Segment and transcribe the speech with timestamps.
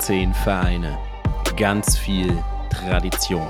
[0.00, 0.98] 15 Vereine,
[1.58, 3.46] ganz viel Tradition.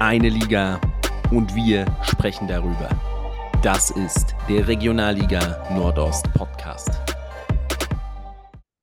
[0.00, 0.80] Eine Liga
[1.30, 2.88] und wir sprechen darüber.
[3.62, 6.90] Das ist der Regionalliga Nordost Podcast.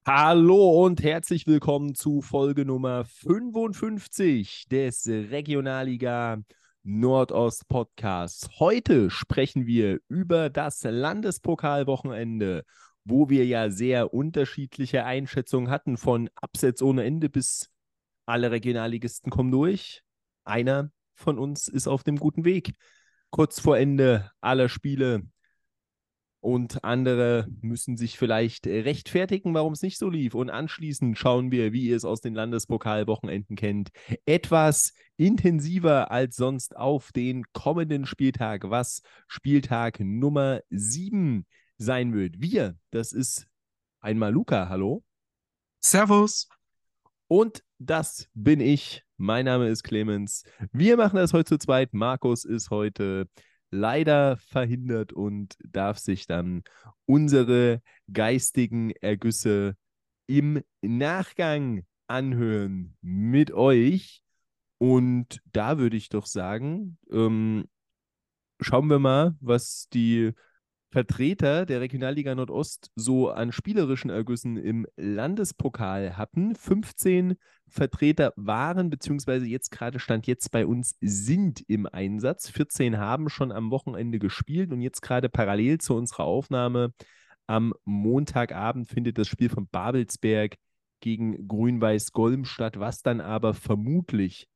[0.07, 6.37] Hallo und herzlich willkommen zu Folge Nummer 55 des Regionalliga
[6.83, 8.47] Nordost Podcasts.
[8.57, 12.63] Heute sprechen wir über das Landespokalwochenende
[13.09, 17.69] wo wir ja sehr unterschiedliche Einschätzungen hatten, von Absatz ohne Ende bis
[18.25, 20.03] alle Regionalligisten kommen durch.
[20.43, 22.73] Einer von uns ist auf dem guten Weg.
[23.29, 25.23] Kurz vor Ende aller Spiele
[26.41, 30.35] und andere müssen sich vielleicht rechtfertigen, warum es nicht so lief.
[30.35, 33.89] Und anschließend schauen wir, wie ihr es aus den Landespokalwochenenden kennt,
[34.25, 41.45] etwas intensiver als sonst auf den kommenden Spieltag, was Spieltag Nummer 7
[41.79, 42.39] sein wird.
[42.39, 43.47] Wir, das ist
[44.01, 45.03] einmal Luca, hallo.
[45.79, 46.47] Servus.
[47.27, 49.03] Und das bin ich.
[49.17, 50.43] Mein Name ist Clemens.
[50.71, 51.93] Wir machen das heute zu zweit.
[51.93, 53.27] Markus ist heute
[53.71, 56.63] leider verhindert und darf sich dann
[57.05, 59.75] unsere geistigen Ergüsse
[60.27, 64.21] im Nachgang anhören mit euch.
[64.79, 67.65] Und da würde ich doch sagen, ähm,
[68.59, 70.33] schauen wir mal, was die
[70.91, 76.55] Vertreter der Regionalliga Nordost so an spielerischen Ergüssen im Landespokal hatten.
[76.55, 77.35] 15
[77.67, 82.49] Vertreter waren, beziehungsweise jetzt gerade stand jetzt bei uns, sind im Einsatz.
[82.49, 86.93] 14 haben schon am Wochenende gespielt und jetzt gerade parallel zu unserer Aufnahme
[87.49, 90.55] am Montagabend findet das Spiel von Babelsberg
[90.99, 94.47] gegen Grün-Weiß Golm statt, was dann aber vermutlich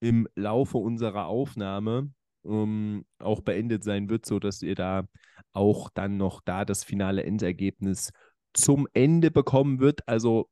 [0.00, 2.12] im Laufe unserer Aufnahme
[2.44, 5.06] ähm, auch beendet sein wird, sodass ihr da
[5.52, 8.12] auch dann noch da das finale Endergebnis
[8.52, 10.06] zum Ende bekommen wird.
[10.08, 10.48] Also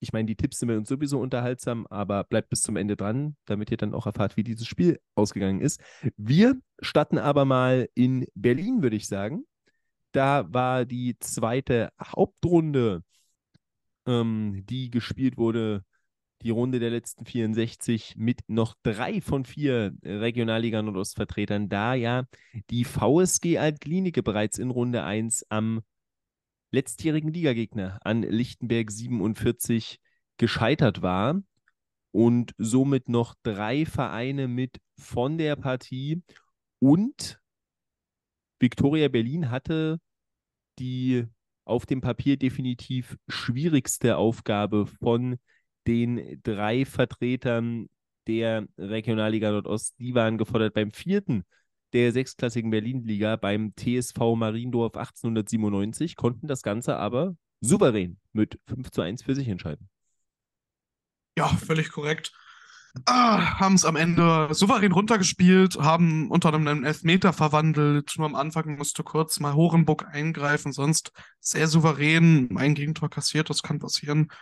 [0.00, 3.70] ich meine, die Tipps sind uns sowieso unterhaltsam, aber bleibt bis zum Ende dran, damit
[3.70, 5.80] ihr dann auch erfahrt, wie dieses Spiel ausgegangen ist.
[6.16, 9.44] Wir starten aber mal in Berlin, würde ich sagen.
[10.12, 13.02] Da war die zweite Hauptrunde,
[14.06, 15.84] ähm, die gespielt wurde
[16.42, 22.24] die Runde der letzten 64 mit noch drei von vier Regionalliga Nordostvertretern, da ja
[22.70, 25.80] die VSG Altklinike bereits in Runde 1 am
[26.70, 30.00] letztjährigen Ligagegner an Lichtenberg 47
[30.36, 31.42] gescheitert war
[32.12, 36.22] und somit noch drei Vereine mit von der Partie.
[36.78, 37.40] Und
[38.60, 40.00] Viktoria Berlin hatte
[40.78, 41.26] die
[41.64, 45.38] auf dem Papier definitiv schwierigste Aufgabe von
[45.88, 47.88] den drei Vertretern
[48.28, 49.98] der Regionalliga Nordost.
[49.98, 51.44] Die waren gefordert beim vierten
[51.92, 59.00] der sechsklassigen Berlin-Liga beim TSV Mariendorf 1897, konnten das Ganze aber souverän mit 5 zu
[59.00, 59.88] 1 für sich entscheiden.
[61.36, 62.32] Ja, völlig korrekt.
[63.04, 68.14] Ah, haben es am Ende souverän runtergespielt, haben unter einem Elfmeter verwandelt.
[68.16, 73.62] Nur am Anfang musste kurz mal Horenburg eingreifen, sonst sehr souverän ein Gegentor kassiert, das
[73.62, 74.32] kann passieren.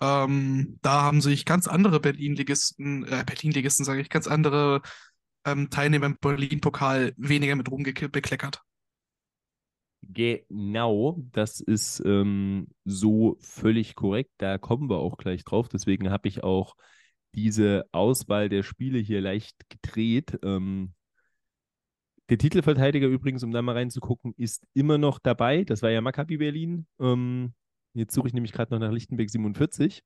[0.00, 4.80] Ähm, da haben sich ganz andere Berlin-Ligisten, äh, Berlin-Ligisten sage ich, ganz andere
[5.44, 8.62] ähm, Teilnehmer im Berlin-Pokal weniger mit Ruhm bekleckert.
[10.02, 14.30] Genau, das ist ähm, so völlig korrekt.
[14.38, 15.68] Da kommen wir auch gleich drauf.
[15.68, 16.74] Deswegen habe ich auch
[17.34, 20.38] diese Auswahl der Spiele hier leicht gedreht.
[20.42, 20.94] Ähm,
[22.30, 25.64] der Titelverteidiger übrigens, um da mal reinzugucken, ist immer noch dabei.
[25.64, 26.86] Das war ja Maccabi Berlin.
[26.98, 27.52] Ähm,
[27.94, 30.02] Jetzt suche ich nämlich gerade noch nach Lichtenberg 47.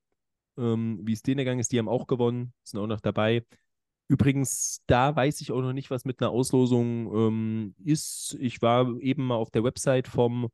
[0.57, 3.45] Ähm, wie es denen ergangen ist, die haben auch gewonnen, sind auch noch dabei.
[4.09, 8.37] Übrigens, da weiß ich auch noch nicht, was mit einer Auslosung ähm, ist.
[8.39, 10.49] Ich war eben mal auf der Website vom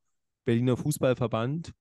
[0.44, 1.72] Berliner Fußballverband.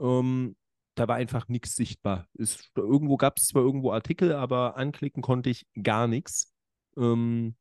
[0.00, 0.56] Ähm,
[0.94, 2.28] da war einfach nichts sichtbar.
[2.34, 6.52] Ist, irgendwo gab es zwar irgendwo Artikel, aber anklicken konnte ich gar nichts.
[6.96, 7.56] Ähm,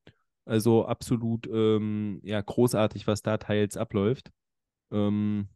[0.45, 4.31] also absolut ähm, ja, großartig, was da teils abläuft.
[4.91, 5.47] Ähm,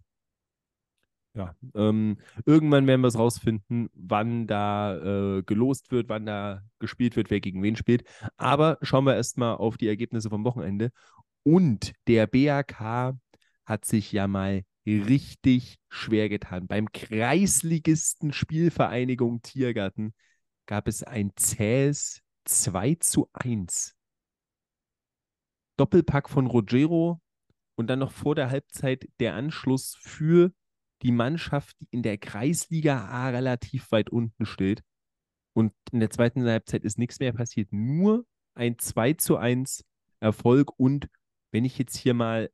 [1.38, 7.16] ja, ähm, irgendwann werden wir es rausfinden, wann da äh, gelost wird, wann da gespielt
[7.16, 8.04] wird, wer gegen wen spielt.
[8.38, 10.92] Aber schauen wir erstmal auf die Ergebnisse vom Wochenende.
[11.44, 13.14] Und der BAK
[13.66, 16.68] hat sich ja mal richtig schwer getan.
[16.68, 20.14] Beim Kreisligisten Spielvereinigung Tiergarten
[20.66, 23.96] gab es ein zähes 2 zu 1.
[25.78, 27.22] Doppelpack von Rogero
[27.76, 30.52] und dann noch vor der Halbzeit der Anschluss für
[31.02, 34.84] die Mannschaft, die in der Kreisliga A relativ weit unten steht.
[35.54, 37.70] Und in der zweiten Halbzeit ist nichts mehr passiert.
[37.72, 39.84] Nur ein 2 zu 1
[40.20, 40.72] Erfolg.
[40.78, 41.08] Und
[41.52, 42.50] wenn ich jetzt hier mal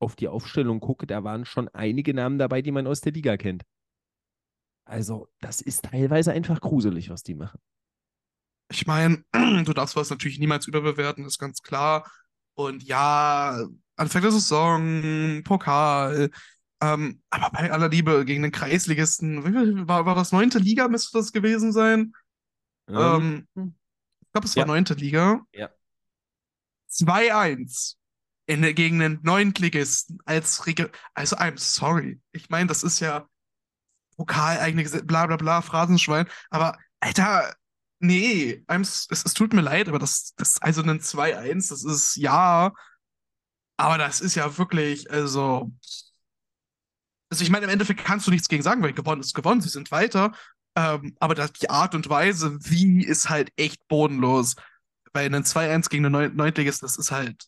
[0.00, 3.36] auf die Aufstellung gucke, da waren schon einige Namen dabei, die man aus der Liga
[3.36, 3.62] kennt.
[4.84, 7.60] Also, das ist teilweise einfach gruselig, was die machen.
[8.70, 9.24] Ich meine,
[9.64, 12.10] du darfst was natürlich niemals überbewerten, ist ganz klar.
[12.54, 13.64] Und ja,
[13.96, 16.30] Anfang der Saison, Pokal,
[16.82, 21.32] ähm, aber bei aller Liebe gegen den Kreisligisten, war, war das neunte Liga, müsste das
[21.32, 22.12] gewesen sein?
[22.88, 23.74] Ähm, Ähm,
[24.20, 24.66] ich glaube, es war ja.
[24.66, 25.46] neunte Liga.
[25.52, 25.70] Ja.
[26.88, 27.96] 2-1
[28.46, 30.90] in der, gegen den Neuntligisten als Regel.
[31.14, 32.20] Also, I'm sorry.
[32.32, 33.28] Ich meine, das ist ja
[34.16, 36.26] Pokal, eigene Gesetze, bla bla bla, Phrasenschwein.
[36.50, 37.54] Aber, Alter,
[37.98, 42.72] nee, es, es tut mir leid, aber das, das also ein 2-1, das ist ja,
[43.76, 45.72] aber das ist ja wirklich, also.
[47.32, 49.70] Also, ich meine, im Endeffekt kannst du nichts gegen sagen, weil gewonnen ist gewonnen, sie
[49.70, 50.32] sind weiter.
[50.76, 54.54] Ähm, aber das, die Art und Weise, wie, ist halt echt bodenlos.
[55.14, 57.44] Weil ein 2-1 gegen einen Neun- Neuntligisten, das ist halt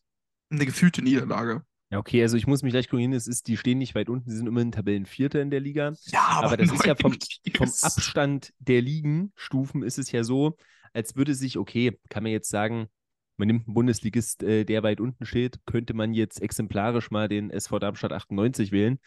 [0.50, 1.62] eine gefühlte Niederlage.
[1.90, 4.30] Ja, okay, also ich muss mich gleich korrigieren, es ist, die stehen nicht weit unten,
[4.30, 5.92] sie sind immerhin Tabellenvierter in der Liga.
[6.06, 7.16] Ja, aber, Aber das ist ja vom,
[7.54, 10.56] vom Abstand der Ligenstufen ist es ja so,
[10.94, 12.88] als würde sich, okay, kann man jetzt sagen,
[13.36, 17.50] man nimmt einen Bundesligist, äh, der weit unten steht, könnte man jetzt exemplarisch mal den
[17.50, 18.98] SV Darmstadt 98 wählen,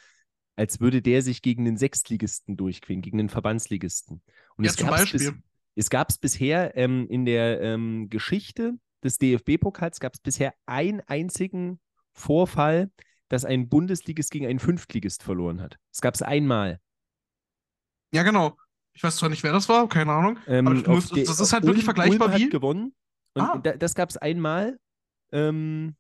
[0.58, 4.22] als würde der sich gegen den Sechstligisten durchqueren, gegen den Verbandsligisten.
[4.58, 5.44] Und Ja, es zum gab's bis, Beispiel.
[5.76, 8.74] es gab es bisher ähm, in der ähm, Geschichte
[9.04, 11.80] des DFB-Pokals gab es bisher einen einzigen
[12.12, 12.92] Vorfall,
[13.30, 15.78] dass ein Bundesligist gegen einen Fünftligist verloren hat.
[15.94, 16.80] Es gab es einmal.
[18.12, 18.58] Ja, genau.
[18.94, 20.40] Ich weiß zwar nicht, wer das war, keine Ahnung.
[20.48, 22.50] Ähm, Aber musst, der- das ist halt wirklich Ulm, vergleichbar Ulm hat wie.
[22.50, 22.96] gewonnen.
[23.36, 23.58] Und Ah.
[23.64, 24.80] da, das gab es einmal.
[25.32, 25.96] Ähm,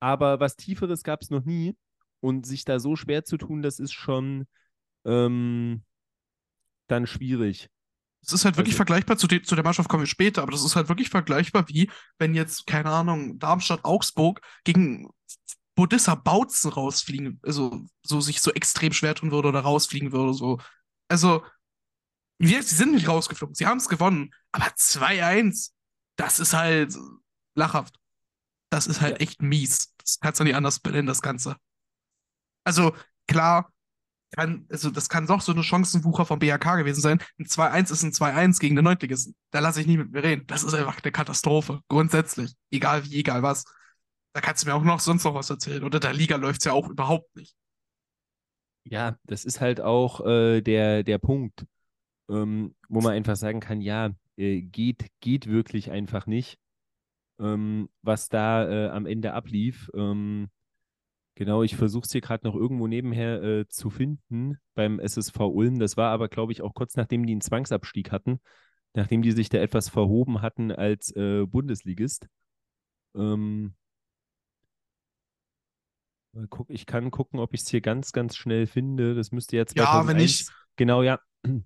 [0.00, 1.76] aber was Tieferes gab es noch nie.
[2.26, 4.46] Und sich da so schwer zu tun, das ist schon
[5.04, 5.84] ähm,
[6.88, 7.68] dann schwierig.
[8.22, 10.50] Es ist halt wirklich Also- vergleichbar, zu, de zu der Mannschaft kommen wir später, aber
[10.50, 11.88] das ist halt wirklich vergleichbar wie,
[12.18, 15.08] wenn jetzt, keine Ahnung, Darmstadt, Augsburg gegen
[15.76, 20.58] Bodissa Bautzen rausfliegen, also so sich so extrem schwer tun würde oder rausfliegen würde, so.
[21.08, 21.44] Also,
[22.40, 25.74] gesagt, sie sind nicht rausgeflogen, sie haben es gewonnen, aber 2-1,
[26.16, 26.96] das ist halt
[27.54, 28.00] lachhaft.
[28.70, 29.20] Das ist halt Ja.
[29.20, 29.94] echt mies.
[29.98, 31.56] Das kannst du nicht anders benennen, das Ganze.
[32.66, 32.94] Also,
[33.28, 33.72] klar,
[34.32, 37.22] kann, also das kann doch so eine Chancenwucher vom BHK gewesen sein.
[37.38, 39.34] Ein 2-1 ist ein 2-1 gegen den Neuntligisten.
[39.50, 40.46] Da lasse ich nie mit mir reden.
[40.46, 41.80] Das ist einfach eine Katastrophe.
[41.88, 42.52] Grundsätzlich.
[42.70, 43.64] Egal wie, egal was.
[44.32, 45.84] Da kannst du mir auch noch sonst noch was erzählen.
[45.84, 47.56] Oder der Liga läuft es ja auch überhaupt nicht.
[48.84, 51.64] Ja, das ist halt auch äh, der, der Punkt,
[52.28, 56.58] ähm, wo man einfach sagen kann, ja, äh, geht, geht wirklich einfach nicht,
[57.40, 59.90] ähm, was da äh, am Ende ablief.
[59.94, 60.50] Ähm,
[61.36, 65.78] genau, ich versuche es hier gerade noch irgendwo nebenher äh, zu finden beim SSV Ulm.
[65.78, 68.40] Das war aber, glaube ich, auch kurz nachdem die einen Zwangsabstieg hatten,
[68.94, 72.26] nachdem die sich da etwas verhoben hatten als äh, Bundesligist.
[73.14, 73.74] Ähm,
[76.50, 79.14] guck, ich kann gucken, ob ich es hier ganz, ganz schnell finde.
[79.14, 81.20] Das müsste ja Ja, wenn 2001 nicht- Genau, ja.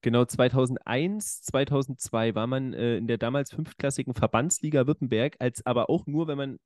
[0.00, 6.06] Genau, 2001, 2002 war man äh, in der damals fünftklassigen Verbandsliga Württemberg, als aber auch
[6.06, 6.58] nur, wenn man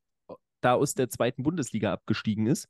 [0.64, 2.68] da aus der zweiten Bundesliga abgestiegen ist.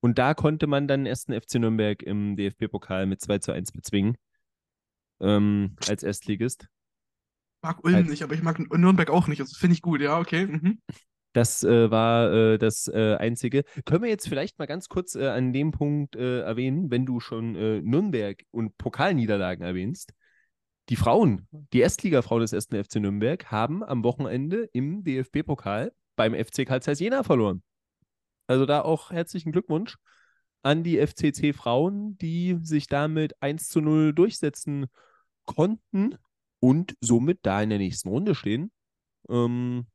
[0.00, 3.72] Und da konnte man dann erst den FC Nürnberg im DFB-Pokal mit 2 zu 1
[3.72, 4.16] bezwingen.
[5.20, 6.68] Ähm, als Erstligist.
[7.62, 9.40] Mag Ulm Als- nicht, aber ich mag Nürnberg auch nicht.
[9.40, 10.46] Also finde ich gut, ja, okay.
[10.46, 10.80] Mhm.
[11.32, 13.64] Das äh, war äh, das äh, Einzige.
[13.84, 17.20] Können wir jetzt vielleicht mal ganz kurz äh, an dem Punkt äh, erwähnen, wenn du
[17.20, 20.12] schon äh, Nürnberg und Pokalniederlagen erwähnst.
[20.88, 22.68] Die Frauen, die Erstligafrauen des 1.
[22.86, 27.62] FC Nürnberg, haben am Wochenende im DFB-Pokal beim FC Karl Zeiss Jena verloren.
[28.46, 29.96] Also da auch herzlichen Glückwunsch
[30.62, 34.86] an die FCC-Frauen, die sich damit 1 zu 0 durchsetzen
[35.46, 36.16] konnten
[36.60, 38.70] und somit da in der nächsten Runde stehen.
[39.30, 39.86] Ähm,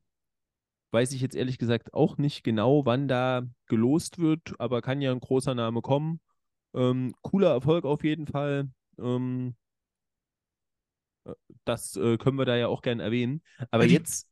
[0.91, 5.11] weiß ich jetzt ehrlich gesagt auch nicht genau, wann da gelost wird, aber kann ja
[5.11, 6.21] ein großer Name kommen.
[6.75, 8.69] Ähm, cooler Erfolg auf jeden Fall.
[8.99, 9.55] Ähm,
[11.25, 11.33] äh,
[11.65, 13.41] das äh, können wir da ja auch gern erwähnen.
[13.71, 14.27] Aber die- jetzt,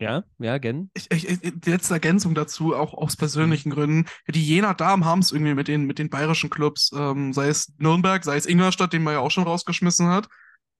[0.00, 0.90] ja, ja, gern.
[0.94, 4.06] Ich, ich, die letzte Ergänzung dazu, auch aus persönlichen Gründen.
[4.28, 7.72] Die Jena Damen haben es irgendwie mit den, mit den bayerischen Clubs, ähm, sei es
[7.78, 10.28] Nürnberg, sei es Ingolstadt, den man ja auch schon rausgeschmissen hat.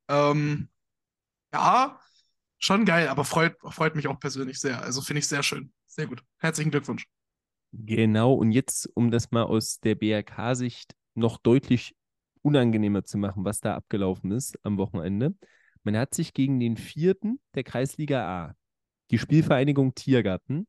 [0.08, 0.68] Ähm,
[1.52, 1.98] ja,
[2.58, 4.82] schon geil, aber freut, freut mich auch persönlich sehr.
[4.82, 5.72] Also finde ich sehr schön.
[5.86, 6.22] Sehr gut.
[6.38, 7.06] Herzlichen Glückwunsch.
[7.72, 11.94] Genau, und jetzt, um das mal aus der BRK-Sicht noch deutlich
[12.42, 15.34] unangenehmer zu machen, was da abgelaufen ist am Wochenende.
[15.82, 18.54] Man hat sich gegen den vierten der Kreisliga A,
[19.10, 20.66] die Spielvereinigung Tiergarten,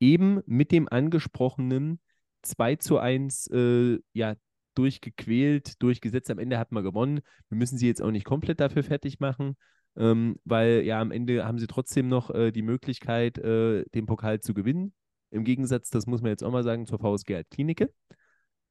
[0.00, 2.00] eben mit dem angesprochenen
[2.42, 4.34] 2 zu 1 äh, ja,
[4.74, 6.30] durchgequält, durchgesetzt.
[6.30, 7.20] Am Ende hat man gewonnen.
[7.48, 9.56] Wir müssen sie jetzt auch nicht komplett dafür fertig machen,
[9.96, 14.40] ähm, weil ja am Ende haben sie trotzdem noch äh, die Möglichkeit, äh, den Pokal
[14.40, 14.94] zu gewinnen.
[15.30, 17.92] Im Gegensatz, das muss man jetzt auch mal sagen, zur VSG Altklinike.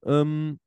[0.05, 0.60] Ähm,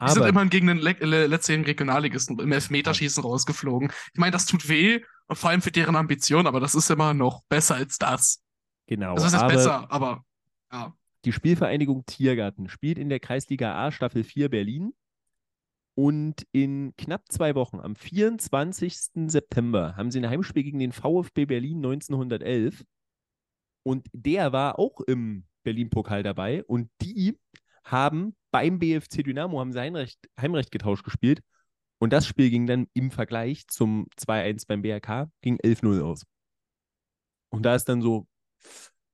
[0.00, 3.90] Die sind immerhin gegen den le le letztjährigen Regionalligisten im Elfmeterschießen rausgeflogen.
[4.12, 7.14] Ich meine, das tut weh, und vor allem für deren Ambition, aber das ist immer
[7.14, 8.42] noch besser als das.
[8.86, 10.24] genau, das ist aber besser, aber
[10.72, 10.94] ja.
[11.24, 14.92] die Spielvereinigung Tiergarten spielt in der Kreisliga A Staffel 4 Berlin.
[15.94, 18.96] Und in knapp zwei Wochen, am 24.
[19.26, 22.84] September, haben sie ein Heimspiel gegen den VfB Berlin 1911.
[23.82, 26.62] Und der war auch im Berlin-Pokal dabei.
[26.62, 27.36] Und die
[27.82, 31.40] haben beim BFC Dynamo, haben sie Heimrecht, Heimrecht getauscht gespielt.
[32.00, 36.24] Und das Spiel ging dann im Vergleich zum 2-1 beim BRK, ging 11-0 aus.
[37.50, 38.26] Und da ist dann so,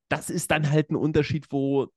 [0.09, 1.88] das ist dann halt ein Unterschied, wo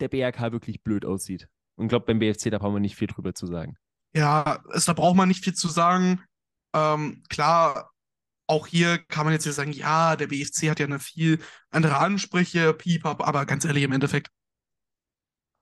[0.00, 1.48] der BRK wirklich blöd aussieht.
[1.76, 3.76] Und ich glaube, beim BFC, da brauchen wir nicht viel drüber zu sagen.
[4.14, 6.22] Ja, es, da braucht man nicht viel zu sagen.
[6.74, 7.90] Ähm, klar,
[8.46, 11.38] auch hier kann man jetzt sagen, ja, der BFC hat ja eine viel
[11.70, 14.30] andere Ansprüche, piepap, aber ganz ehrlich, im Endeffekt,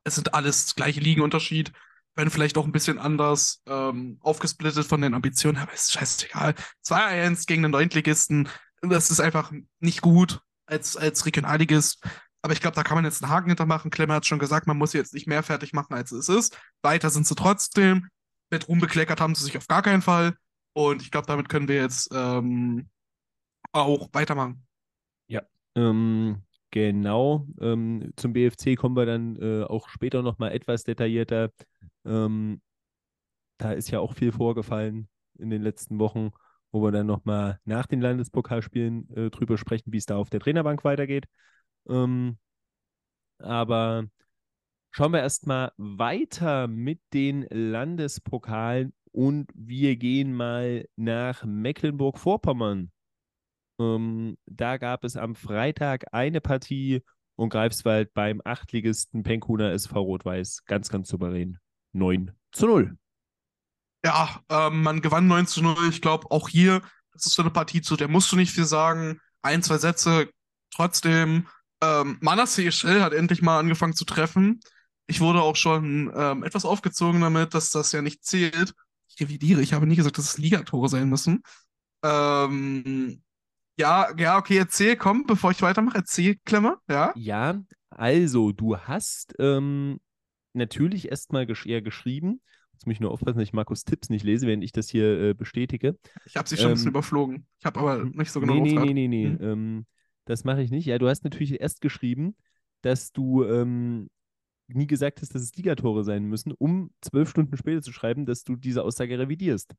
[0.04, 1.72] es sind alles gleiche Ligenunterschied,
[2.14, 6.54] wenn vielleicht auch ein bisschen anders ähm, aufgesplittet von den Ambitionen, aber ist scheißegal.
[6.84, 8.48] 2-1 gegen den Neuntligisten,
[8.82, 12.04] das ist einfach nicht gut als, als Regionalligist.
[12.42, 13.90] Aber ich glaube, da kann man jetzt einen Haken hintermachen.
[13.90, 16.58] Klemmer hat schon gesagt, man muss jetzt nicht mehr fertig machen, als es ist.
[16.82, 18.08] Weiter sind sie trotzdem.
[18.50, 20.34] Mit Ruhm bekleckert haben sie sich auf gar keinen Fall.
[20.72, 22.88] Und ich glaube, damit können wir jetzt ähm,
[23.72, 24.66] auch weitermachen.
[25.76, 27.46] Ähm, genau.
[27.60, 31.50] Ähm, zum BFC kommen wir dann äh, auch später nochmal etwas detaillierter.
[32.04, 32.60] Ähm,
[33.58, 35.08] da ist ja auch viel vorgefallen
[35.38, 36.30] in den letzten Wochen,
[36.72, 40.40] wo wir dann nochmal nach den Landespokalspielen äh, drüber sprechen, wie es da auf der
[40.40, 41.26] Trainerbank weitergeht.
[41.88, 42.38] Ähm,
[43.38, 44.06] aber
[44.90, 52.92] schauen wir erstmal weiter mit den Landespokalen und wir gehen mal nach Mecklenburg-Vorpommern.
[53.80, 57.02] Ähm, da gab es am Freitag eine Partie
[57.36, 61.58] und Greifswald beim Achtligisten Penkhuner SV Rot-Weiß ganz, ganz souverän.
[61.92, 62.96] 9 zu 0.
[64.04, 65.88] Ja, ähm, man gewann 9 zu 0.
[65.88, 66.82] Ich glaube, auch hier,
[67.12, 69.18] das ist so eine Partie, zu der musst du nicht viel sagen.
[69.42, 70.28] Ein, zwei Sätze.
[70.72, 71.48] Trotzdem,
[71.82, 74.60] ähm, Manasseh Shell hat endlich mal angefangen zu treffen.
[75.06, 78.74] Ich wurde auch schon ähm, etwas aufgezogen damit, dass das ja nicht zählt.
[79.08, 81.42] Ich revidiere, ich habe nie gesagt, dass es Ligatore sein müssen.
[82.04, 83.22] Ähm,
[83.80, 87.12] ja, ja, okay, erzähl, komm, bevor ich weitermache, erzähl, Klemmer, ja.
[87.16, 87.58] Ja,
[87.88, 89.98] also du hast ähm,
[90.52, 92.42] natürlich erstmal gesch eher geschrieben.
[92.74, 95.20] Jetzt muss ich nur aufpassen, dass ich Markus Tipps nicht lese, während ich das hier
[95.20, 95.98] äh, bestätige.
[96.26, 97.46] Ich habe sie schon ein bisschen Ähm, überflogen.
[97.58, 99.26] Ich habe aber nicht so genau nee, nee, nee, nee, nee.
[99.28, 99.38] Hm.
[99.40, 99.86] Ähm,
[100.26, 100.84] das mache ich nicht.
[100.84, 102.36] Ja, du hast natürlich erst geschrieben,
[102.82, 104.10] dass du ähm,
[104.68, 108.44] nie gesagt hast, dass es Ligatore sein müssen, um zwölf Stunden später zu schreiben, dass
[108.44, 109.74] du diese Aussage revidierst.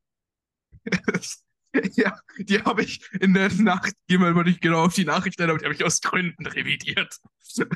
[1.96, 5.40] Ja, die habe ich in der Nacht, gehen wir mal nicht genau auf die Nachricht
[5.40, 7.18] ein, aber die habe ich aus Gründen revidiert.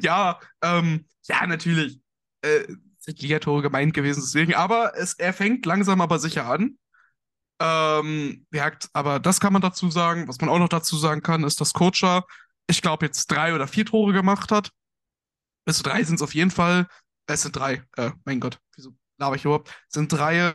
[0.00, 2.00] ja, ähm, ja, natürlich.
[2.42, 2.66] Äh,
[2.98, 6.78] sind Ligatore gemeint gewesen, deswegen, aber es, er fängt langsam aber sicher an.
[7.60, 10.28] Ähm, merkt, aber das kann man dazu sagen.
[10.28, 12.24] Was man auch noch dazu sagen kann, ist, dass Kocha,
[12.68, 14.70] ich glaube, jetzt drei oder vier Tore gemacht hat.
[15.64, 16.86] Also drei sind es auf jeden Fall.
[17.26, 17.84] Es sind drei.
[17.96, 19.68] Äh, mein Gott, wieso laber ich überhaupt?
[19.88, 20.52] Es sind drei.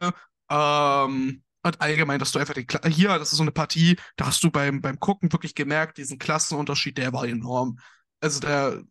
[0.49, 4.27] Ähm, und allgemein, dass du einfach den Kla hier, das ist so eine Partie, da
[4.27, 7.79] hast du beim, beim Gucken wirklich gemerkt, diesen Klassenunterschied, der war enorm.
[8.21, 8.83] Also der,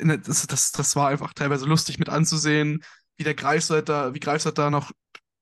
[0.00, 2.82] ne, das, das, das war einfach teilweise lustig mit anzusehen,
[3.16, 4.92] wie der Greifswald da, wie Greifswald da noch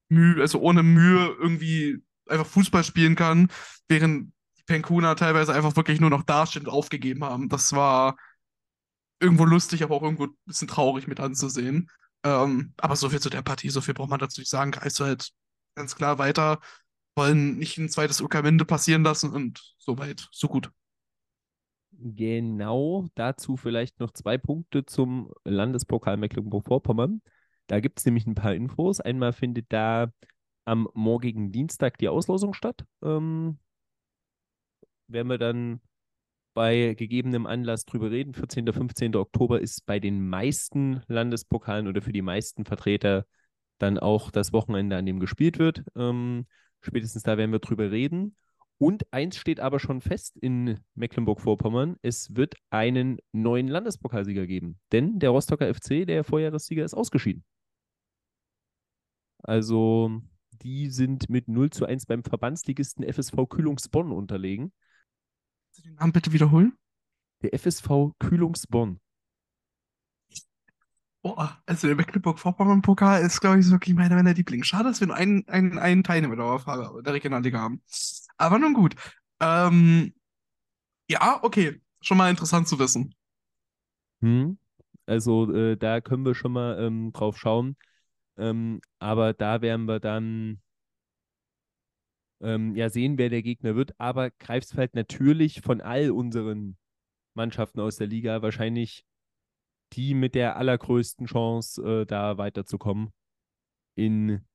[0.08, 3.48] Mühe, also ohne Mühe irgendwie einfach Fußball spielen kann,
[3.88, 7.48] während die Penkuna teilweise einfach wirklich nur noch dastehen und aufgegeben haben.
[7.48, 8.16] Das war
[9.20, 11.90] irgendwo lustig, aber auch irgendwo ein bisschen traurig mit anzusehen.
[12.24, 14.70] Ähm, aber so viel zu der Partie, so viel braucht man dazu nicht sagen.
[14.70, 15.30] Greifswald
[15.74, 16.60] ganz klar weiter,
[17.16, 20.70] wollen nicht ein zweites Uckerminde passieren lassen und so weit, so gut.
[21.92, 27.20] Genau, dazu vielleicht noch zwei Punkte zum Landespokal Mecklenburg-Vorpommern.
[27.66, 29.00] Da gibt es nämlich ein paar Infos.
[29.00, 30.10] Einmal findet da
[30.64, 32.84] am morgigen Dienstag die Auslosung statt.
[33.02, 33.58] Ähm,
[35.08, 35.80] werden wir dann
[36.54, 38.34] bei gegebenem Anlass drüber reden.
[38.34, 38.68] 14.
[38.68, 39.16] und 15.
[39.16, 43.26] Oktober ist bei den meisten Landespokalen oder für die meisten Vertreter
[43.80, 45.84] dann auch das Wochenende, an dem gespielt wird.
[45.96, 46.46] Ähm,
[46.80, 48.36] spätestens da werden wir drüber reden.
[48.78, 54.78] Und eins steht aber schon fest in Mecklenburg-Vorpommern: Es wird einen neuen Landespokalsieger geben.
[54.92, 57.44] Denn der Rostocker FC, der Vorjahressieger, ist ausgeschieden.
[59.42, 60.22] Also,
[60.62, 64.72] die sind mit 0 zu 1 beim Verbandsligisten FSV Kühlungsbonn unterlegen.
[65.66, 66.72] Kannst du den Namen bitte wiederholen?
[67.42, 69.00] Der FSV Kühlungsbonn.
[71.22, 74.66] Boah, also der Mecklenburg-Vorpommern-Pokal ist, glaube ich, wirklich einer meiner Lieblings.
[74.66, 77.82] Schade, dass wir nur einen, einen, einen Teilnehmer der der Regionalliga haben.
[78.38, 78.94] Aber nun gut.
[79.40, 80.14] Ähm,
[81.10, 81.80] ja, okay.
[82.00, 83.14] Schon mal interessant zu wissen.
[84.22, 84.56] Hm?
[85.04, 87.76] Also, äh, da können wir schon mal ähm, drauf schauen.
[88.38, 90.62] Ähm, aber da werden wir dann
[92.40, 93.92] ähm, ja sehen, wer der Gegner wird.
[93.98, 96.78] Aber Greifswald natürlich von all unseren
[97.34, 99.04] Mannschaften aus der Liga wahrscheinlich
[99.92, 103.12] die mit der allergrößten Chance, äh, da weiterzukommen
[103.94, 104.46] in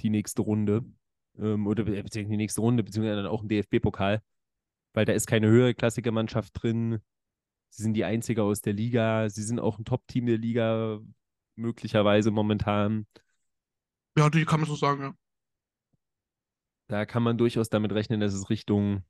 [0.00, 0.84] die nächste Runde.
[1.38, 4.22] Ähm, oder beziehungsweise die nächste Runde, beziehungsweise dann auch im DFB-Pokal.
[4.94, 7.00] Weil da ist keine höhere klassische Mannschaft drin.
[7.70, 9.28] Sie sind die einzige aus der Liga.
[9.28, 11.00] Sie sind auch ein Top-Team der Liga,
[11.54, 13.06] möglicherweise momentan.
[14.16, 15.14] Ja, die kann man so sagen, ja.
[16.88, 19.04] Da kann man durchaus damit rechnen, dass es Richtung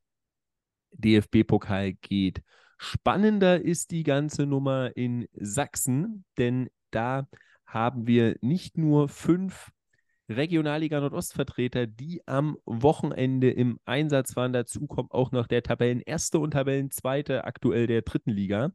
[0.93, 2.43] DFB-Pokal geht.
[2.79, 7.29] Spannender ist die ganze Nummer in Sachsen, denn da
[7.67, 9.71] haben wir nicht nur fünf
[10.29, 14.53] Regionalliga Nordost-Vertreter, die am Wochenende im Einsatz waren.
[14.53, 18.73] Dazu kommt auch noch der Tabellenerste und Tabellenzweite aktuell der dritten Liga.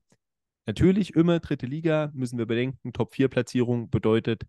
[0.66, 2.94] Natürlich immer dritte Liga, müssen wir bedenken.
[2.94, 4.44] Top-4-Platzierung bedeutet,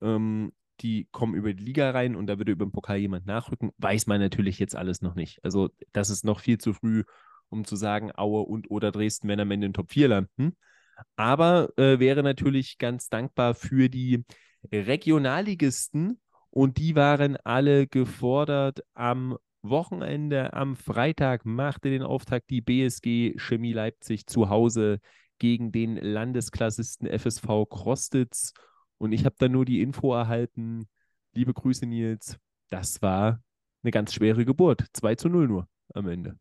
[0.00, 3.72] ähm, die kommen über die Liga rein und da würde über den Pokal jemand nachrücken.
[3.78, 5.42] Weiß man natürlich jetzt alles noch nicht.
[5.42, 7.04] Also, das ist noch viel zu früh,
[7.48, 10.56] um zu sagen, Aue und oder Dresden werden am Ende in Top 4 landen.
[11.16, 14.24] Aber äh, wäre natürlich ganz dankbar für die
[14.72, 16.20] Regionalligisten,
[16.56, 18.80] und die waren alle gefordert.
[18.94, 25.00] Am Wochenende, am Freitag machte den Auftakt die BSG Chemie Leipzig zu Hause
[25.38, 28.54] gegen den Landesklassisten FSV Krostitz.
[28.96, 30.88] Und ich habe dann nur die Info erhalten,
[31.34, 32.38] liebe Grüße Nils,
[32.70, 33.42] das war
[33.82, 34.86] eine ganz schwere Geburt.
[34.94, 36.38] 2 zu 0 nur am Ende.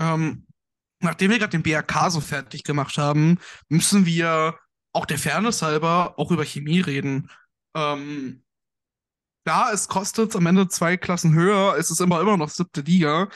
[0.00, 0.46] Ähm,
[1.00, 3.38] nachdem wir gerade den BRK so fertig gemacht haben,
[3.68, 4.58] müssen wir
[4.92, 7.30] auch der Fairness halber auch über Chemie reden.
[7.74, 8.42] Ähm,
[9.46, 11.76] ja, es kostet am Ende zwei Klassen höher.
[11.78, 13.28] Es ist immer, immer noch siebte Liga.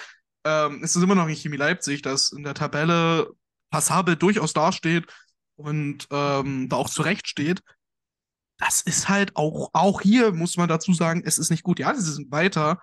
[0.44, 3.30] Ähm, es ist immer noch in Chemie Leipzig, das in der Tabelle
[3.70, 5.06] passabel durchaus dasteht
[5.56, 7.62] und ähm, da auch zurecht steht.
[8.58, 11.78] Das ist halt auch, auch hier muss man dazu sagen, es ist nicht gut.
[11.78, 12.80] Ja, sie sind weiter,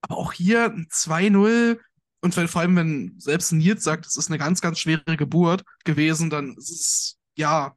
[0.00, 1.78] aber auch hier ein 2-0
[2.20, 5.64] und wenn, vor allem, wenn selbst Nils sagt, es ist eine ganz, ganz schwere Geburt
[5.84, 7.74] gewesen, dann ist es, ja,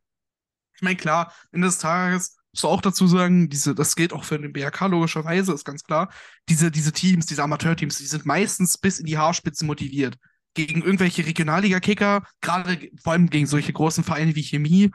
[0.75, 4.25] ich meine, klar, Ende des Tages musst du auch dazu sagen, diese, das gilt auch
[4.25, 6.11] für den BRK logischerweise, ist ganz klar.
[6.49, 10.17] Diese, diese Teams, diese Amateurteams, die sind meistens bis in die Haarspitze motiviert.
[10.55, 14.91] Gegen irgendwelche Regionalliga-Kicker, gerade vor allem gegen solche großen Vereine wie Chemie,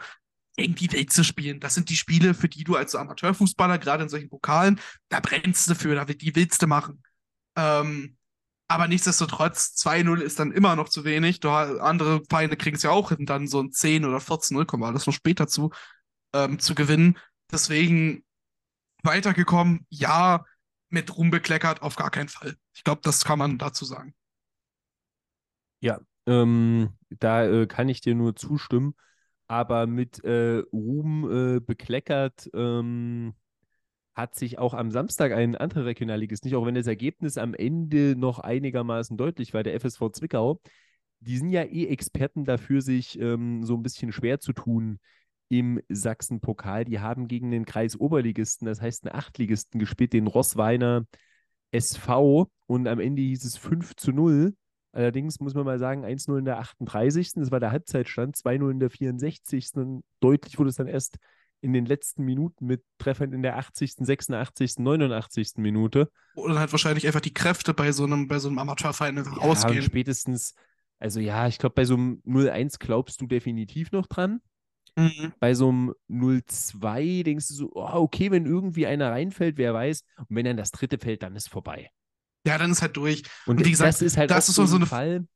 [0.56, 1.58] gegen die Welt zu spielen.
[1.58, 5.70] Das sind die Spiele, für die du als Amateurfußballer, gerade in solchen Pokalen, da brennst
[5.70, 7.02] du für, da die willst du machen.
[7.56, 8.17] Ähm,
[8.68, 11.40] aber nichtsdestotrotz, 2-0 ist dann immer noch zu wenig.
[11.40, 14.82] Du, andere Vereine kriegen es ja auch hin, dann so ein 10 oder 14-0, kommen
[14.82, 15.70] wir alles noch später zu,
[16.34, 17.18] ähm, zu gewinnen.
[17.50, 18.24] Deswegen
[19.02, 20.44] weitergekommen, ja,
[20.90, 22.56] mit Ruhm bekleckert, auf gar keinen Fall.
[22.74, 24.14] Ich glaube, das kann man dazu sagen.
[25.80, 28.94] Ja, ähm, da äh, kann ich dir nur zustimmen.
[29.46, 33.34] Aber mit äh, Ruhm äh, bekleckert ähm,
[34.18, 38.16] hat sich auch am Samstag ein anderer Regionalligist nicht, auch wenn das Ergebnis am Ende
[38.16, 40.60] noch einigermaßen deutlich war, der FSV Zwickau.
[41.20, 44.98] Die sind ja eh Experten dafür, sich ähm, so ein bisschen schwer zu tun
[45.48, 46.84] im Sachsen-Pokal.
[46.84, 51.06] Die haben gegen den Kreis Oberligisten, das heißt einen Achtligisten gespielt, den Rossweiner
[51.70, 52.50] SV.
[52.66, 54.54] Und am Ende hieß es 5 zu 0.
[54.92, 57.34] Allerdings muss man mal sagen, 1-0 in der 38.
[57.34, 59.70] Das war der Halbzeitstand, 2-0 in der 64.
[59.74, 61.18] Und deutlich wurde es dann erst
[61.60, 65.52] in den letzten Minuten mit Treffern in der 80., 86., 89.
[65.56, 66.10] Minute.
[66.34, 69.82] Oder halt wahrscheinlich einfach die Kräfte bei so einem, bei so einem Amateurverein ja, ausgehen.
[69.82, 70.54] spätestens,
[70.98, 74.40] also ja, ich glaube, bei so einem 0-1 glaubst du definitiv noch dran.
[74.96, 75.32] Mhm.
[75.38, 80.02] Bei so einem 0-2 denkst du so, oh, okay, wenn irgendwie einer reinfällt, wer weiß.
[80.16, 81.90] Und wenn dann das dritte fällt, dann ist vorbei.
[82.46, 83.22] Ja, dann ist halt durch.
[83.46, 85.26] Und, Und wie gesagt, das ist halt das ist so, so ein Fall.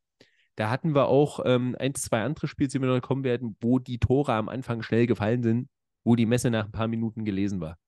[0.56, 3.78] Da hatten wir auch ähm, ein, zwei andere Spiele, die wir noch kommen werden, wo
[3.78, 5.68] die Tore am Anfang schnell gefallen sind,
[6.04, 7.78] wo die Messe nach ein paar Minuten gelesen war.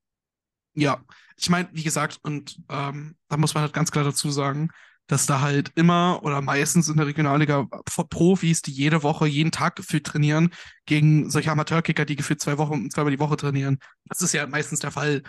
[0.75, 1.03] Ja,
[1.37, 4.71] ich meine, wie gesagt, und ähm, da muss man halt ganz klar dazu sagen,
[5.07, 7.67] dass da halt immer oder meistens in der Regionalliga
[8.09, 10.51] Profis, die jede Woche, jeden Tag gefühlt trainieren,
[10.87, 13.79] gegen solche Amateurkicker, die gefühlt zwei Wochen, zweimal die Woche trainieren.
[14.07, 15.23] Das ist ja meistens der Fall.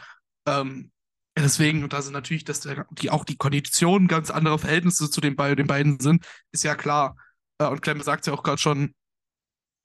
[0.48, 0.92] Ähm,
[1.38, 5.20] deswegen, und da sind natürlich, dass der, die auch die Konditionen ganz andere Verhältnisse zu
[5.20, 7.18] den, den beiden sind, ist ja klar.
[7.60, 8.94] Äh, und Klemme sagt ja auch gerade schon,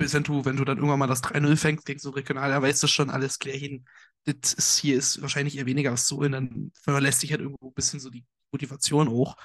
[0.01, 2.83] wenn du, wenn du dann irgendwann mal das 3-0 fängst gegen so regional, da weißt
[2.83, 3.85] du schon alles klar hin.
[4.25, 7.69] Das ist, hier ist wahrscheinlich eher weniger was zu holen, dann verlässt sich halt irgendwo
[7.69, 9.37] ein bisschen so die Motivation hoch.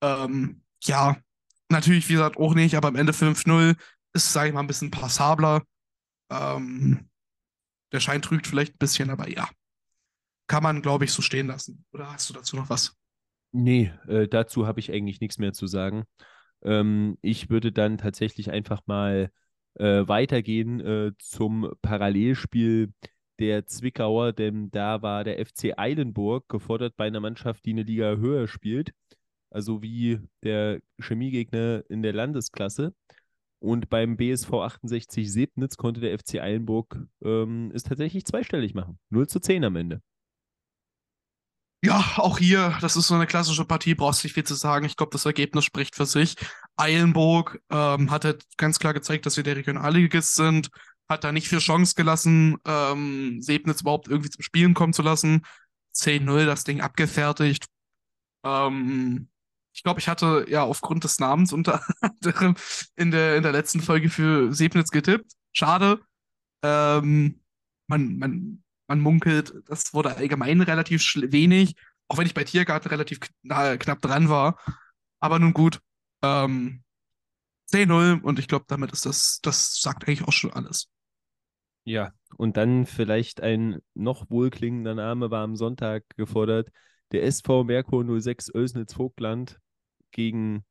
[0.00, 1.16] Ähm, ja,
[1.68, 3.76] natürlich, wie gesagt, auch nicht, aber am Ende 5-0
[4.12, 5.62] ist, sage ich mal, ein bisschen passabler.
[6.30, 7.08] Ähm,
[7.92, 9.48] der Schein trügt vielleicht ein bisschen, aber ja.
[10.46, 11.84] Kann man, glaube ich, so stehen lassen.
[11.92, 12.96] Oder hast du dazu noch was?
[13.52, 16.04] Nee, äh, dazu habe ich eigentlich nichts mehr zu sagen.
[16.62, 19.30] Ähm, ich würde dann tatsächlich einfach mal
[19.78, 22.92] äh, weitergehen äh, zum Parallelspiel
[23.38, 28.16] der Zwickauer, denn da war der FC Eilenburg gefordert bei einer Mannschaft, die eine Liga
[28.16, 28.92] höher spielt,
[29.50, 32.94] also wie der Chemiegegner in der Landesklasse.
[33.60, 38.98] Und beim BSV 68 Sebnitz konnte der FC Eilenburg ähm, es tatsächlich zweistellig machen.
[39.10, 40.00] 0 zu 10 am Ende.
[41.84, 44.84] Ja, auch hier, das ist so eine klassische Partie, brauchst nicht viel zu sagen.
[44.84, 46.34] Ich glaube, das Ergebnis spricht für sich.
[46.76, 50.70] Eilenburg ähm, hat halt ganz klar gezeigt, dass wir der Regionalligist sind,
[51.08, 55.46] hat da nicht viel Chance gelassen, ähm, Sebnitz überhaupt irgendwie zum Spielen kommen zu lassen.
[55.94, 57.66] 10-0 das Ding abgefertigt.
[58.44, 59.28] Ähm,
[59.72, 62.56] ich glaube, ich hatte ja aufgrund des Namens unter anderem
[62.96, 65.32] in der, in der letzten Folge für Sebnitz getippt.
[65.52, 66.00] Schade.
[66.64, 67.40] Ähm,
[67.86, 71.76] man, man, man munkelt, das wurde allgemein relativ wenig,
[72.08, 74.58] auch wenn ich bei Tiergarten relativ kn knapp dran war.
[75.20, 75.80] Aber nun gut.
[76.22, 76.82] Ähm,
[77.70, 80.88] 10-0 und ich glaube, damit ist das, das sagt eigentlich auch schon alles.
[81.84, 86.70] Ja, und dann vielleicht ein noch wohlklingender Name war am Sonntag gefordert.
[87.12, 89.58] Der SV Merkur 06 Oelsnitz-Vogtland
[90.10, 90.64] gegen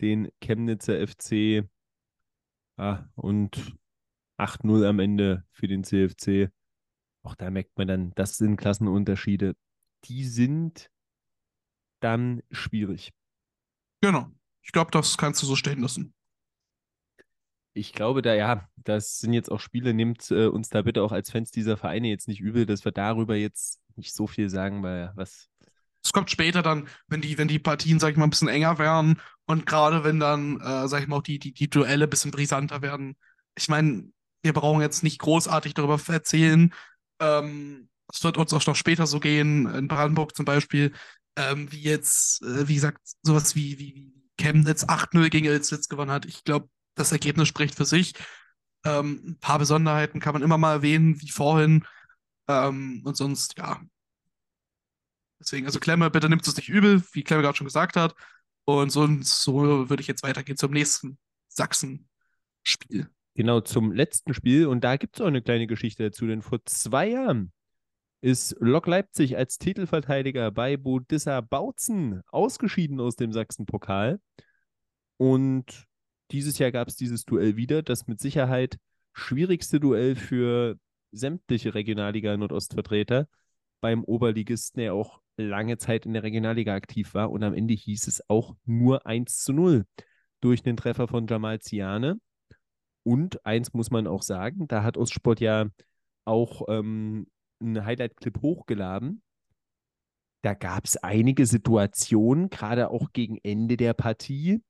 [0.00, 1.66] den Chemnitzer FC.
[2.76, 3.76] Ah, und
[4.38, 6.50] 8-0 am Ende für den CFC.
[7.22, 9.56] Auch da merkt man dann, das sind Klassenunterschiede.
[10.04, 10.90] Die sind
[12.00, 13.12] dann schwierig.
[14.00, 14.28] Genau.
[14.62, 16.14] Ich glaube, das kannst du so stehen lassen.
[17.74, 21.12] Ich glaube, da ja, das sind jetzt auch Spiele, nehmt äh, uns da bitte auch
[21.12, 24.82] als Fans dieser Vereine jetzt nicht übel, dass wir darüber jetzt nicht so viel sagen,
[24.82, 25.48] weil was
[26.04, 28.78] es kommt später dann, wenn die, wenn die Partien, sag ich mal, ein bisschen enger
[28.78, 32.10] werden und gerade wenn dann, äh, sag ich mal, auch die, die, die Duelle ein
[32.10, 33.16] bisschen brisanter werden.
[33.56, 34.10] Ich meine,
[34.42, 36.72] wir brauchen jetzt nicht großartig darüber erzählen.
[37.20, 40.92] Ähm, es wird uns auch noch später so gehen, in Brandenburg zum Beispiel,
[41.36, 46.24] ähm, wie jetzt, äh, wie gesagt, sowas wie, wie, Chemnitz 8-0 gegen Elstitz gewonnen hat.
[46.24, 48.14] Ich glaube, das Ergebnis spricht für sich.
[48.84, 51.84] Ähm, ein paar Besonderheiten kann man immer mal erwähnen, wie vorhin.
[52.46, 53.80] Ähm, und sonst, ja,
[55.40, 58.14] Deswegen, also Klemme, bitte nimmt es nicht übel, wie Klemme gerade schon gesagt hat.
[58.64, 63.08] Und so, so würde ich jetzt weitergehen zum nächsten Sachsen-Spiel.
[63.38, 64.66] Genau, zum letzten Spiel.
[64.66, 67.52] Und da gibt es auch eine kleine Geschichte dazu, denn vor zwei Jahren
[68.20, 74.18] ist Lok Leipzig als Titelverteidiger bei Bodissa Bautzen ausgeschieden aus dem Sachsen-Pokal.
[75.18, 75.86] Und
[76.32, 78.76] dieses Jahr gab es dieses Duell wieder, das mit Sicherheit
[79.12, 80.76] schwierigste Duell für
[81.12, 83.28] sämtliche Regionalliga-Nordostvertreter
[83.80, 87.30] beim Oberligisten, der auch lange Zeit in der Regionalliga aktiv war.
[87.30, 89.86] Und am Ende hieß es auch nur 1 zu 0
[90.40, 92.18] durch den Treffer von Jamal Ziane.
[93.08, 95.70] Und eins muss man auch sagen, da hat Ostsport ja
[96.26, 97.26] auch ähm,
[97.58, 99.22] einen Highlight-Clip hochgeladen.
[100.42, 104.62] Da gab es einige Situationen, gerade auch gegen Ende der Partie.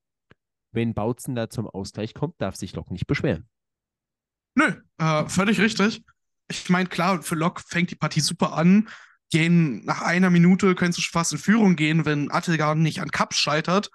[0.70, 3.48] Wenn Bautzen da zum Ausgleich kommt, darf sich Lok nicht beschweren.
[4.54, 6.04] Nö, äh, völlig richtig.
[6.46, 8.88] Ich meine, klar, für Lok fängt die Partie super an
[9.30, 13.34] gehen nach einer Minute, du schon fast in Führung gehen, wenn Attilgarden nicht an Cup
[13.34, 13.90] scheitert.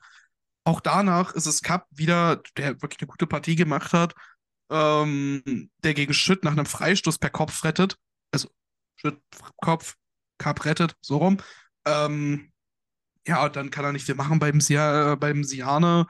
[0.65, 4.15] Auch danach ist es Cup wieder, der wirklich eine gute Partie gemacht hat,
[4.69, 7.97] ähm, der gegen Schütt nach einem Freistoß per Kopf rettet.
[8.31, 8.49] Also
[8.95, 9.19] Schütt,
[9.57, 9.95] Kopf,
[10.37, 11.37] Cup rettet, so rum.
[11.85, 12.51] Ähm,
[13.27, 16.07] ja, dann kann er nicht viel machen beim, Sia, beim Siane.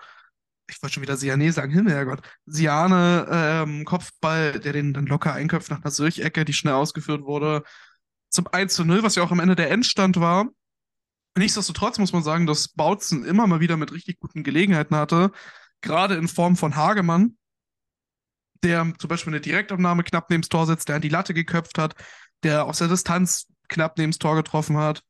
[0.69, 2.21] Ich wollte schon wieder Siane sagen, Himmel, Herrgott.
[2.45, 7.63] Siane, ähm, Kopfball, der den dann locker einköpft nach einer Sirch-Ecke, die schnell ausgeführt wurde
[8.33, 10.47] zum 1 zu 0, was ja auch am Ende der Endstand war.
[11.37, 15.31] Nichtsdestotrotz muss man sagen, dass Bautzen immer mal wieder mit richtig guten Gelegenheiten hatte,
[15.81, 17.37] gerade in Form von Hagemann,
[18.63, 21.77] der zum Beispiel eine Direktabnahme knapp neben das Tor setzt, der an die Latte geköpft
[21.77, 21.95] hat,
[22.43, 25.03] der aus der Distanz knapp neben das Tor getroffen hat.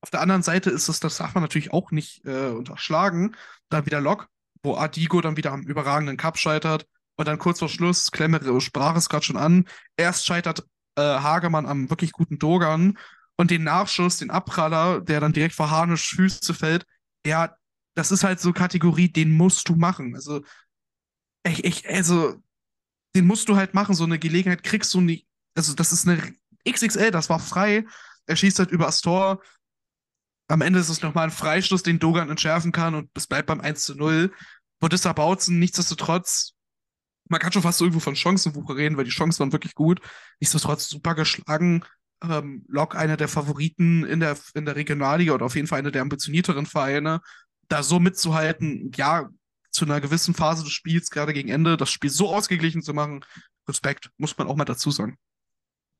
[0.00, 3.36] Auf der anderen Seite ist es, das darf man natürlich auch nicht äh, unterschlagen,
[3.68, 4.28] dann wieder Lok,
[4.62, 8.96] wo Adigo dann wieder am überragenden Cup scheitert und dann kurz vor Schluss, Klemme sprach
[8.96, 9.64] es gerade schon an,
[9.96, 12.98] erst scheitert äh, Hagemann am wirklich guten Dogan
[13.36, 16.84] und den Nachschuss, den Abpraller, der dann direkt vor Harnisch Füße fällt,
[17.26, 17.54] ja,
[17.94, 20.14] das ist halt so Kategorie, den musst du machen.
[20.14, 20.42] Also,
[21.44, 22.42] ich, ich, also,
[23.14, 23.94] den musst du halt machen.
[23.94, 25.26] So eine Gelegenheit kriegst du nicht.
[25.54, 26.34] Also, das ist eine
[26.68, 27.84] XXL, das war frei.
[28.26, 29.42] Er schießt halt über das Tor.
[30.48, 33.60] Am Ende ist es nochmal ein Freistoß, den Dogan entschärfen kann und es bleibt beim
[33.60, 34.32] 1 zu 0.
[34.80, 36.54] Bodissa Bautzen nichtsdestotrotz
[37.32, 40.00] man kann schon fast irgendwo von Chancenwucher reden, weil die Chancen waren wirklich gut.
[40.40, 41.82] Nichtsdestotrotz super geschlagen.
[42.22, 45.90] Ähm, Lok einer der Favoriten in der, in der Regionalliga und auf jeden Fall einer
[45.90, 47.20] der ambitionierteren Vereine.
[47.68, 49.28] Da so mitzuhalten, ja,
[49.72, 53.24] zu einer gewissen Phase des Spiels, gerade gegen Ende, das Spiel so ausgeglichen zu machen,
[53.68, 55.16] Respekt, muss man auch mal dazu sagen.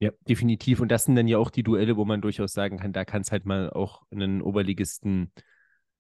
[0.01, 0.81] Ja, definitiv.
[0.81, 3.23] Und das sind dann ja auch die Duelle, wo man durchaus sagen kann, da kann
[3.23, 5.33] es halt mal auch einen Oberligisten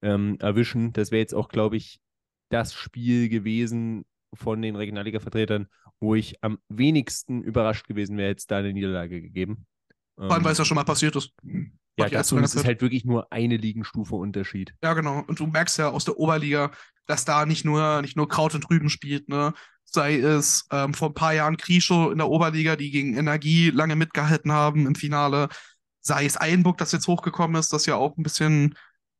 [0.02, 0.92] ähm, erwischen.
[0.92, 2.00] Das wäre jetzt auch, glaube ich,
[2.48, 4.04] das Spiel gewesen,
[4.34, 5.68] von den Regionalliga-Vertretern,
[6.00, 9.66] wo ich am wenigsten überrascht gewesen wäre, hätte es da eine Niederlage gegeben.
[10.16, 11.32] Vor allem, Ähm, weil es ja schon mal passiert ist.
[11.98, 12.64] Ja, es ist Zeit.
[12.64, 14.74] halt wirklich nur eine Ligenstufe Unterschied.
[14.82, 15.22] Ja, genau.
[15.26, 16.70] Und du merkst ja aus der Oberliga,
[17.06, 19.52] dass da nicht nur, nicht nur Kraut und Rüben spielt, ne?
[19.84, 23.94] Sei es ähm, vor ein paar Jahren Krischow in der Oberliga, die gegen Energie lange
[23.94, 25.48] mitgehalten haben im Finale.
[26.00, 28.74] Sei es Einburg, das jetzt hochgekommen ist, das ja auch ein bisschen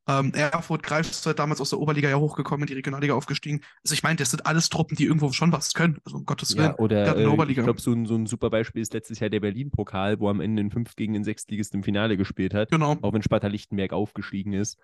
[0.08, 3.60] ähm, Erfurt, Greifswald damals aus der Oberliga ja hochgekommen, in die Regionalliga aufgestiegen.
[3.84, 5.98] Also ich meine, das sind alles Truppen, die irgendwo schon was können.
[6.04, 6.70] Also um Gottes Willen.
[6.70, 9.40] Ja, oder äh, ich glaube, so ein, so ein super Beispiel ist letztes Jahr der
[9.40, 12.70] Berlin-Pokal, wo am Ende ein Fünft gegen den Sechstligisten im Finale gespielt hat.
[12.70, 12.96] Genau.
[13.00, 14.78] Auch wenn Sparta Lichtenberg aufgestiegen ist.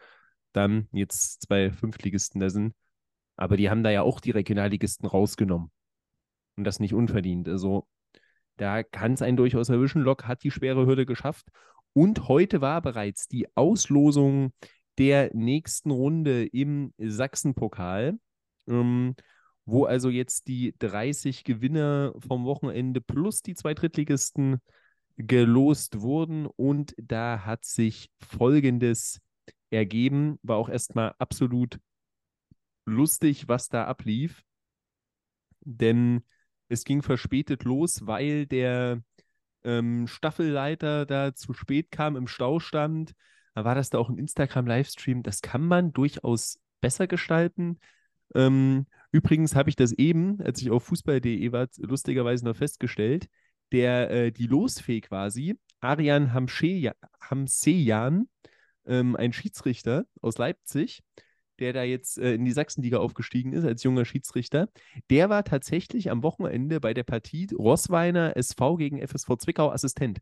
[0.52, 2.74] Dann jetzt zwei Fünftligisten da sind.
[3.36, 5.70] Aber die haben da ja auch die Regionalligisten rausgenommen.
[6.56, 7.48] Und das nicht unverdient.
[7.48, 7.86] Also
[8.56, 10.02] da kann es einen durchaus erwischen.
[10.02, 11.48] Lok hat die schwere Hürde geschafft.
[11.92, 14.52] Und heute war bereits die Auslosung
[14.98, 18.18] der nächsten Runde im Sachsenpokal,
[18.66, 19.14] ähm,
[19.64, 24.60] wo also jetzt die 30 Gewinner vom Wochenende plus die zwei Drittligisten
[25.16, 26.46] gelost wurden.
[26.46, 29.20] Und da hat sich Folgendes
[29.70, 30.38] ergeben.
[30.42, 31.78] War auch erstmal absolut
[32.86, 34.42] lustig, was da ablief.
[35.60, 36.24] Denn
[36.68, 39.02] es ging verspätet los, weil der
[39.64, 43.14] ähm, Staffelleiter da zu spät kam, im Stau stand.
[43.64, 45.22] War das da auch ein Instagram-Livestream.
[45.22, 47.78] Das kann man durchaus besser gestalten.
[48.34, 53.28] Ähm, übrigens habe ich das eben, als ich auf fußball.de war, lustigerweise noch festgestellt.
[53.72, 58.28] Der, äh, die Losfee quasi, Arian Hamsejan,
[58.86, 61.02] ähm, ein Schiedsrichter aus Leipzig,
[61.58, 64.68] der da jetzt äh, in die Sachsenliga aufgestiegen ist als junger Schiedsrichter,
[65.10, 70.20] der war tatsächlich am Wochenende bei der Partie Rossweiner SV gegen FSV Zwickau Assistent.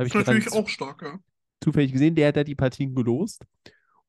[0.00, 1.18] Habe ich natürlich auch stark, ja.
[1.60, 3.44] zufällig gesehen, der hat da die Partien gelost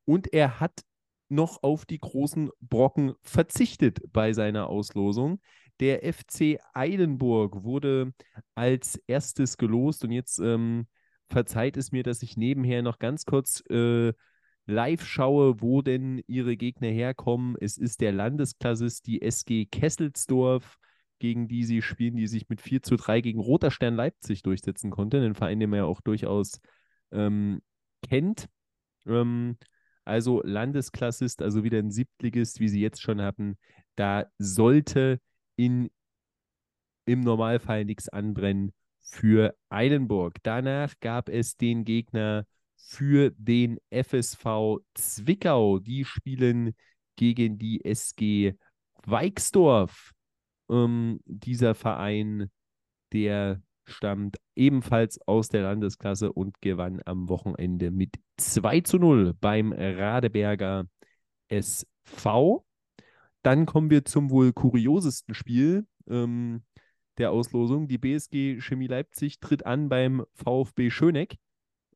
[0.06, 0.84] und er hat
[1.28, 5.42] noch auf die großen Brocken verzichtet bei seiner Auslosung.
[5.82, 8.14] Der FC Eilenburg wurde
[8.56, 10.88] als erstes gelost und jetzt ähm,
[11.30, 14.14] verzeiht es mir, dass ich nebenher noch ganz kurz äh,
[14.66, 17.58] live schaue, wo denn ihre Gegner herkommen.
[17.60, 20.78] Es ist der Landesklassist, die SG Kesselsdorf,
[21.22, 24.90] gegen die sie spielen, die sich mit 4 zu 3 gegen Roter Stern Leipzig durchsetzen
[24.90, 25.18] konnte.
[25.18, 26.60] Einen Verein, den man ja auch durchaus
[27.12, 27.62] ähm,
[28.02, 28.50] kennt.
[29.06, 29.58] Ähm,
[30.04, 33.58] also Landesklassist, also wieder ein Siebtligist, wie sie jetzt schon hatten.
[33.96, 35.20] Da sollte
[35.56, 35.92] in,
[37.06, 40.38] im Normalfall nichts anbrennen für Eilenburg.
[40.42, 45.78] Danach gab es den Gegner für den FSV Zwickau.
[45.78, 46.74] Die spielen
[47.16, 48.56] gegen die SG
[49.06, 50.14] Weixdorf.
[50.72, 52.50] Ähm, dieser Verein,
[53.14, 59.74] der stammt ebenfalls aus der Landesklasse und gewann am Wochenende mit 2 zu 0 beim
[59.74, 60.88] Radeberger
[61.50, 62.66] SV.
[63.44, 66.64] Dann kommen wir zum wohl kuriosesten Spiel ähm,
[67.18, 67.88] der Auslosung.
[67.88, 71.38] Die BSG Chemie Leipzig tritt an beim VfB Schöneck.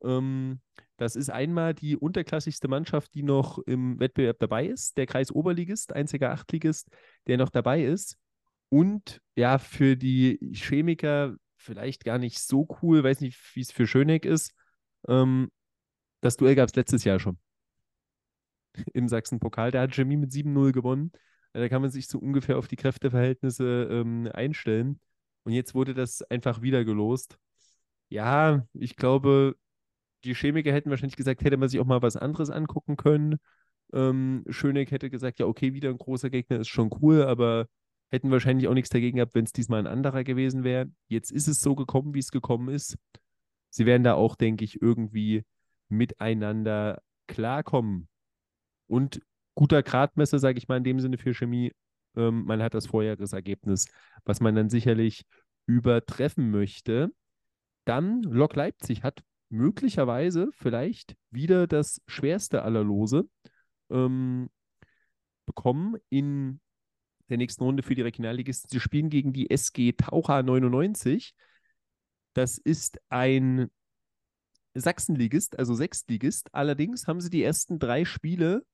[0.03, 0.59] Ähm,
[0.97, 4.97] das ist einmal die unterklassigste Mannschaft, die noch im Wettbewerb dabei ist.
[4.97, 6.89] Der Kreis Oberligist, einziger Achtligist,
[7.27, 8.17] der noch dabei ist.
[8.69, 13.88] Und ja, für die Chemiker vielleicht gar nicht so cool, weiß nicht, wie es für
[13.88, 14.54] Schöneck ist.
[15.08, 15.49] Ähm,
[16.21, 17.38] das Duell gab es letztes Jahr schon
[18.93, 19.71] im Sachsen-Pokal.
[19.71, 21.12] Da hat Chemie mit 7-0 gewonnen.
[21.54, 24.99] Da kann man sich so ungefähr auf die Kräfteverhältnisse ähm, einstellen.
[25.43, 27.38] Und jetzt wurde das einfach wieder gelost.
[28.10, 29.56] Ja, ich glaube,
[30.25, 33.38] die Chemiker hätten wahrscheinlich gesagt, hätte man sich auch mal was anderes angucken können.
[33.93, 37.67] Ähm, Schöneck hätte gesagt, ja, okay, wieder ein großer Gegner ist schon cool, aber
[38.12, 40.89] hätten wahrscheinlich auch nichts dagegen gehabt, wenn es diesmal ein anderer gewesen wäre.
[41.08, 42.98] Jetzt ist es so gekommen, wie es gekommen ist.
[43.70, 45.44] Sie werden da auch, denke ich, irgendwie
[45.89, 48.08] miteinander klarkommen.
[48.88, 49.22] Und
[49.56, 51.72] guter Gradmesser, sage ich mal in dem Sinne für Chemie.
[52.15, 53.88] Ähm, man hat das Vorjahresergebnis,
[54.24, 55.26] was man dann sicherlich
[55.65, 57.12] übertreffen möchte.
[57.86, 63.28] Dann Lok Leipzig hat möglicherweise vielleicht wieder das schwerste aller Lose
[63.89, 64.50] ähm,
[65.46, 66.60] bekommen in
[67.29, 68.69] der nächsten Runde für die Regionalligisten.
[68.69, 71.33] Sie spielen gegen die SG Taucher 99.
[72.33, 73.69] Das ist ein
[74.73, 76.53] Sachsenligist, also Sechstligist.
[76.53, 78.65] Allerdings haben sie die ersten drei Spiele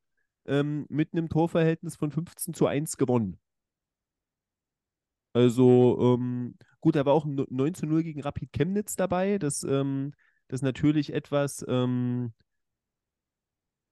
[0.45, 3.39] ähm, mit einem Torverhältnis von 15 zu 1 gewonnen.
[5.33, 9.37] Also, ähm, gut, da war auch ein 9 zu 0 gegen Rapid Chemnitz dabei.
[9.37, 10.13] Das, ähm,
[10.47, 12.33] das natürlich etwas, ähm,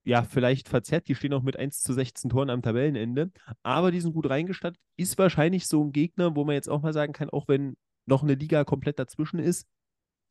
[0.09, 1.07] ja, vielleicht verzerrt.
[1.07, 3.31] Die stehen auch mit 1 zu 16 Toren am Tabellenende.
[3.61, 4.81] Aber die sind gut reingestattet.
[4.97, 8.23] Ist wahrscheinlich so ein Gegner, wo man jetzt auch mal sagen kann, auch wenn noch
[8.23, 9.67] eine Liga komplett dazwischen ist,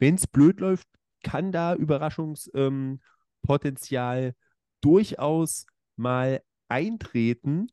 [0.01, 0.89] wenn es blöd läuft,
[1.23, 4.35] kann da Überraschungspotenzial
[4.81, 5.65] durchaus
[5.95, 7.69] mal eintreten.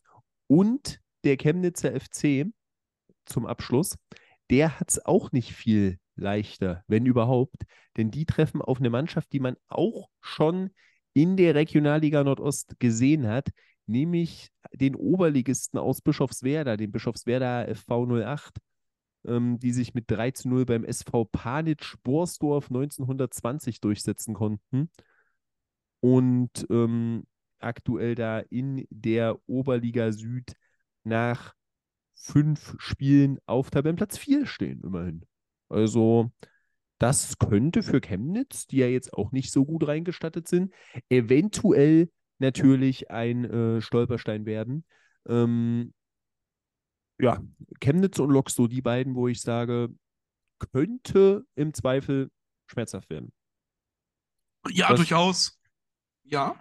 [0.46, 2.46] Und der Chemnitzer FC,
[3.26, 3.98] zum Abschluss.
[4.52, 7.64] Der hat es auch nicht viel leichter, wenn überhaupt,
[7.98, 10.70] denn die treffen auf eine Mannschaft, die man auch schon
[11.16, 13.50] in der Regionalliga Nordost gesehen hat,
[13.88, 18.58] nämlich den Oberligisten aus Bischofswerda, den Bischofswerda FV 08,
[19.26, 24.90] ähm, die sich mit 3 zu 0 beim SV Panitsch Borsdorf 1920 durchsetzen konnten
[26.02, 27.24] und ähm,
[27.60, 30.54] aktuell da in der Oberliga Süd
[31.06, 31.54] nach
[32.14, 35.26] fünf Spielen auf Tabellenplatz 4 stehen, immerhin.
[35.70, 36.32] Also,
[36.98, 40.74] das könnte für Chemnitz, die ja jetzt auch nicht so gut reingestattet sind,
[41.10, 44.86] eventuell natürlich ein äh, Stolperstein werden.
[45.28, 45.94] Ähm,
[47.20, 47.42] ja,
[47.80, 49.90] Chemnitz und Lok, so die beiden, wo ich sage,
[50.72, 52.30] könnte im Zweifel
[52.68, 53.32] schmerzhaft werden.
[54.70, 54.98] Ja, Was?
[54.98, 55.60] durchaus.
[56.24, 56.60] Ja.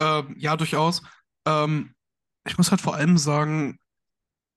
[0.00, 1.02] Ähm, ja, durchaus.
[1.46, 1.94] Ähm,
[2.46, 3.78] ich muss halt vor allem sagen,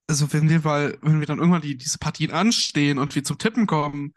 [0.07, 3.37] also wenn wir mal, wenn wir dann irgendwann die, diese Partien anstehen und wir zum
[3.37, 4.13] Tippen kommen,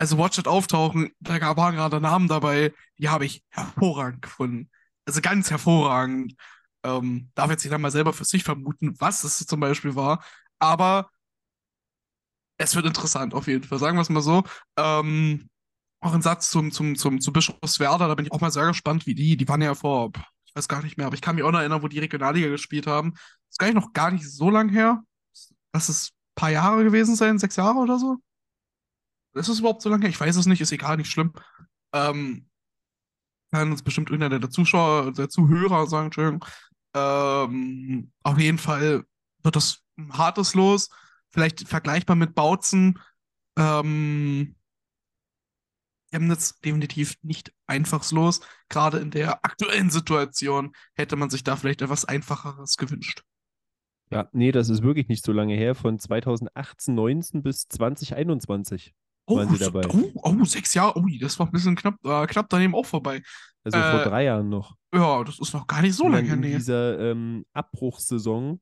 [0.00, 4.70] also Watch It auftauchen, da waren gerade Namen dabei, die habe ich hervorragend gefunden.
[5.04, 6.34] Also ganz hervorragend.
[6.82, 10.24] Ähm, darf jetzt nicht mal selber für sich vermuten, was es zum Beispiel war,
[10.58, 11.10] aber
[12.56, 14.42] es wird interessant auf jeden Fall, sagen wir es mal so.
[14.78, 15.50] Ähm,
[16.00, 19.06] auch ein Satz zum, zum, zum, zu Bischofswerda, da bin ich auch mal sehr gespannt,
[19.06, 20.12] wie die, die waren ja vor,
[20.46, 22.48] ich weiß gar nicht mehr, aber ich kann mich auch noch erinnern, wo die Regionalliga
[22.48, 23.12] gespielt haben.
[23.12, 25.02] Das ist gar nicht noch gar nicht so lang her.
[25.74, 28.16] Lass es ein paar Jahre gewesen sein, sechs Jahre oder so.
[29.34, 30.08] Ist es überhaupt so lange?
[30.08, 31.32] Ich weiß es nicht, ist egal, nicht schlimm.
[31.92, 32.46] Ähm,
[33.52, 36.44] kann uns bestimmt irgendeiner der Zuschauer, der Zuhörer sagen, Entschuldigung.
[36.94, 39.04] Ähm, auf jeden Fall
[39.42, 40.88] wird das ein hartes Los.
[41.30, 42.98] Vielleicht vergleichbar mit Bautzen.
[43.56, 44.56] Ähm,
[46.10, 48.40] Chemnitz definitiv nicht einfaches Los.
[48.68, 53.22] Gerade in der aktuellen Situation hätte man sich da vielleicht etwas Einfacheres gewünscht.
[54.10, 55.76] Ja, nee, das ist wirklich nicht so lange her.
[55.76, 58.92] Von 2018, 19 bis 2021
[59.30, 59.82] oh, waren sie dabei.
[59.88, 60.98] Oh, oh, sechs Jahre.
[60.98, 63.22] Ui, das war ein bisschen knapp, äh, knapp daneben auch vorbei.
[63.64, 64.76] Also äh, vor drei Jahren noch.
[64.94, 66.34] Ja, das ist noch gar nicht so lange her.
[66.34, 68.60] In dieser ähm, Abbruchssaison,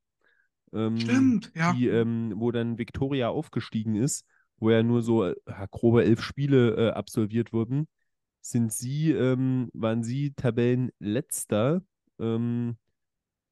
[0.72, 1.72] ähm, Stimmt, ja.
[1.72, 4.26] Die, ähm, wo dann Victoria aufgestiegen ist,
[4.58, 5.34] wo ja nur so äh,
[5.70, 7.88] grobe elf Spiele äh, absolviert wurden,
[8.40, 11.82] sind sie, ähm, waren sie Tabellenletzter.
[12.18, 12.76] Ähm,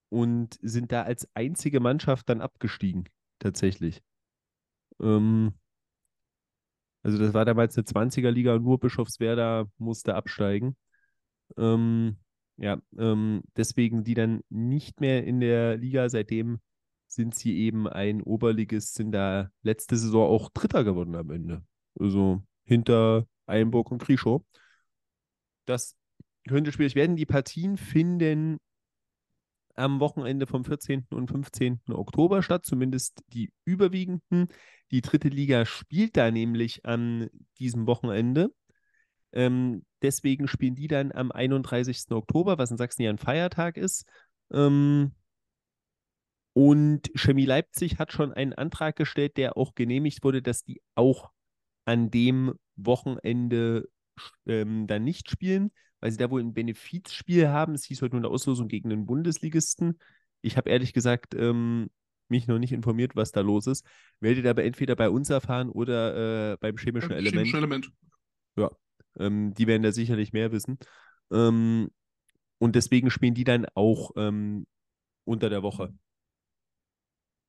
[0.08, 4.02] und sind da als einzige Mannschaft dann abgestiegen, tatsächlich.
[5.00, 5.54] Ähm,
[7.06, 10.76] also das war damals eine 20er-Liga und nur Bischofswerda musste absteigen.
[11.56, 12.16] Ähm,
[12.56, 16.08] ja, ähm, deswegen die dann nicht mehr in der Liga.
[16.08, 16.58] Seitdem
[17.06, 21.64] sind sie eben ein Oberligist, sind da letzte Saison auch Dritter geworden am Ende.
[21.96, 24.42] Also hinter Einburg und Krischow.
[25.64, 25.94] Das
[26.48, 27.14] könnte schwierig werden.
[27.14, 28.58] Die Partien finden
[29.76, 31.06] am Wochenende vom 14.
[31.10, 31.80] und 15.
[31.90, 34.48] Oktober statt, zumindest die überwiegenden.
[34.90, 38.50] Die dritte Liga spielt da nämlich an diesem Wochenende.
[39.32, 42.10] Ähm, deswegen spielen die dann am 31.
[42.10, 44.06] Oktober, was in Sachsen ja ein Feiertag ist.
[44.50, 45.12] Ähm,
[46.54, 51.30] und Chemie Leipzig hat schon einen Antrag gestellt, der auch genehmigt wurde, dass die auch
[51.84, 53.88] an dem Wochenende
[54.46, 57.74] ähm, dann nicht spielen weil sie da wohl ein Benefizspiel haben.
[57.74, 59.98] Es hieß heute nur eine Auslosung gegen den Bundesligisten.
[60.42, 61.88] Ich habe ehrlich gesagt ähm,
[62.28, 63.86] mich noch nicht informiert, was da los ist.
[64.20, 67.46] Werdet aber entweder bei uns erfahren oder äh, beim chemischen beim Element.
[67.46, 67.92] Chemischen Element.
[68.56, 68.70] Ja,
[69.18, 70.78] ähm, die werden da sicherlich mehr wissen.
[71.30, 71.90] Ähm,
[72.58, 74.66] und deswegen spielen die dann auch ähm,
[75.24, 75.92] unter der Woche.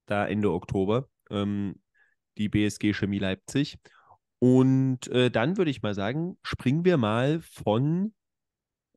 [0.06, 1.10] Da Ende Oktober.
[1.30, 1.76] Ähm,
[2.38, 3.80] die BSG Chemie Leipzig.
[4.40, 8.14] Und äh, dann würde ich mal sagen, springen wir mal von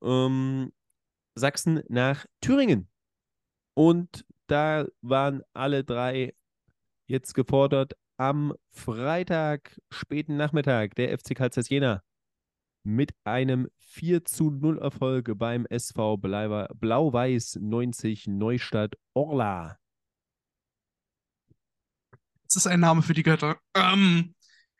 [0.02, 0.72] ähm,
[1.34, 2.88] Sachsen nach Thüringen.
[3.74, 6.34] Und da waren alle drei
[7.06, 12.02] jetzt gefordert, am Freitag, späten Nachmittag, der FC Karl Jena
[12.82, 19.76] mit einem 4 zu 0 Erfolg beim SV Blau-Weiß 90 Neustadt Orla.
[22.44, 23.58] Das ist ein Name für die Götter.
[23.74, 24.34] Ähm,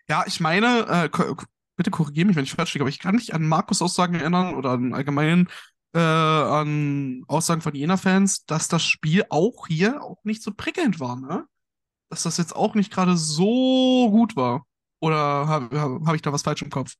[0.09, 1.09] ja, ich meine, äh,
[1.81, 4.55] bitte korrigiere mich, wenn ich falsch liege, aber ich kann mich an Markus Aussagen erinnern
[4.55, 5.49] oder an allgemein
[5.95, 11.17] äh, an Aussagen von Jena-Fans, dass das Spiel auch hier auch nicht so prickelnd war,
[11.19, 11.47] ne?
[12.11, 14.67] Dass das jetzt auch nicht gerade so gut war.
[15.01, 16.97] Oder habe hab ich da was falsch im Kopf?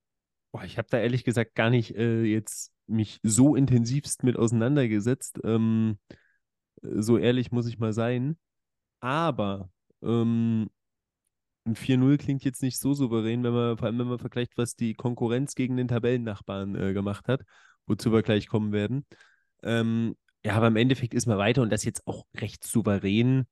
[0.51, 5.41] Boah, ich habe da ehrlich gesagt gar nicht äh, jetzt mich so intensivst mit auseinandergesetzt.
[5.45, 5.99] Ähm,
[6.81, 8.39] so ehrlich muss ich mal sein.
[9.01, 9.69] Aber
[10.03, 10.71] ähm,
[11.65, 14.77] ein 4-0 klingt jetzt nicht so souverän, wenn man, vor allem wenn man vergleicht, was
[14.77, 17.43] die Konkurrenz gegen den Tabellennachbarn äh, gemacht hat,
[17.87, 19.07] wozu wir gleich kommen werden.
[19.63, 23.47] Ähm, ja, aber im Endeffekt ist man weiter und das jetzt auch recht souverän.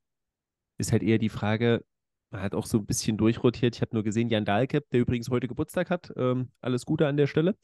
[0.78, 1.84] Ist halt eher die Frage,
[2.30, 3.76] Man hat auch so ein bisschen durchrotiert.
[3.76, 6.12] Ich habe nur gesehen, Jan Dahlkepp, der übrigens heute Geburtstag hat.
[6.16, 7.56] Ähm, alles Gute an der Stelle.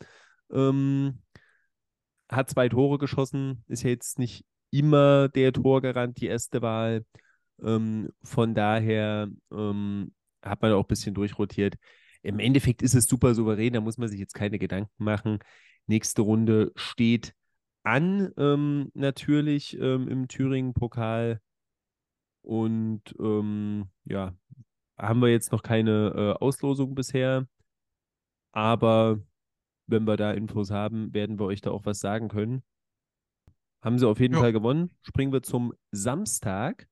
[0.52, 1.20] Ähm,
[2.30, 7.04] hat zwei Tore geschossen, ist ja jetzt nicht immer der Torgarant, die erste Wahl.
[7.62, 10.12] Ähm, von daher ähm,
[10.44, 11.76] hat man auch ein bisschen durchrotiert.
[12.22, 15.38] Im Endeffekt ist es super souverän, da muss man sich jetzt keine Gedanken machen.
[15.86, 17.34] Nächste Runde steht
[17.82, 21.40] an, ähm, natürlich ähm, im Thüringen-Pokal.
[22.42, 24.34] Und ähm, ja,
[24.98, 27.46] haben wir jetzt noch keine äh, Auslosung bisher.
[28.52, 29.20] Aber
[29.86, 32.62] wenn wir da Infos haben, werden wir euch da auch was sagen können.
[33.82, 34.40] Haben sie auf jeden Ja.
[34.40, 34.96] Fall gewonnen.
[35.02, 36.88] Springen wir zum Samstag,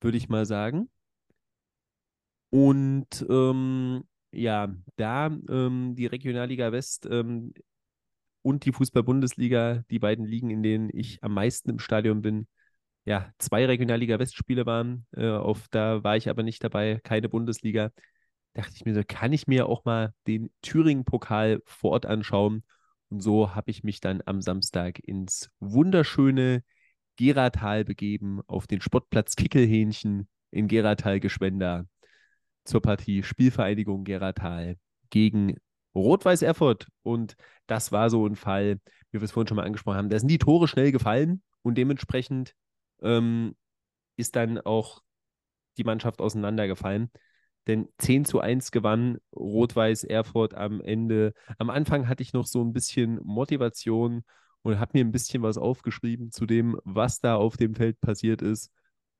[0.00, 0.88] würde ich mal sagen.
[2.52, 7.54] Und ähm, ja, da ähm, die Regionalliga West ähm,
[8.42, 12.46] und die Fußball-Bundesliga, die beiden Ligen, in denen ich am meisten im Stadion bin,
[13.06, 15.06] ja, zwei Regionalliga West-Spiele waren.
[15.16, 17.90] Äh, auf, da war ich aber nicht dabei, keine Bundesliga.
[18.52, 22.64] Dachte ich mir so, kann ich mir auch mal den Thüringen-Pokal vor Ort anschauen?
[23.08, 26.64] Und so habe ich mich dann am Samstag ins wunderschöne
[27.16, 31.86] Geratal begeben, auf den Sportplatz Kickelhähnchen in Geratal-Geschwender
[32.64, 34.76] zur Partie Spielvereinigung Geratal
[35.10, 35.56] gegen
[35.94, 36.88] Rot-Weiß Erfurt.
[37.02, 37.36] Und
[37.66, 38.78] das war so ein Fall,
[39.10, 40.10] wie wir es vorhin schon mal angesprochen haben.
[40.10, 42.54] Da sind die Tore schnell gefallen und dementsprechend
[43.02, 43.54] ähm,
[44.16, 45.02] ist dann auch
[45.78, 47.10] die Mannschaft auseinandergefallen.
[47.66, 51.32] Denn 10 zu 1 gewann Rot-Weiß Erfurt am Ende.
[51.58, 54.24] Am Anfang hatte ich noch so ein bisschen Motivation
[54.62, 58.42] und habe mir ein bisschen was aufgeschrieben zu dem, was da auf dem Feld passiert
[58.42, 58.70] ist.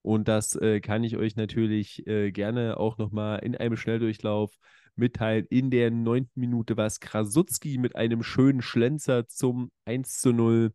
[0.03, 4.59] Und das äh, kann ich euch natürlich äh, gerne auch nochmal in einem Schnelldurchlauf
[4.97, 5.47] mitteilen.
[5.49, 10.73] In der neunten Minute war es Krasutski mit einem schönen Schlenzer zum 1 zu 0.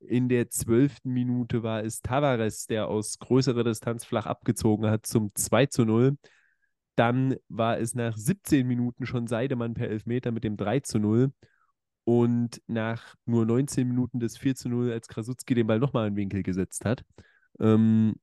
[0.00, 5.32] In der zwölften Minute war es Tavares, der aus größerer Distanz flach abgezogen hat zum
[5.34, 6.16] 2 zu 0.
[6.96, 11.32] Dann war es nach 17 Minuten schon Seidemann per Elfmeter mit dem 3 zu 0.
[12.04, 16.14] Und nach nur 19 Minuten des 4 zu 0, als Krasutski den Ball nochmal in
[16.14, 17.04] den Winkel gesetzt hat,
[17.60, 18.14] ähm,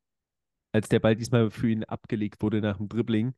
[0.78, 3.34] als der Ball diesmal für ihn abgelegt wurde nach dem Dribbling.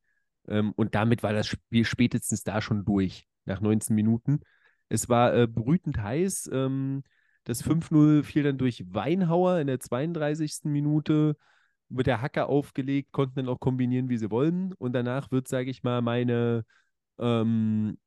[0.47, 4.41] Ähm, und damit war das Spiel spätestens da schon durch, nach 19 Minuten.
[4.89, 6.49] Es war äh, brütend heiß.
[6.51, 7.03] Ähm,
[7.45, 10.65] das 5-0 fiel dann durch Weinhauer in der 32.
[10.65, 11.37] Minute.
[11.87, 14.73] Wird der Hacker aufgelegt, konnten dann auch kombinieren, wie sie wollen.
[14.73, 16.65] Und danach wird, sage ich mal, meine
[17.19, 17.97] ähm,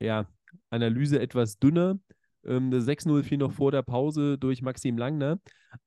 [0.00, 0.26] ja,
[0.70, 1.98] Analyse etwas dünner.
[2.44, 5.38] Ähm, das 6-0 fiel noch vor der Pause durch Maxim Langner.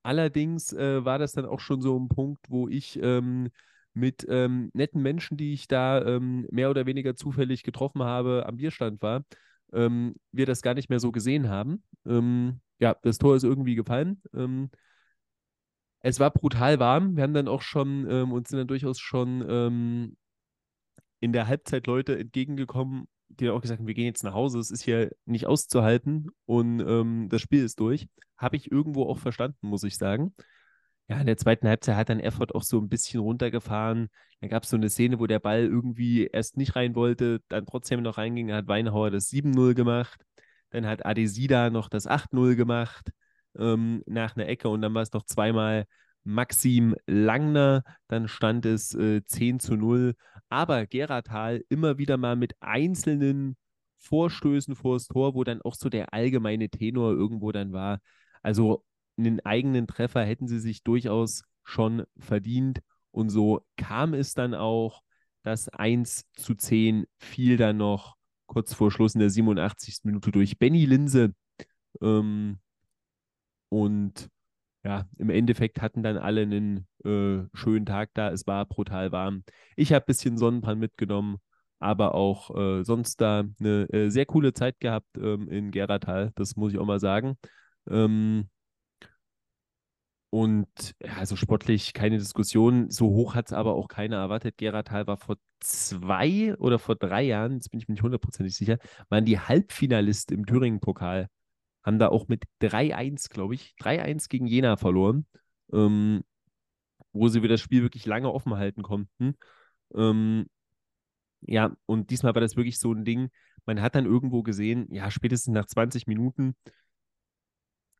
[0.02, 3.50] Allerdings äh, war das dann auch schon so ein Punkt, wo ich ähm,
[3.94, 8.56] mit ähm, netten Menschen, die ich da ähm, mehr oder weniger zufällig getroffen habe, am
[8.56, 9.24] Bierstand war,
[9.72, 11.82] ähm, wir das gar nicht mehr so gesehen haben.
[12.06, 14.20] Ähm, ja, das Tor ist irgendwie gefallen.
[14.34, 14.70] Ähm,
[16.00, 17.16] es war brutal warm.
[17.16, 20.16] Wir haben dann auch schon ähm, uns sind dann durchaus schon ähm,
[21.20, 23.08] in der Halbzeit Leute entgegengekommen,
[23.40, 26.80] die auch gesagt haben, wir gehen jetzt nach Hause, es ist hier nicht auszuhalten und
[26.80, 28.08] ähm, das Spiel ist durch.
[28.36, 30.34] Habe ich irgendwo auch verstanden, muss ich sagen.
[31.08, 34.08] Ja, in der zweiten Halbzeit hat dann Erfurt auch so ein bisschen runtergefahren.
[34.40, 37.66] Dann gab es so eine Szene, wo der Ball irgendwie erst nicht rein wollte, dann
[37.66, 38.52] trotzdem noch reinging.
[38.52, 40.24] Hat Weinhauer das 7-0 gemacht.
[40.70, 43.10] Dann hat Adesida noch das 8-0 gemacht
[43.58, 45.86] ähm, nach einer Ecke und dann war es noch zweimal
[46.24, 47.84] Maxim Langner.
[48.08, 50.14] Dann stand es äh, 10 zu 0.
[50.48, 53.56] Aber Geratal immer wieder mal mit einzelnen
[53.98, 58.00] Vorstößen vors Tor, wo dann auch so der allgemeine Tenor irgendwo dann war.
[58.42, 58.84] Also
[59.16, 62.80] einen eigenen Treffer hätten sie sich durchaus schon verdient.
[63.10, 65.02] Und so kam es dann auch.
[65.42, 68.16] Das 1 zu 10 fiel dann noch
[68.46, 70.00] kurz vor Schluss in der 87.
[70.04, 71.34] Minute durch Benny Linse.
[72.00, 72.58] Ähm,
[73.68, 74.30] und
[74.84, 78.30] ja, im Endeffekt hatten dann alle einen äh, schönen Tag da.
[78.30, 79.44] Es war brutal warm.
[79.76, 81.38] Ich habe ein bisschen Sonnenbrand mitgenommen,
[81.78, 86.32] aber auch äh, sonst da eine äh, sehr coole Zeit gehabt ähm, in Geratal.
[86.36, 87.36] Das muss ich auch mal sagen.
[87.88, 88.48] Ähm,
[90.30, 90.66] und
[91.00, 92.90] ja, also sportlich keine Diskussion.
[92.90, 94.58] So hoch hat es aber auch keiner erwartet.
[94.58, 98.78] Geratal war vor zwei oder vor drei Jahren, jetzt bin ich mir nicht hundertprozentig sicher,
[99.08, 101.28] waren die Halbfinalisten im Thüringen-Pokal.
[101.84, 105.26] Haben da auch mit 3-1, glaube ich, 3-1 gegen Jena verloren,
[105.72, 106.24] ähm,
[107.12, 109.36] wo sie wieder das Spiel wirklich lange offen halten konnten.
[109.94, 110.46] Ähm,
[111.42, 113.30] ja, und diesmal war das wirklich so ein Ding.
[113.66, 116.54] Man hat dann irgendwo gesehen, ja, spätestens nach 20 Minuten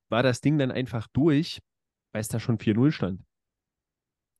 [0.09, 1.61] war das Ding dann einfach durch
[2.15, 3.21] weil es da schon 4-0 stand.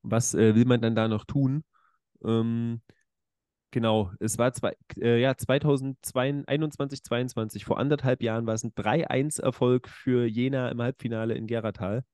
[0.01, 1.65] Was äh, will man dann da noch tun?
[2.23, 2.81] Ähm,
[3.75, 9.89] genau, es war zwei, äh, ja, 2021, 22, vor anderthalb Jahren war es ein 3-1-Erfolg
[9.89, 12.05] für Jena im Halbfinale in Geratal.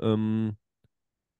[0.00, 0.56] Ähm,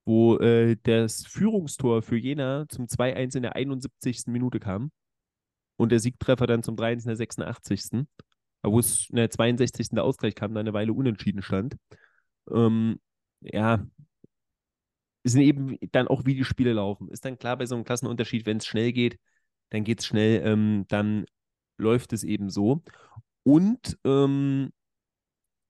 [0.05, 4.27] wo äh, das Führungstor für Jena zum 2-1 in der 71.
[4.27, 4.93] Minute kam
[5.77, 8.07] und der Siegtreffer dann zum 3-1 in der 86.
[8.63, 9.89] Wo es in der 62.
[9.93, 11.77] der Ausgleich kam, da eine Weile unentschieden stand.
[12.51, 13.01] Ähm,
[13.41, 13.83] ja,
[15.25, 17.09] sind eben dann auch, wie die Spiele laufen.
[17.09, 19.19] Ist dann klar bei so einem Klassenunterschied, wenn es schnell geht,
[19.71, 21.27] dann geht es schnell, ähm, dann
[21.79, 22.83] läuft es eben so.
[23.43, 24.73] Und ähm,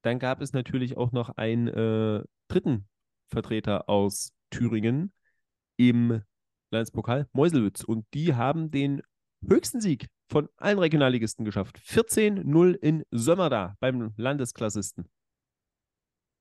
[0.01, 2.87] dann gab es natürlich auch noch einen äh, dritten
[3.27, 5.11] Vertreter aus Thüringen
[5.77, 6.21] im
[6.71, 7.83] Landespokal, Meuselwitz.
[7.83, 9.01] Und die haben den
[9.47, 11.77] höchsten Sieg von allen Regionalligisten geschafft.
[11.79, 15.09] 14-0 in Sömmerda beim Landesklassisten.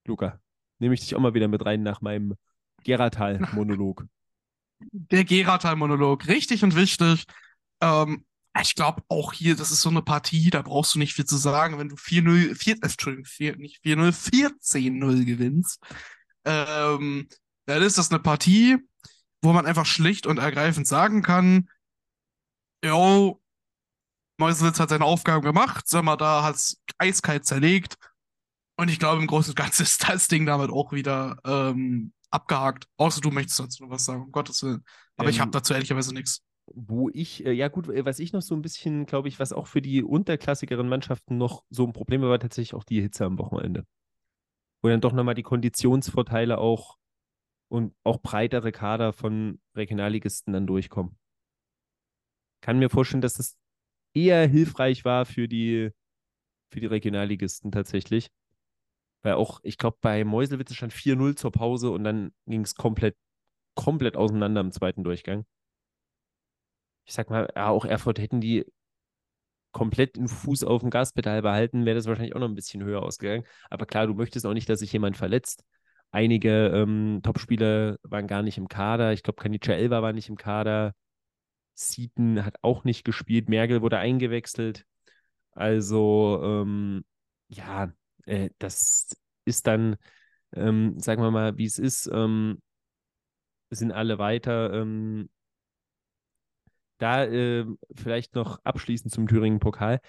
[0.06, 0.40] Luca,
[0.78, 2.34] nehme ich dich auch mal wieder mit rein nach meinem
[2.84, 4.06] Geratal-Monolog.
[4.92, 7.26] Der Geratal-Monolog, richtig und wichtig.
[7.84, 8.24] Ähm,
[8.60, 11.36] ich glaube auch hier, das ist so eine Partie, da brauchst du nicht viel zu
[11.36, 11.78] sagen.
[11.78, 15.80] Wenn du 4-0, 4, äh, Entschuldigung, 4, nicht 4-0, 14-0 gewinnst,
[16.44, 17.28] ähm,
[17.66, 18.78] dann ist das eine Partie,
[19.42, 21.68] wo man einfach schlicht und ergreifend sagen kann,
[22.84, 23.40] yo,
[24.38, 27.96] Meuselwitz hat seine Aufgaben gemacht, Sommer da hat es eiskalt zerlegt.
[28.76, 32.86] Und ich glaube, im Großen und Ganzen ist das Ding damit auch wieder ähm, abgehakt.
[32.96, 34.84] Außer du möchtest dazu noch was sagen, um Gottes Willen.
[35.16, 36.42] Aber ähm, ich habe dazu ehrlicherweise nichts.
[36.66, 39.52] Wo ich, äh, ja gut, äh, was ich noch so ein bisschen, glaube ich, was
[39.52, 43.24] auch für die unterklassigeren Mannschaften noch so ein Problem war, war tatsächlich auch die Hitze
[43.24, 43.84] am Wochenende.
[44.82, 46.96] Wo dann doch nochmal die Konditionsvorteile auch
[47.68, 51.18] und auch breitere Kader von Regionalligisten dann durchkommen.
[52.60, 53.58] Kann mir vorstellen, dass das
[54.14, 55.90] eher hilfreich war für die,
[56.70, 58.30] für die Regionalligisten tatsächlich.
[59.22, 63.16] Weil auch, ich glaube, bei Meuselwitz stand 4-0 zur Pause und dann ging es komplett,
[63.74, 65.44] komplett auseinander im zweiten Durchgang.
[67.04, 68.64] Ich sag mal, ja, auch Erfurt hätten die
[69.72, 73.02] komplett den Fuß auf dem Gaspedal behalten, wäre das wahrscheinlich auch noch ein bisschen höher
[73.02, 73.44] ausgegangen.
[73.70, 75.64] Aber klar, du möchtest auch nicht, dass sich jemand verletzt.
[76.10, 79.12] Einige ähm, Topspieler waren gar nicht im Kader.
[79.12, 80.94] Ich glaube, Kanica Elba war nicht im Kader.
[81.74, 83.48] Seaton hat auch nicht gespielt.
[83.48, 84.84] Merkel wurde eingewechselt.
[85.52, 87.04] Also, ähm,
[87.48, 87.92] ja,
[88.26, 89.96] äh, das ist dann,
[90.54, 92.60] ähm, sagen wir mal, wie es ist, ähm,
[93.70, 94.72] sind alle weiter.
[96.98, 100.00] Da äh, vielleicht noch abschließend zum Thüringen-Pokal.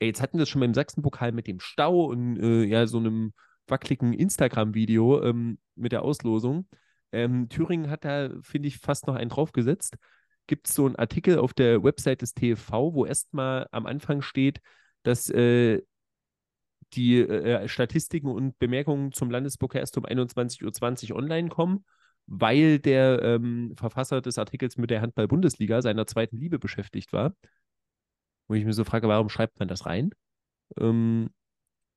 [0.00, 3.32] Jetzt hatten wir es schon beim Sachsen-Pokal mit dem Stau und äh, ja, so einem
[3.66, 6.68] wackeligen Instagram-Video ähm, mit der Auslosung.
[7.12, 9.96] Ähm, Thüringen hat da, finde ich, fast noch einen draufgesetzt
[10.46, 14.60] gibt es so einen Artikel auf der Website des TFV, wo erstmal am Anfang steht,
[15.02, 15.82] dass äh,
[16.92, 21.84] die äh, Statistiken und Bemerkungen zum Landespokal erst um 21.20 Uhr online kommen,
[22.26, 27.34] weil der ähm, Verfasser des Artikels mit der Handball-Bundesliga, seiner zweiten Liebe, beschäftigt war.
[28.48, 30.10] Wo ich mir so frage, warum schreibt man das rein?
[30.78, 31.30] Ähm,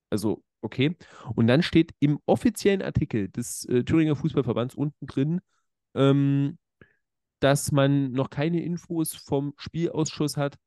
[0.09, 0.95] also, okay.
[1.35, 5.41] Und dann steht im offiziellen Artikel des äh, Thüringer Fußballverbands unten drin,
[5.95, 6.57] ähm,
[7.39, 10.57] dass man noch keine Infos vom Spielausschuss hat,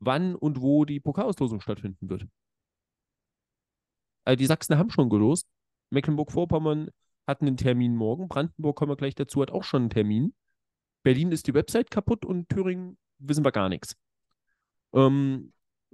[0.00, 2.26] wann und wo die Pokalauslosung stattfinden wird.
[4.24, 5.46] Also die Sachsen haben schon gelost.
[5.90, 6.90] Mecklenburg-Vorpommern
[7.26, 8.28] hat einen Termin morgen.
[8.28, 10.34] Brandenburg, kommen wir gleich dazu, hat auch schon einen Termin.
[11.02, 13.96] Berlin ist die Website kaputt und Thüringen wissen wir gar nichts.
[14.92, 15.52] Ähm,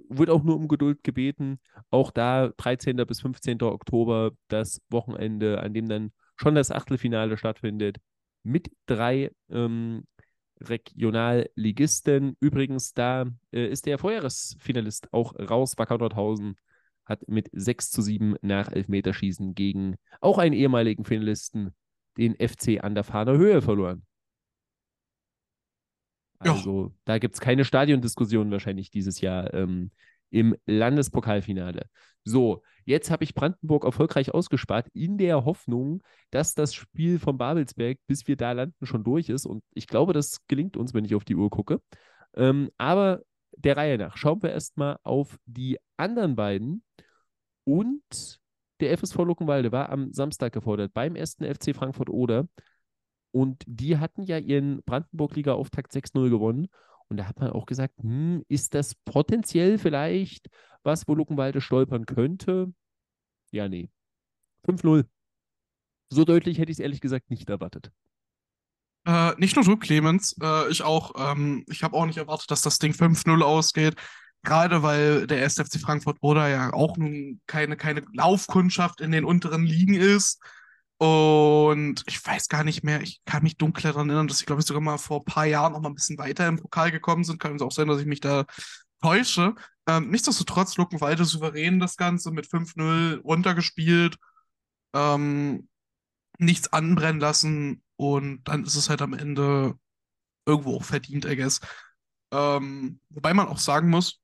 [0.09, 1.59] wird auch nur um Geduld gebeten.
[1.89, 2.97] Auch da 13.
[3.07, 3.61] bis 15.
[3.61, 7.97] Oktober das Wochenende, an dem dann schon das Achtelfinale stattfindet,
[8.43, 10.03] mit drei ähm,
[10.59, 12.35] Regionalligisten.
[12.39, 15.77] Übrigens, da äh, ist der Vorjahresfinalist auch raus.
[15.77, 16.55] Wacker Nordhausen
[17.05, 21.73] hat mit 6 zu 7 nach Elfmeterschießen gegen auch einen ehemaligen Finalisten,
[22.17, 24.05] den FC an der Fahner Höhe, verloren.
[26.39, 26.91] Also, ja.
[27.05, 29.91] da gibt es keine Stadiondiskussion wahrscheinlich dieses Jahr ähm,
[30.29, 31.87] im Landespokalfinale.
[32.23, 36.01] So, jetzt habe ich Brandenburg erfolgreich ausgespart, in der Hoffnung,
[36.31, 39.45] dass das Spiel von Babelsberg, bis wir da landen, schon durch ist.
[39.45, 41.81] Und ich glaube, das gelingt uns, wenn ich auf die Uhr gucke.
[42.35, 43.21] Ähm, aber
[43.57, 46.83] der Reihe nach schauen wir erstmal auf die anderen beiden.
[47.65, 48.39] Und
[48.79, 52.47] der FSV Luckenwalde war am Samstag gefordert beim ersten FC Frankfurt Oder.
[53.31, 56.67] Und die hatten ja ihren Brandenburg-Liga-Auftakt 6-0 gewonnen.
[57.07, 60.49] Und da hat man auch gesagt, hm, ist das potenziell vielleicht
[60.83, 62.73] was, wo Luckenwalde stolpern könnte?
[63.51, 63.89] Ja, nee.
[64.65, 65.05] 5-0.
[66.09, 67.91] So deutlich hätte ich es ehrlich gesagt nicht erwartet.
[69.05, 71.13] Äh, nicht nur du, Clemens, äh, ich auch.
[71.17, 73.95] Ähm, ich habe auch nicht erwartet, dass das Ding 5-0 ausgeht.
[74.43, 79.63] Gerade weil der SFC Frankfurt oder ja auch nun keine, keine Laufkundschaft in den unteren
[79.63, 80.41] Ligen ist.
[80.97, 84.61] Und ich weiß gar nicht mehr, ich kann mich dunkel daran erinnern, dass sie, glaube
[84.61, 87.23] ich, sogar mal vor ein paar Jahren noch mal ein bisschen weiter im Pokal gekommen
[87.23, 87.39] sind.
[87.39, 88.45] Kann es auch sein, dass ich mich da
[89.01, 89.55] täusche.
[89.87, 94.17] Ähm, nichtsdestotrotz, Luckenwalde souverän das Ganze mit 5-0 runtergespielt.
[94.93, 95.67] Ähm,
[96.39, 99.75] nichts anbrennen lassen und dann ist es halt am Ende
[100.45, 101.59] irgendwo auch verdient, I guess.
[102.31, 104.19] Ähm, wobei man auch sagen muss,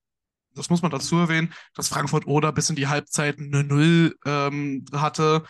[0.55, 4.85] das muss man dazu erwähnen, dass Frankfurt Oder bis in die Halbzeit eine Null ähm,
[4.93, 5.43] hatte.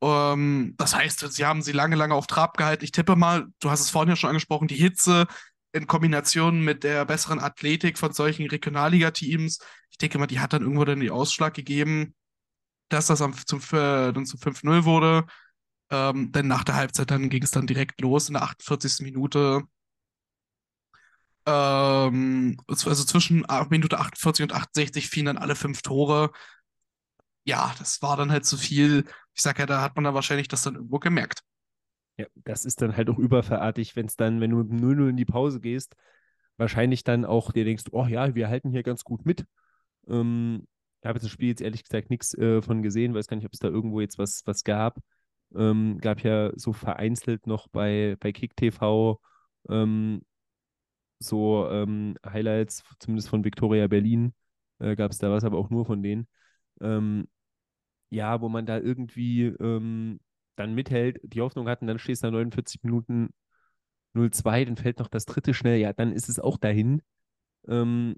[0.00, 2.84] Ähm, das heißt, sie haben sie lange, lange auf Trab gehalten.
[2.84, 5.26] Ich tippe mal, du hast es vorhin ja schon angesprochen, die Hitze
[5.72, 9.58] in Kombination mit der besseren Athletik von solchen Regionalliga-Teams,
[9.90, 12.14] ich denke mal, die hat dann irgendwo dann den Ausschlag gegeben,
[12.88, 15.26] dass das am, zum, äh, dann zum 5-0 wurde.
[15.90, 19.00] Ähm, denn nach der Halbzeit dann ging es dann direkt los in der 48.
[19.00, 19.62] Minute.
[21.46, 26.30] Ähm, also zwischen Minute 48 und 68 fielen dann alle fünf Tore.
[27.44, 29.04] Ja, das war dann halt zu viel.
[29.34, 31.42] Ich sag ja, da hat man dann wahrscheinlich das dann irgendwo gemerkt.
[32.16, 35.16] Ja, das ist dann halt auch überverartig, wenn es dann, wenn du mit 0-0 in
[35.16, 35.96] die Pause gehst,
[36.56, 39.44] wahrscheinlich dann auch dir denkst, oh ja, wir halten hier ganz gut mit.
[40.06, 40.66] Ähm,
[41.00, 43.46] ich habe jetzt das Spiel jetzt ehrlich gesagt nichts äh, von gesehen, weiß gar nicht,
[43.46, 44.98] ob es da irgendwo jetzt was, was gab.
[45.56, 49.20] Ähm, gab ja so vereinzelt noch bei, bei KickTV
[49.68, 50.22] ähm,
[51.18, 54.34] so ähm, Highlights, zumindest von Victoria Berlin,
[54.78, 56.28] äh, gab es da was, aber auch nur von denen.
[56.80, 57.28] Ähm,
[58.10, 60.20] ja, wo man da irgendwie ähm,
[60.56, 63.30] dann mithält, die Hoffnung hatten, dann stehst du nach 49 Minuten
[64.14, 67.02] 0-2, dann fällt noch das dritte schnell, ja, dann ist es auch dahin.
[67.68, 68.16] Ähm,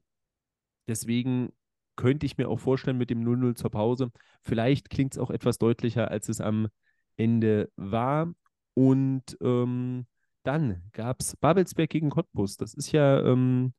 [0.89, 1.53] deswegen
[1.97, 4.11] könnte ich mir auch vorstellen mit dem 0-0 zur Pause.
[4.43, 6.69] Vielleicht klingt es auch etwas deutlicher, als es am
[7.17, 8.33] Ende war.
[8.75, 10.07] Und ähm,
[10.43, 12.57] dann gab es Babelsberg gegen Cottbus.
[12.57, 13.73] Das ist ja ähm,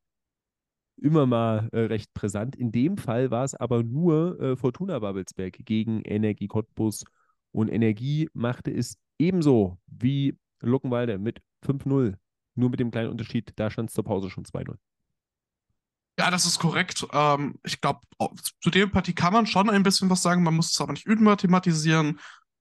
[0.97, 2.55] immer mal äh, recht brisant.
[2.55, 7.03] In dem Fall war es aber nur äh, Fortuna Babelsberg gegen Energie Cottbus.
[7.51, 12.15] Und Energie machte es ebenso wie Luckenwalde mit 5-0.
[12.55, 14.75] Nur mit dem kleinen Unterschied, da stand es zur Pause schon 2-0.
[16.19, 17.05] Ja, das ist korrekt.
[17.13, 18.01] Ähm, ich glaube,
[18.61, 20.41] zu der Partie kann man schon ein bisschen was sagen.
[20.41, 22.19] Man muss es aber nicht überthematisieren.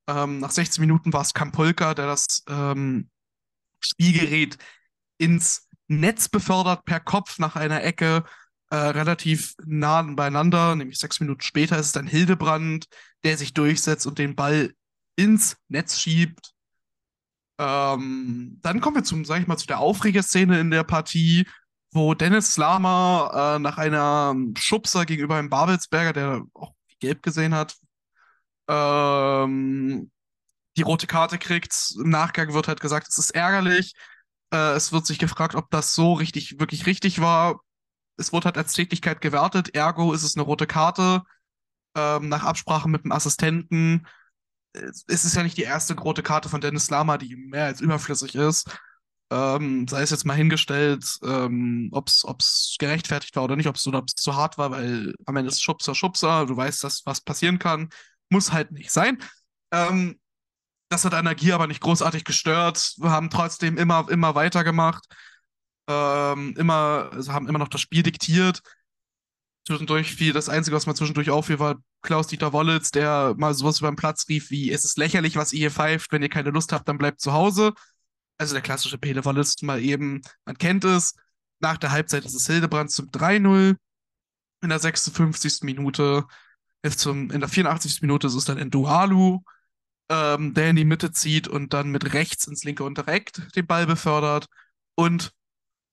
[0.08, 3.10] Ähm, nach 16 Minuten war es Kampolka, der das ähm,
[3.80, 4.58] Spielgerät
[5.18, 8.24] ins Netz befördert per Kopf nach einer Ecke
[8.70, 12.86] äh, relativ nah beieinander, nämlich sechs Minuten später ist es dann Hildebrand,
[13.24, 14.72] der sich durchsetzt und den Ball
[15.16, 16.52] ins Netz schiebt.
[17.58, 21.46] Ähm, dann kommen wir zum, sag ich mal, zu der Aufregerszene in der Partie,
[21.92, 27.76] wo Dennis Lama äh, nach einer Schubser gegenüber einem Babelsberger, der auch gelb gesehen hat,
[28.68, 30.10] ähm,
[30.76, 31.94] die rote Karte kriegt.
[31.96, 33.94] Im Nachgang wird halt gesagt, es ist ärgerlich.
[34.52, 37.60] Äh, es wird sich gefragt, ob das so richtig, wirklich richtig war
[38.18, 41.22] es wurde halt als Tätigkeit gewertet, ergo ist es eine rote Karte.
[41.94, 44.06] Ähm, nach Absprache mit dem Assistenten
[44.72, 48.34] es ist ja nicht die erste rote Karte von Dennis Lama, die mehr als überflüssig
[48.34, 48.68] ist.
[49.30, 53.82] Ähm, sei es jetzt mal hingestellt, ähm, ob es gerechtfertigt war oder nicht, ob es
[54.14, 57.88] zu hart war, weil am Ende ist Schubser, Schubser, du weißt, dass was passieren kann,
[58.30, 59.18] muss halt nicht sein.
[59.72, 60.18] Ähm,
[60.88, 62.94] das hat Energie aber nicht großartig gestört.
[62.98, 65.04] Wir haben trotzdem immer, immer weitergemacht
[65.88, 68.62] ähm, immer, also haben immer noch das Spiel diktiert.
[69.66, 73.90] Zwischendurch fiel das Einzige, was mir zwischendurch auffiel, war Klaus-Dieter Wollitz, der mal sowas über
[73.90, 76.12] den Platz rief wie: Es ist lächerlich, was ihr hier pfeift.
[76.12, 77.72] Wenn ihr keine Lust habt, dann bleibt zu Hause.
[78.38, 81.14] Also der klassische Pele Wollitz mal eben, man kennt es.
[81.60, 83.76] Nach der Halbzeit ist es Hildebrand zum 3-0.
[84.62, 85.62] In der 56.
[85.62, 86.24] Minute,
[86.86, 88.02] ist zum, in der 84.
[88.02, 89.40] Minute ist es dann Endualu,
[90.08, 93.86] ähm, der in die Mitte zieht und dann mit rechts ins linke Unterreck den Ball
[93.86, 94.46] befördert.
[94.94, 95.32] Und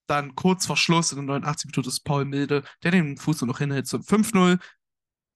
[0.07, 3.59] dann kurz vor Schluss in der 89 Minute ist Paul Milde, der den Fuß noch
[3.59, 4.59] hinhält zum 5-0.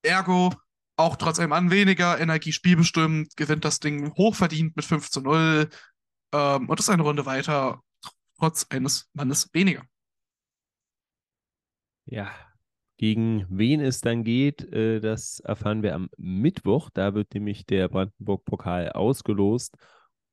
[0.03, 0.53] Ergo,
[0.97, 5.69] auch trotz einem an weniger Energie spielbestimmt, gewinnt das Ding hochverdient mit 5 zu 0
[6.33, 7.81] ähm, und ist eine Runde weiter,
[8.37, 9.83] trotz eines Mannes weniger.
[12.05, 12.31] Ja,
[12.97, 16.89] gegen wen es dann geht, äh, das erfahren wir am Mittwoch.
[16.93, 19.75] Da wird nämlich der Brandenburg-Pokal ausgelost.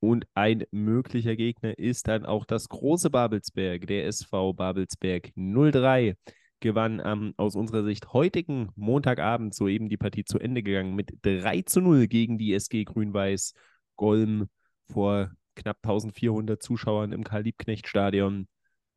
[0.01, 3.87] Und ein möglicher Gegner ist dann auch das große Babelsberg.
[3.87, 6.17] Der SV Babelsberg 03
[6.61, 11.63] gewann am aus unserer Sicht heutigen Montagabend soeben die Partie zu Ende gegangen mit 3
[11.63, 13.55] zu 0 gegen die SG Grün-Weiß
[13.97, 14.49] Golm
[14.91, 18.49] vor knapp 1400 Zuschauern im Karl-Liebknecht-Stadion.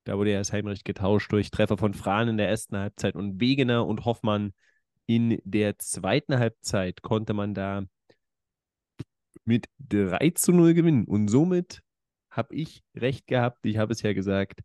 [0.08, 3.86] Da wurde erst heimrecht getauscht durch Treffer von Fran in der ersten Halbzeit und Wegener
[3.86, 4.54] und Hoffmann
[5.06, 7.84] in der zweiten Halbzeit konnte man da
[9.44, 11.04] mit 3 zu 0 gewinnen.
[11.06, 11.82] Und somit
[12.30, 13.66] habe ich recht gehabt.
[13.66, 14.62] Ich habe es ja gesagt.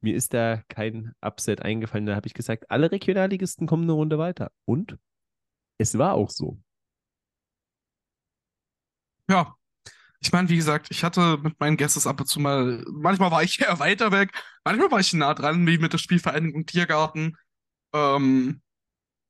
[0.00, 2.06] Mir ist da kein Upset eingefallen.
[2.06, 4.50] Da habe ich gesagt, alle Regionalligisten kommen eine Runde weiter.
[4.64, 4.98] Und
[5.78, 6.58] es war auch so.
[9.28, 9.56] Ja,
[10.20, 13.42] ich meine, wie gesagt, ich hatte mit meinen Gästes ab und zu mal, manchmal war
[13.42, 14.32] ich eher weiter weg,
[14.64, 17.36] manchmal war ich nah dran, wie mit der Spielvereinigung Tiergarten.
[17.94, 18.62] Ähm,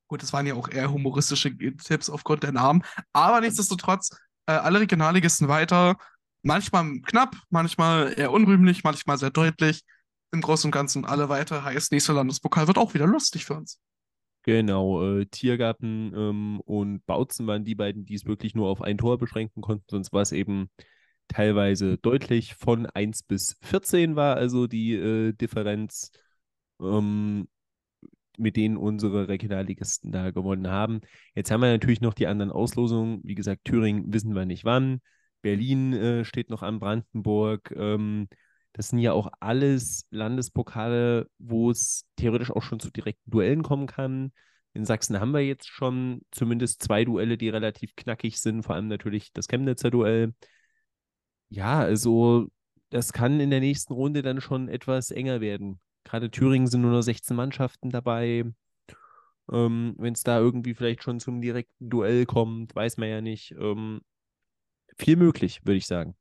[0.08, 2.82] gut, das waren ja auch eher humoristische Tipps aufgrund der Namen,
[3.12, 4.10] aber nichtsdestotrotz,
[4.46, 5.96] äh, alle Regionalligisten weiter.
[6.42, 9.84] Manchmal knapp, manchmal eher unrühmlich, manchmal sehr deutlich.
[10.32, 11.64] Im Großen und Ganzen alle weiter.
[11.64, 13.80] Heißt, nächster Landespokal wird auch wieder lustig für uns.
[14.42, 18.96] Genau, äh, Tiergarten ähm, und Bautzen waren die beiden, die es wirklich nur auf ein
[18.96, 19.84] Tor beschränken konnten.
[19.90, 20.70] Sonst war es eben
[21.28, 26.10] teilweise deutlich von 1 bis 14 war also die äh, Differenz,
[26.80, 27.48] ähm,
[28.38, 31.00] mit denen unsere Regionalligisten da gewonnen haben.
[31.34, 33.20] Jetzt haben wir natürlich noch die anderen Auslosungen.
[33.22, 35.00] Wie gesagt, Thüringen wissen wir nicht wann.
[35.42, 37.72] Berlin äh, steht noch an Brandenburg.
[37.76, 38.28] Ähm,
[38.72, 43.86] das sind ja auch alles Landespokale, wo es theoretisch auch schon zu direkten Duellen kommen
[43.86, 44.32] kann.
[44.72, 48.86] In Sachsen haben wir jetzt schon zumindest zwei Duelle, die relativ knackig sind, vor allem
[48.86, 50.34] natürlich das Chemnitzer Duell.
[51.48, 52.48] Ja, also
[52.90, 55.80] das kann in der nächsten Runde dann schon etwas enger werden.
[56.04, 58.44] Gerade Thüringen sind nur noch 16 Mannschaften dabei.
[59.52, 63.52] Ähm, Wenn es da irgendwie vielleicht schon zum direkten Duell kommt, weiß man ja nicht.
[63.58, 64.00] Ähm,
[64.96, 66.14] viel möglich, würde ich sagen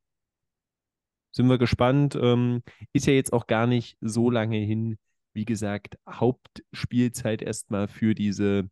[1.32, 2.18] sind wir gespannt.
[2.20, 2.64] Ähm,
[2.94, 4.98] ist ja jetzt auch gar nicht so lange hin.
[5.34, 8.70] Wie gesagt, Hauptspielzeit erstmal für diese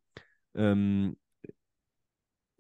[0.56, 1.18] ähm,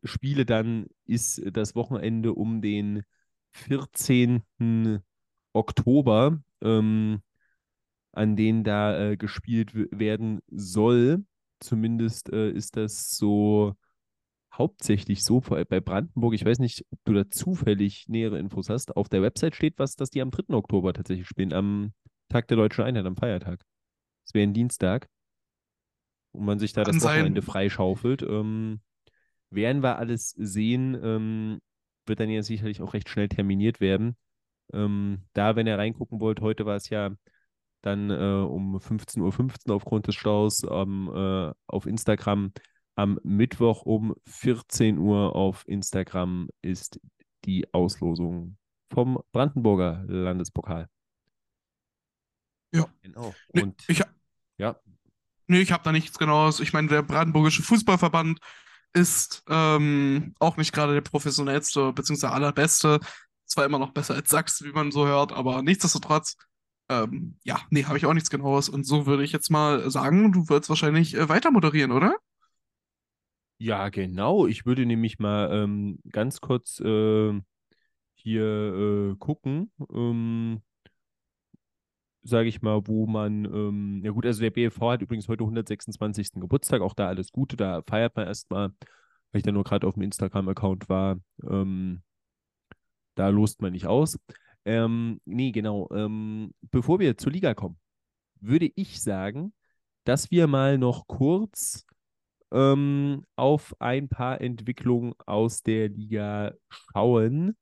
[0.04, 3.04] Spiele dann ist das Wochenende um den
[3.52, 5.00] 14.
[5.54, 7.22] Oktober, ähm,
[8.14, 11.26] an denen da äh, gespielt werden soll.
[11.60, 13.76] Zumindest äh, ist das so
[14.58, 19.10] hauptsächlich so bei Brandenburg, ich weiß nicht, ob du da zufällig nähere Infos hast, auf
[19.10, 20.55] der Website steht was, dass die am 3.
[20.55, 21.93] Oktober tatsächlich spielen, am
[22.30, 23.64] Tag der Deutschen Einheit, am Feiertag.
[24.26, 25.08] Das wäre ein Dienstag.
[26.34, 27.51] Und man sich da Kann das Wochenende sein.
[27.51, 28.22] freischaufelt.
[28.22, 28.82] Ähm,
[29.49, 31.60] werden wir alles sehen, ähm,
[32.05, 34.18] wird dann ja sicherlich auch recht schnell terminiert werden.
[34.74, 37.12] Ähm, da, wenn ihr reingucken wollt, heute war es ja
[37.82, 42.51] dann äh, um 15.15 Uhr .15 aufgrund des Staus ähm, äh, auf Instagram
[42.98, 47.00] am Mittwoch um 14 Uhr auf Instagram ist
[47.45, 48.58] die Auslosung
[48.91, 50.89] vom Brandenburger Landespokal.
[52.74, 52.88] Ja.
[53.02, 53.34] Genau.
[53.50, 54.04] Und nee, ich,
[54.58, 54.76] ja.
[55.45, 56.60] Nee, ich habe da nichts genaues.
[56.60, 58.39] Ich meine, der Brandenburgische Fußballverband
[58.93, 62.28] ist ähm, auch nicht gerade der professionellste bzw.
[62.28, 63.00] allerbeste.
[63.45, 66.36] Zwar immer noch besser als Sachs, wie man so hört, aber nichtsdestotrotz,
[66.89, 68.70] ähm, ja, nee, habe ich auch nichts genaues.
[68.70, 72.16] Und so würde ich jetzt mal sagen, du würdest wahrscheinlich äh, weiter moderieren, oder?
[73.60, 74.45] Ja, genau.
[74.47, 77.41] Ich würde nämlich mal ähm, ganz kurz äh,
[78.16, 78.43] hier
[79.14, 80.62] äh, gucken, ähm,
[82.24, 86.41] sage ich mal, wo man, ähm, ja gut, also der BFV hat übrigens heute 126.
[86.41, 88.70] Geburtstag, auch da alles Gute, da feiert man erstmal,
[89.32, 91.18] weil ich da nur gerade auf dem Instagram-Account war,
[91.49, 92.01] ähm,
[93.16, 94.20] da lost man nicht aus.
[94.66, 95.89] Ähm, nee, genau.
[95.91, 97.80] Ähm, bevor wir zur Liga kommen,
[98.41, 99.53] würde ich sagen,
[100.05, 101.86] dass wir mal noch kurz
[102.52, 107.58] ähm, auf ein paar Entwicklungen aus der Liga schauen,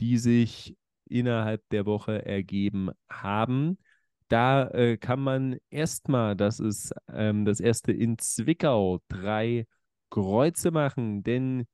[0.00, 0.76] die sich
[1.08, 3.78] innerhalb der Woche ergeben haben.
[4.28, 9.66] Da äh, kann man erstmal, das ist ähm, das erste in Zwickau, drei
[10.10, 11.66] Kreuze machen, denn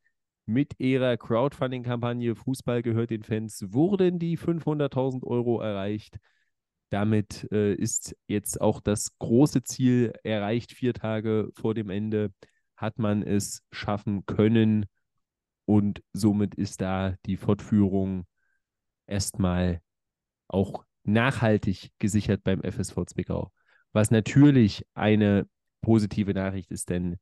[0.47, 6.19] mit ihrer Crowdfunding-Kampagne Fußball gehört den Fans wurden die 500.000 Euro erreicht.
[6.91, 10.72] Damit äh, ist jetzt auch das große Ziel erreicht.
[10.72, 12.32] Vier Tage vor dem Ende
[12.76, 14.86] hat man es schaffen können
[15.66, 18.26] und somit ist da die Fortführung
[19.07, 19.80] erstmal
[20.49, 23.53] auch nachhaltig gesichert beim FSV Zwickau.
[23.93, 25.49] Was natürlich eine
[25.80, 27.18] positive Nachricht ist, denn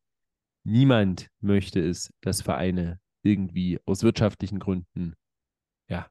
[0.64, 5.14] niemand möchte es, dass Vereine irgendwie aus wirtschaftlichen Gründen
[5.88, 6.08] ja,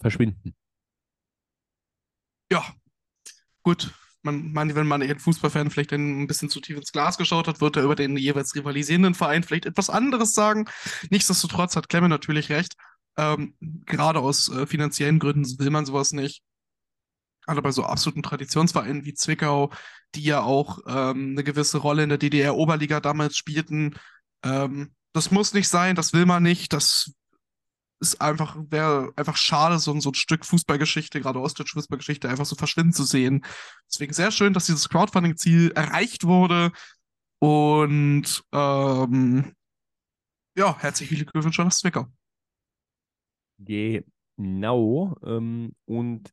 [0.00, 0.54] verschwinden.
[2.50, 2.64] Ja,
[3.62, 3.92] gut.
[4.22, 7.60] Man, man, wenn man einen Fußballfan vielleicht ein bisschen zu tief ins Glas geschaut hat,
[7.60, 10.64] wird er über den jeweils rivalisierenden Verein vielleicht etwas anderes sagen.
[11.10, 12.74] Nichtsdestotrotz hat Clemmen natürlich recht.
[13.16, 16.42] Ähm, gerade aus äh, finanziellen Gründen will man sowas nicht.
[17.46, 19.72] Gerade bei so absoluten Traditionsvereinen wie Zwickau,
[20.16, 23.94] die ja auch ähm, eine gewisse Rolle in der DDR-Oberliga damals spielten.
[24.42, 27.12] Ähm, das muss nicht sein, das will man nicht, das
[28.00, 32.56] ist einfach, wäre einfach schade, so, so ein Stück Fußballgeschichte, gerade ostdeutsche Fußballgeschichte, einfach so
[32.56, 33.44] verschwinden zu sehen.
[33.90, 36.72] Deswegen sehr schön, dass dieses Crowdfunding-Ziel erreicht wurde.
[37.38, 39.52] Und ähm,
[40.56, 42.06] ja, herzliche Glückwünsche nach Zwickau.
[43.58, 45.16] Genau.
[45.24, 46.30] Ähm, und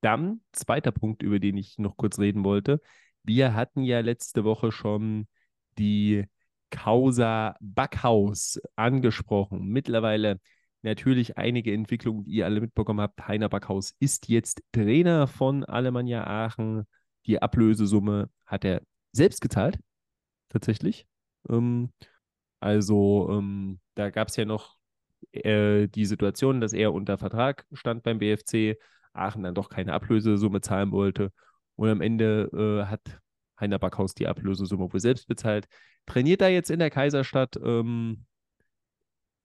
[0.00, 2.80] dann, zweiter Punkt, über den ich noch kurz reden wollte.
[3.22, 5.28] Wir hatten ja letzte Woche schon
[5.78, 6.24] die
[6.70, 9.68] Causa Backhaus angesprochen.
[9.68, 10.40] Mittlerweile
[10.82, 13.26] natürlich einige Entwicklungen, die ihr alle mitbekommen habt.
[13.26, 16.86] Heiner Backhaus ist jetzt Trainer von Alemannia Aachen.
[17.26, 19.78] Die Ablösesumme hat er selbst gezahlt,
[20.48, 21.06] tatsächlich.
[21.48, 21.90] Ähm,
[22.60, 24.76] also ähm, da gab es ja noch
[25.32, 28.78] äh, die Situation, dass er unter Vertrag stand beim BFC,
[29.12, 31.32] Aachen dann doch keine Ablösesumme zahlen wollte.
[31.76, 33.20] Und am Ende äh, hat
[33.60, 35.66] Heiner Backhaus die Ablösesumme wohl selbst bezahlt.
[36.06, 37.56] Trainiert da jetzt in der Kaiserstadt.
[37.62, 38.26] Ähm,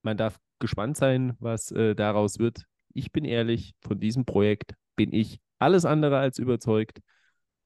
[0.02, 2.64] man darf gespannt sein, was äh, daraus wird.
[2.94, 7.00] Ich bin ehrlich, von diesem Projekt bin ich alles andere als überzeugt.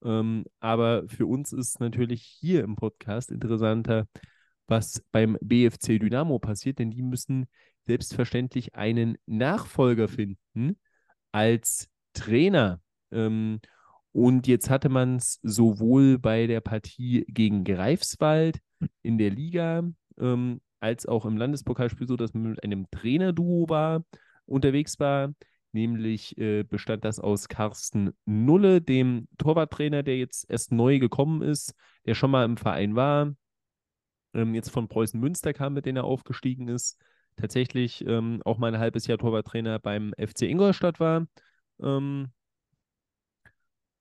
[0.04, 4.06] Ähm, aber für uns ist natürlich hier im Podcast interessanter,
[4.66, 7.46] was beim BFC Dynamo passiert, denn die müssen
[7.86, 10.78] selbstverständlich einen Nachfolger finden
[11.32, 12.80] als Trainer.
[13.10, 13.60] Ähm,
[14.12, 18.58] und jetzt hatte man es sowohl bei der Partie gegen Greifswald
[19.02, 19.82] in der Liga
[20.18, 24.04] ähm, als auch im Landespokalspiel so, dass man mit einem Trainerduo war,
[24.46, 25.32] unterwegs war.
[25.72, 31.74] Nämlich äh, bestand das aus Carsten Nulle, dem Torwarttrainer, der jetzt erst neu gekommen ist,
[32.04, 33.34] der schon mal im Verein war,
[34.34, 36.98] ähm, jetzt von Preußen Münster kam, mit denen er aufgestiegen ist.
[37.36, 41.26] Tatsächlich ähm, auch mal ein halbes Jahr Torwarttrainer beim FC Ingolstadt war.
[41.80, 42.30] Ähm,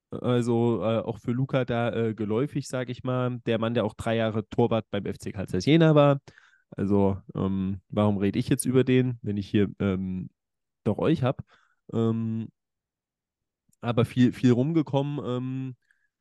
[0.10, 3.40] also äh, auch für Luca da äh, geläufig, sage ich mal.
[3.46, 6.20] Der Mann, der auch drei Jahre Torwart beim FC Karl Jena war.
[6.72, 10.30] Also ähm, warum rede ich jetzt über den, wenn ich hier ähm,
[10.86, 11.44] noch euch habe?
[11.94, 12.48] Ähm,
[13.82, 15.20] aber viel, viel rumgekommen.
[15.26, 15.76] Ähm,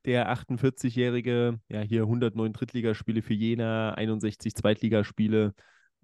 [0.05, 5.53] der 48-Jährige, ja, hier 109 Drittligaspiele für Jena, 61 Zweitligaspiele.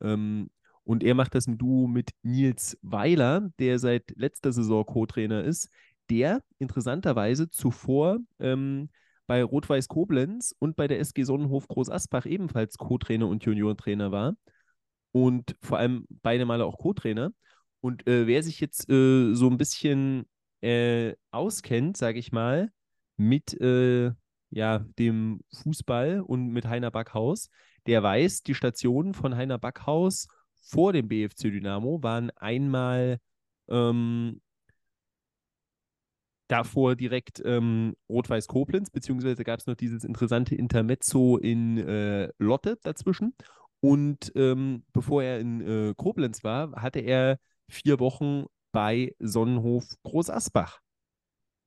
[0.01, 0.49] Ähm,
[0.83, 5.69] und er macht das im Duo mit Nils Weiler, der seit letzter Saison Co-Trainer ist,
[6.09, 8.89] der interessanterweise zuvor ähm,
[9.27, 14.35] bei Rot-Weiß Koblenz und bei der SG Sonnenhof Groß Asbach ebenfalls Co-Trainer und Junior-Trainer war.
[15.11, 17.31] Und vor allem beide Male auch Co-Trainer.
[17.81, 20.25] Und äh, wer sich jetzt äh, so ein bisschen
[20.61, 22.71] äh, auskennt, sage ich mal,
[23.17, 24.11] mit äh,
[24.49, 27.49] ja, dem Fußball und mit Heiner Backhaus,
[27.85, 30.27] der weiß, die Stationen von Heiner Backhaus
[30.69, 33.19] vor dem BFC Dynamo waren einmal
[33.69, 34.41] ähm,
[36.47, 42.77] davor direkt ähm, Rot-Weiß Koblenz, beziehungsweise gab es noch dieses interessante Intermezzo in äh, Lotte
[42.83, 43.33] dazwischen.
[43.79, 47.39] Und ähm, bevor er in äh, Koblenz war, hatte er
[47.69, 50.79] vier Wochen bei Sonnenhof Groß Asbach.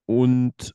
[0.06, 0.74] Und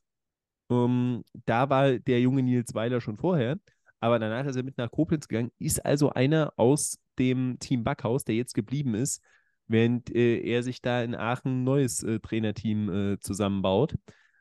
[0.69, 3.57] ähm, da war der junge Nils Weiler schon vorher,
[3.99, 8.23] aber danach ist er mit nach Koblenz gegangen, ist also einer aus dem Team Backhaus,
[8.23, 9.21] der jetzt geblieben ist,
[9.67, 13.95] während äh, er sich da in Aachen ein neues äh, Trainerteam äh, zusammenbaut.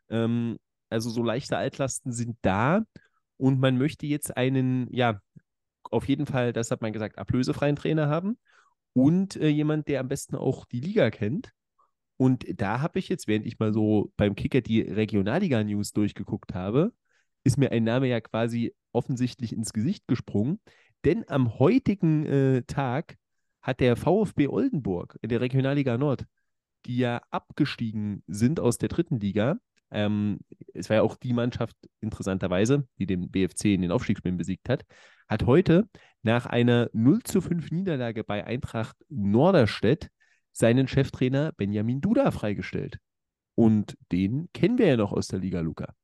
[0.08, 0.58] Ähm,
[0.90, 2.82] also so leichte Altlasten sind da
[3.36, 5.20] und man möchte jetzt einen, ja,
[5.90, 8.38] auf jeden Fall, das hat man gesagt, ablösefreien Trainer haben
[8.92, 11.52] und äh, jemand, der am besten auch die Liga kennt.
[12.16, 16.92] Und da habe ich jetzt, während ich mal so beim Kicker die Regionalliga-News durchgeguckt habe,
[17.42, 20.60] ist mir ein Name ja quasi offensichtlich ins Gesicht gesprungen.
[21.04, 23.16] Denn am heutigen äh, Tag
[23.64, 26.24] hat der VfB Oldenburg in der Regionalliga Nord,
[26.86, 29.58] die ja abgestiegen sind aus der dritten Liga,
[29.90, 30.40] ähm,
[30.74, 34.84] es war ja auch die Mannschaft, interessanterweise, die den BFC in den Aufstiegsspielen besiegt hat,
[35.28, 35.88] hat heute
[36.22, 40.10] nach einer 0 zu 5 Niederlage bei Eintracht Norderstedt
[40.52, 42.98] seinen Cheftrainer Benjamin Duda freigestellt.
[43.54, 45.94] Und den kennen wir ja noch aus der Liga, Luca.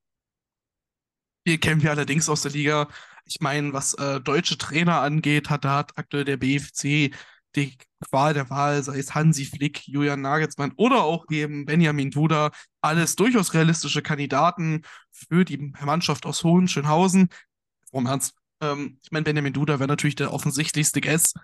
[1.46, 2.88] Den kennen wir allerdings aus der Liga.
[3.24, 7.12] Ich meine, was äh, deutsche Trainer angeht, hat hat aktuell der BFC
[7.56, 7.76] die
[8.08, 13.16] Qual der Wahl, sei es Hansi Flick, Julian Nagelsmann oder auch eben Benjamin Duda, alles
[13.16, 17.28] durchaus realistische Kandidaten für die Mannschaft aus Hohenschönhausen.
[17.90, 18.34] Warum ernst?
[18.60, 21.34] Ähm, ich meine, Benjamin Duda wäre natürlich der offensichtlichste Guess,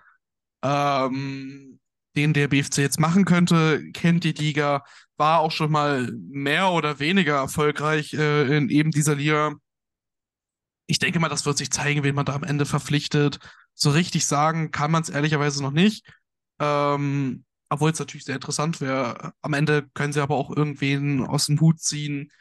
[0.63, 1.79] ähm,
[2.15, 4.83] den der BFC jetzt machen könnte, kennt die Liga,
[5.17, 9.55] war auch schon mal mehr oder weniger erfolgreich äh, in eben dieser Liga.
[10.87, 13.39] Ich denke mal, das wird sich zeigen, wen man da am Ende verpflichtet.
[13.79, 16.03] So richtig sagen kann man es ehrlicherweise noch nicht.
[16.59, 19.33] Ähm, obwohl es natürlich sehr interessant wäre.
[19.41, 22.31] Am Ende können sie aber auch irgendwen aus dem Hut ziehen,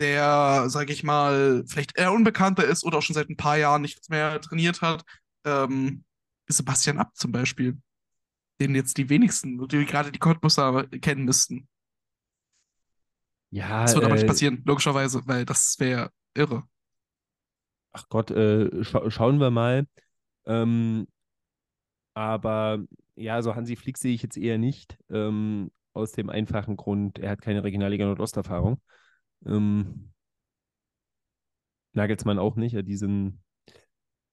[0.00, 3.80] der, sage ich mal, vielleicht eher unbekannter ist oder auch schon seit ein paar Jahren
[3.80, 5.04] nichts mehr trainiert hat.
[5.44, 6.04] Ähm,
[6.48, 7.78] Sebastian Abt zum Beispiel,
[8.60, 11.68] den jetzt die wenigsten, die gerade die Cottbusser kennen müssten.
[13.50, 16.64] Ja, das wird äh, aber nicht passieren, logischerweise, weil das wäre irre.
[17.92, 19.86] Ach Gott, äh, scha schauen wir mal.
[20.46, 21.06] Ähm,
[22.14, 22.84] aber
[23.16, 24.98] ja, so Hansi Flick sehe ich jetzt eher nicht.
[25.10, 28.80] Ähm, aus dem einfachen Grund, er hat keine Regionalliga Nordosterfahrung.
[29.46, 30.12] Ähm,
[31.92, 32.76] Nagelsmann auch nicht.
[32.86, 33.40] Die sind,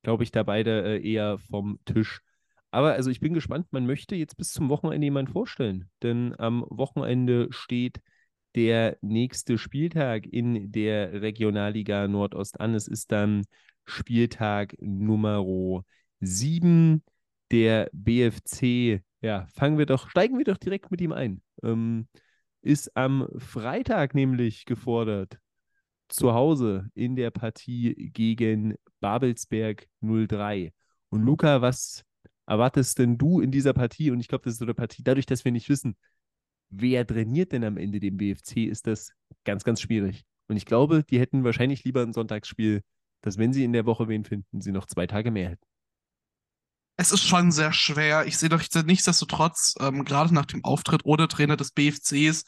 [0.03, 2.21] glaube ich, da beide äh, eher vom Tisch.
[2.71, 5.89] Aber also ich bin gespannt, man möchte jetzt bis zum Wochenende jemanden vorstellen.
[6.01, 8.01] Denn am Wochenende steht
[8.55, 12.75] der nächste Spieltag in der Regionalliga Nordost an.
[12.75, 13.45] Es ist dann
[13.85, 15.43] Spieltag Nummer
[16.25, 17.03] 7.
[17.51, 21.41] Der BFC ja, fangen wir doch, steigen wir doch direkt mit ihm ein.
[21.63, 22.07] Ähm,
[22.61, 25.39] ist am Freitag nämlich gefordert.
[26.09, 30.73] Zu Hause in der Partie gegen Babelsberg 03.
[31.09, 32.03] Und Luca, was
[32.45, 34.11] erwartest denn du in dieser Partie?
[34.11, 35.95] Und ich glaube, das ist so eine Partie, dadurch, dass wir nicht wissen,
[36.69, 39.13] wer trainiert denn am Ende den BFC, ist das
[39.45, 40.25] ganz, ganz schwierig.
[40.47, 42.81] Und ich glaube, die hätten wahrscheinlich lieber ein Sonntagsspiel,
[43.21, 45.72] dass wenn sie in der Woche wen finden, sie noch zwei Tage mehr hätten.
[46.95, 48.25] Es ist schon sehr schwer.
[48.27, 52.43] Ich sehe doch nichtsdestotrotz, ähm, gerade nach dem Auftritt ohne Trainer des BFCs,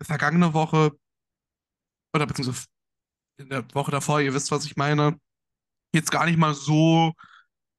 [0.00, 0.92] vergangene Woche,
[2.14, 2.66] oder beziehungsweise
[3.38, 5.18] in der Woche davor, ihr wisst, was ich meine,
[5.94, 7.12] jetzt gar nicht mal so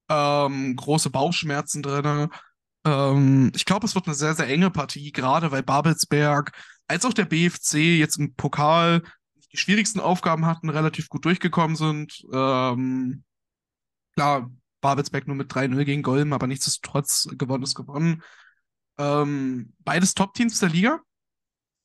[0.09, 2.29] ähm, große Bauchschmerzen drin.
[2.85, 6.51] Ähm, ich glaube, es wird eine sehr, sehr enge Partie, gerade weil Babelsberg
[6.87, 9.03] als auch der BFC jetzt im Pokal
[9.51, 12.25] die schwierigsten Aufgaben hatten, relativ gut durchgekommen sind.
[12.33, 13.23] Ähm,
[14.15, 14.49] klar,
[14.83, 18.21] Babelsberg nur mit 3-0 gegen Golm, aber nichtsdestotrotz gewonnen ist gewonnen.
[18.99, 20.99] Ähm, beides Top-Teams der Liga.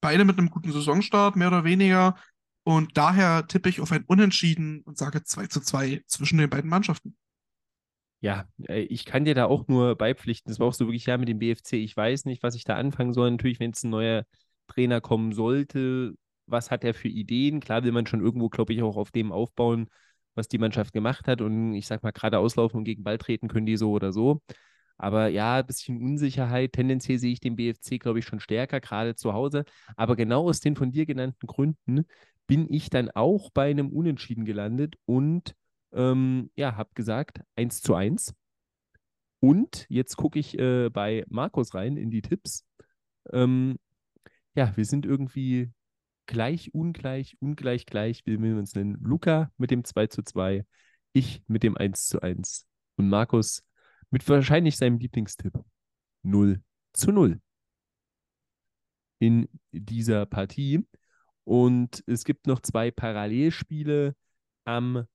[0.01, 2.17] Beide mit einem guten Saisonstart, mehr oder weniger.
[2.65, 6.69] Und daher tippe ich auf ein Unentschieden und sage 2 zu 2 zwischen den beiden
[6.69, 7.17] Mannschaften.
[8.21, 10.51] Ja, äh, ich kann dir da auch nur beipflichten.
[10.51, 11.75] Das war auch so wirklich, ja, mit dem BFC.
[11.75, 13.31] Ich weiß nicht, was ich da anfangen soll.
[13.31, 14.25] Natürlich, wenn es ein neuer
[14.67, 16.15] Trainer kommen sollte,
[16.47, 17.61] was hat er für Ideen?
[17.61, 19.89] Klar will man schon irgendwo, glaube ich, auch auf dem aufbauen,
[20.39, 21.43] was die Mannschaft gemacht hat.
[21.43, 24.41] Und ich sag mal, gerade auslaufen und gegen Ball treten können die so oder so.
[24.97, 26.73] Aber ja, ein bisschen Unsicherheit.
[26.73, 29.65] Tendenziell sehe ich den BFC, glaube ich, schon stärker, gerade zu Hause.
[29.97, 32.07] Aber genau aus den von dir genannten Gründen
[32.47, 35.55] bin ich dann auch bei einem Unentschieden gelandet und
[35.93, 38.35] ähm, ja, habe gesagt 1 zu 1.
[39.41, 42.65] Und jetzt gucke ich äh, bei Markus rein in die Tipps.
[43.33, 43.79] Ähm,
[44.55, 45.71] ja, wir sind irgendwie
[46.29, 48.97] gleich, ungleich, ungleich, gleich, wie wir uns nennen.
[49.01, 50.65] Luca mit dem 2 zu 2,
[51.13, 52.67] ich mit dem 1 zu 1
[52.97, 53.65] und Markus
[54.11, 55.55] mit wahrscheinlich seinem Lieblingstipp
[56.23, 56.63] 0
[56.93, 57.41] zu 0
[59.19, 60.87] in dieser Partie.
[61.45, 64.15] Und es gibt noch zwei Parallelspiele
[64.65, 65.07] am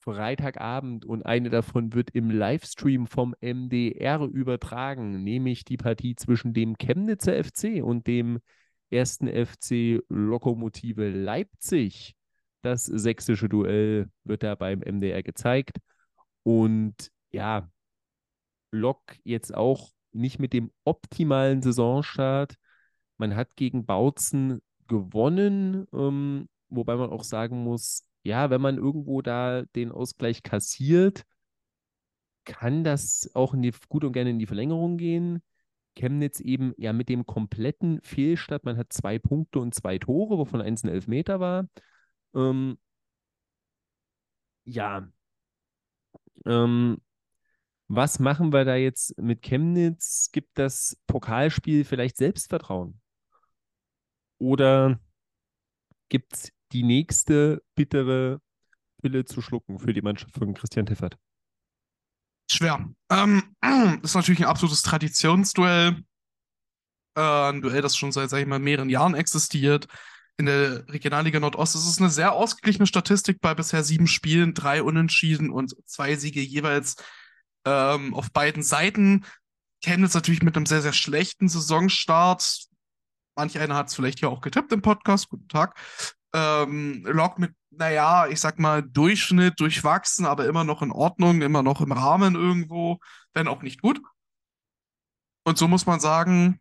[0.00, 6.76] Freitagabend und eine davon wird im Livestream vom MDR übertragen, nämlich die Partie zwischen dem
[6.76, 8.40] Chemnitzer FC und dem
[8.90, 12.14] ersten FC Lokomotive Leipzig.
[12.62, 15.78] Das sächsische Duell wird da beim MDR gezeigt.
[16.42, 17.68] Und ja,
[18.72, 22.56] Lok jetzt auch nicht mit dem optimalen Saisonstart.
[23.18, 29.22] Man hat gegen Bautzen gewonnen, ähm, wobei man auch sagen muss, ja, wenn man irgendwo
[29.22, 31.24] da den Ausgleich kassiert,
[32.44, 35.42] kann das auch die, gut und gerne in die Verlängerung gehen.
[35.96, 38.64] Chemnitz eben ja mit dem kompletten Fehlstart.
[38.64, 41.68] Man hat zwei Punkte und zwei Tore, wovon eins ein Elfmeter war.
[42.34, 42.78] Ähm,
[44.64, 45.08] ja.
[46.44, 46.98] Ähm,
[47.88, 50.30] was machen wir da jetzt mit Chemnitz?
[50.32, 53.00] Gibt das Pokalspiel vielleicht Selbstvertrauen?
[54.38, 55.00] Oder
[56.08, 58.40] gibt es die nächste bittere
[59.00, 61.16] Pille zu schlucken für die Mannschaft von Christian Tiffert?
[62.50, 62.88] Schwer.
[63.10, 66.02] Ähm, das ist natürlich ein absolutes Traditionsduell.
[67.16, 69.88] Äh, ein Duell, das schon seit, sag ich mal, mehreren Jahren existiert.
[70.38, 74.82] In der Regionalliga Nordost ist es eine sehr ausgeglichene Statistik bei bisher sieben Spielen, drei
[74.82, 76.96] Unentschieden und zwei Siege jeweils
[77.64, 79.24] ähm, auf beiden Seiten.
[79.82, 82.66] Chemnitz natürlich mit einem sehr, sehr schlechten Saisonstart.
[83.34, 85.30] Manch einer hat es vielleicht ja auch getippt im Podcast.
[85.30, 85.74] Guten Tag
[86.36, 91.62] ähm, Lok mit, naja, ich sag mal, Durchschnitt, durchwachsen, aber immer noch in Ordnung, immer
[91.62, 92.98] noch im Rahmen irgendwo,
[93.34, 94.00] wenn auch nicht gut.
[95.44, 96.60] Und so muss man sagen,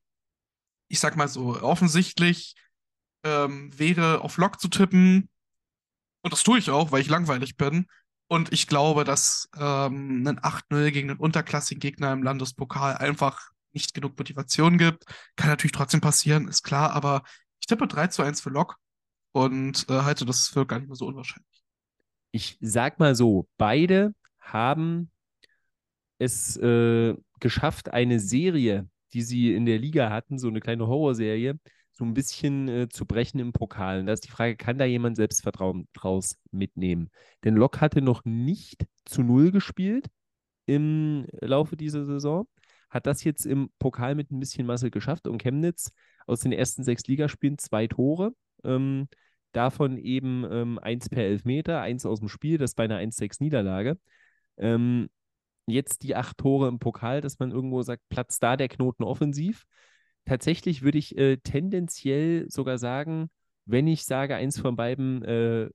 [0.88, 2.56] ich sag mal so, offensichtlich
[3.24, 5.30] ähm, wäre auf Lok zu tippen,
[6.26, 7.86] und das tue ich auch, weil ich langweilig bin.
[8.28, 13.94] Und ich glaube, dass ähm, ein 8-0 gegen einen unterklassigen Gegner im Landespokal einfach nicht
[13.94, 15.06] genug Motivation gibt.
[15.36, 17.22] Kann natürlich trotzdem passieren, ist klar, aber
[17.60, 18.78] ich tippe 3 zu 1 für Lok
[19.36, 21.66] und äh, halte das für gar nicht mehr so unwahrscheinlich.
[22.32, 25.12] Ich sag mal so, beide haben
[26.20, 31.60] es äh, geschafft, eine Serie, die sie in der Liga hatten, so eine kleine Horrorserie,
[31.92, 34.00] so ein bisschen äh, zu brechen im Pokal.
[34.00, 37.10] Und da ist die Frage, kann da jemand Selbstvertrauen draus mitnehmen?
[37.44, 40.08] Denn Lok hatte noch nicht zu Null gespielt
[40.66, 42.48] im Laufe dieser Saison,
[42.90, 45.92] hat das jetzt im Pokal mit ein bisschen Masse geschafft und Chemnitz
[46.26, 48.34] aus den ersten sechs Ligaspielen zwei Tore.
[48.66, 49.08] Ähm,
[49.52, 53.98] davon eben ähm, eins per Elfmeter, eins aus dem Spiel, das bei einer 1-6-Niederlage.
[54.58, 55.10] Ähm,
[55.68, 59.66] jetzt die acht Tore im Pokal, dass man irgendwo sagt, Platz da der Knoten offensiv.
[60.26, 63.30] Tatsächlich würde ich äh, tendenziell sogar sagen,
[63.66, 65.70] wenn ich sage, eins von beiden äh,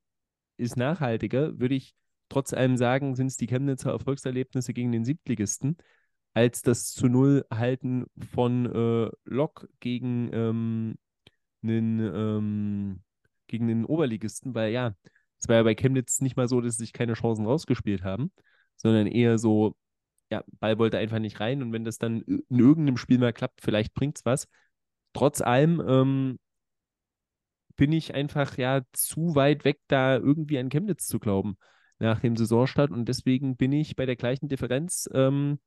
[0.57, 1.95] ist nachhaltiger, würde ich
[2.29, 5.77] trotz allem sagen, sind es die Chemnitzer Erfolgserlebnisse gegen den Siebtligisten.
[6.35, 10.97] als das zu Null halten von äh, Lok gegen ähm,
[11.63, 13.03] einen, ähm,
[13.47, 14.95] gegen den Oberligisten, weil ja,
[15.39, 18.31] es war ja bei Chemnitz nicht mal so, dass sie sich keine Chancen rausgespielt haben,
[18.77, 19.75] sondern eher so,
[20.31, 23.61] ja, Ball wollte einfach nicht rein und wenn das dann in irgendeinem Spiel mal klappt,
[23.63, 24.49] vielleicht bringt es was.
[25.13, 26.39] Trotz allem ähm,
[27.77, 31.57] bin ich einfach ja zu weit weg, da irgendwie an Chemnitz zu glauben
[31.99, 35.59] nach dem Saisonstart und deswegen bin ich bei der gleichen Differenz ähm,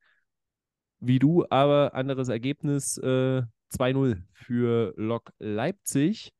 [1.00, 3.42] wie du, aber anderes Ergebnis äh,
[3.72, 6.32] 2-0 für Lok Leipzig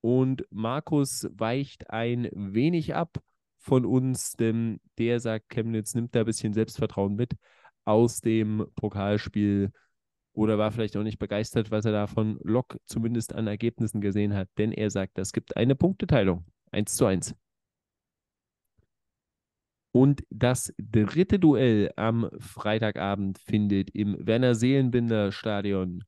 [0.00, 3.18] und Markus weicht ein wenig ab
[3.58, 7.32] von uns, denn der sagt, Chemnitz nimmt da ein bisschen Selbstvertrauen mit
[7.84, 9.70] aus dem Pokalspiel
[10.34, 14.34] oder war vielleicht auch nicht begeistert, was er da von Lok zumindest an Ergebnissen gesehen
[14.34, 17.34] hat, denn er sagt, es gibt eine Punkteteilung, 1 zu 1.
[19.96, 26.02] Und das dritte Duell am Freitagabend findet im Werner Seelenbinder Stadion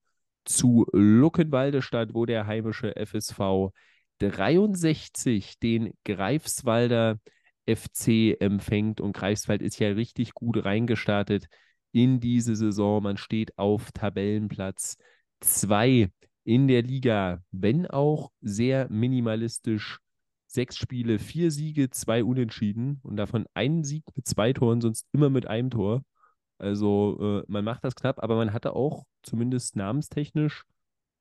[0.45, 3.70] zu Luckenwalde statt, wo der heimische FSV
[4.18, 7.20] 63 den Greifswalder
[7.64, 9.01] FC empfängt.
[9.01, 11.47] Und Greifswald ist ja richtig gut reingestartet
[11.93, 13.05] in diese Saison.
[13.05, 14.97] Man steht auf Tabellenplatz
[15.43, 16.11] 2
[16.43, 20.01] in der Liga, wenn auch sehr minimalistisch.
[20.57, 25.28] Sechs Spiele, vier Siege, zwei Unentschieden und davon einen Sieg mit zwei Toren, sonst immer
[25.28, 26.02] mit einem Tor.
[26.57, 30.64] Also äh, man macht das knapp, aber man hatte auch zumindest namenstechnisch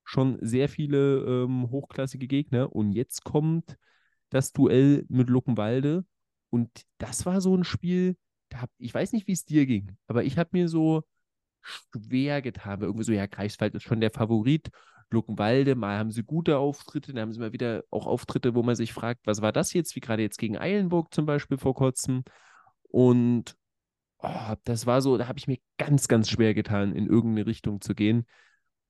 [0.05, 2.73] schon sehr viele ähm, hochklassige Gegner.
[2.73, 3.75] Und jetzt kommt
[4.29, 6.05] das Duell mit Luckenwalde.
[6.49, 8.15] Und das war so ein Spiel,
[8.47, 11.03] da hab, ich weiß nicht, wie es dir ging, aber ich habe mir so
[11.61, 12.83] schwer getan.
[12.83, 14.69] Irgendwie so, ja, Greifswald ist schon der Favorit.
[15.11, 18.75] Luckenwalde, mal haben sie gute Auftritte, dann haben sie mal wieder auch Auftritte, wo man
[18.75, 22.23] sich fragt, was war das jetzt, wie gerade jetzt gegen Eilenburg zum Beispiel vor kurzem.
[22.83, 23.55] Und
[24.19, 27.81] oh, das war so, da habe ich mir ganz, ganz schwer getan, in irgendeine Richtung
[27.81, 28.25] zu gehen.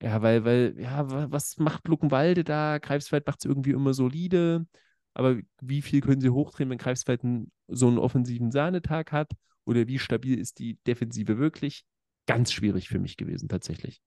[0.01, 2.79] Ja, weil, weil, ja, was macht Luckenwalde da?
[2.79, 4.67] Greifswald macht es irgendwie immer solide.
[5.13, 9.31] Aber wie viel können sie hochdrehen, wenn Greifswald einen, so einen offensiven Sahnetag hat?
[9.65, 11.85] Oder wie stabil ist die Defensive wirklich?
[12.27, 14.01] Ganz schwierig für mich gewesen, tatsächlich.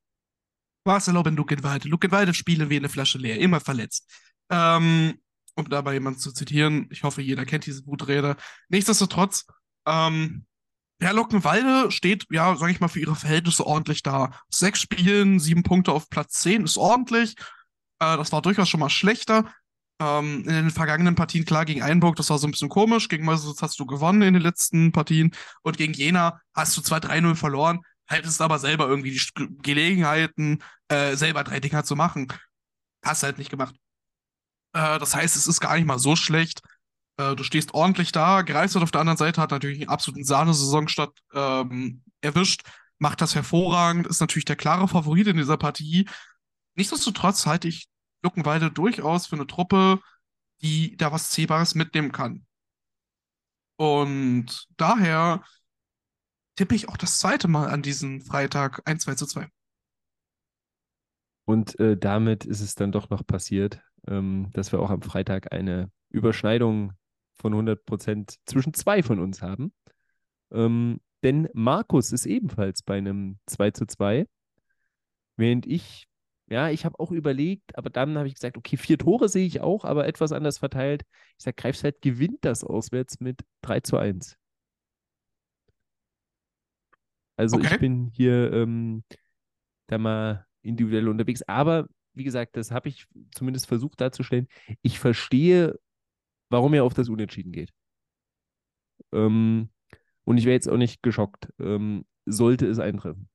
[0.89, 1.87] Was erlauben Luckenwalde?
[1.87, 4.11] Luckenwalde spielen wie eine Flasche leer, immer verletzt.
[4.49, 5.19] Ähm,
[5.55, 8.37] um dabei jemanden zu zitieren, ich hoffe, jeder kennt diese Wutrede.
[8.71, 9.45] Nichtsdestotrotz,
[9.87, 10.47] ähm,
[11.03, 14.31] ja, Luckenwalde steht, ja, sag ich mal, für ihre Verhältnisse ordentlich da.
[14.49, 17.35] Sechs Spielen, sieben Punkte auf Platz zehn ist ordentlich.
[17.99, 19.53] Äh, das war durchaus schon mal schlechter.
[20.01, 23.11] Ähm, in den vergangenen Partien, klar, gegen Einburg, das war so ein bisschen komisch.
[23.11, 25.33] Gegen Meuselwitz hast du gewonnen in den letzten Partien.
[25.61, 31.17] Und gegen Jena hast du zwar 3-0 verloren, haltest aber selber irgendwie die Gelegenheiten, äh,
[31.17, 32.29] selber drei Dinger zu machen.
[33.05, 33.75] Hast halt nicht gemacht.
[34.73, 36.63] Äh, das heißt, es ist gar nicht mal so schlecht.
[37.19, 38.43] Äh, du stehst ordentlich da.
[38.43, 42.63] Greifswald auf der anderen Seite hat natürlich einen absoluten Sahnesaison statt ähm, erwischt,
[42.99, 46.09] macht das hervorragend, ist natürlich der klare Favorit in dieser Partie.
[46.75, 47.89] Nichtsdestotrotz halte ich
[48.23, 50.01] Luckenwalde durchaus für eine Truppe,
[50.63, 52.47] die da was Zählbares mitnehmen kann.
[53.77, 55.45] Und daher
[56.59, 59.47] tippe ich auch das zweite Mal an diesem Freitag 1 2 zu 2.
[61.45, 65.53] Und äh, damit ist es dann doch noch passiert, ähm, dass wir auch am Freitag
[65.53, 66.95] eine Überschneidung
[67.37, 69.73] von 100 Prozent zwischen zwei von uns haben.
[70.51, 74.27] Ähm, denn Markus ist ebenfalls bei einem 2 zu 2,
[75.37, 76.09] während ich,
[76.49, 79.61] ja, ich habe auch überlegt, aber dann habe ich gesagt, okay, vier Tore sehe ich
[79.61, 81.05] auch, aber etwas anders verteilt.
[81.39, 84.37] Ich sage, Greifswald gewinnt das auswärts mit 3 zu 1.
[87.39, 87.69] Also okay.
[87.73, 89.05] ich bin hier ähm,
[89.87, 94.49] da mal individuell unterwegs, aber wie gesagt, das habe ich zumindest versucht darzustellen.
[94.83, 95.79] Ich verstehe,
[96.51, 97.73] warum er auf das Unentschieden geht.
[99.13, 99.71] Ähm,
[100.25, 103.29] und ich wäre jetzt auch nicht geschockt, ähm, sollte es eintreffen.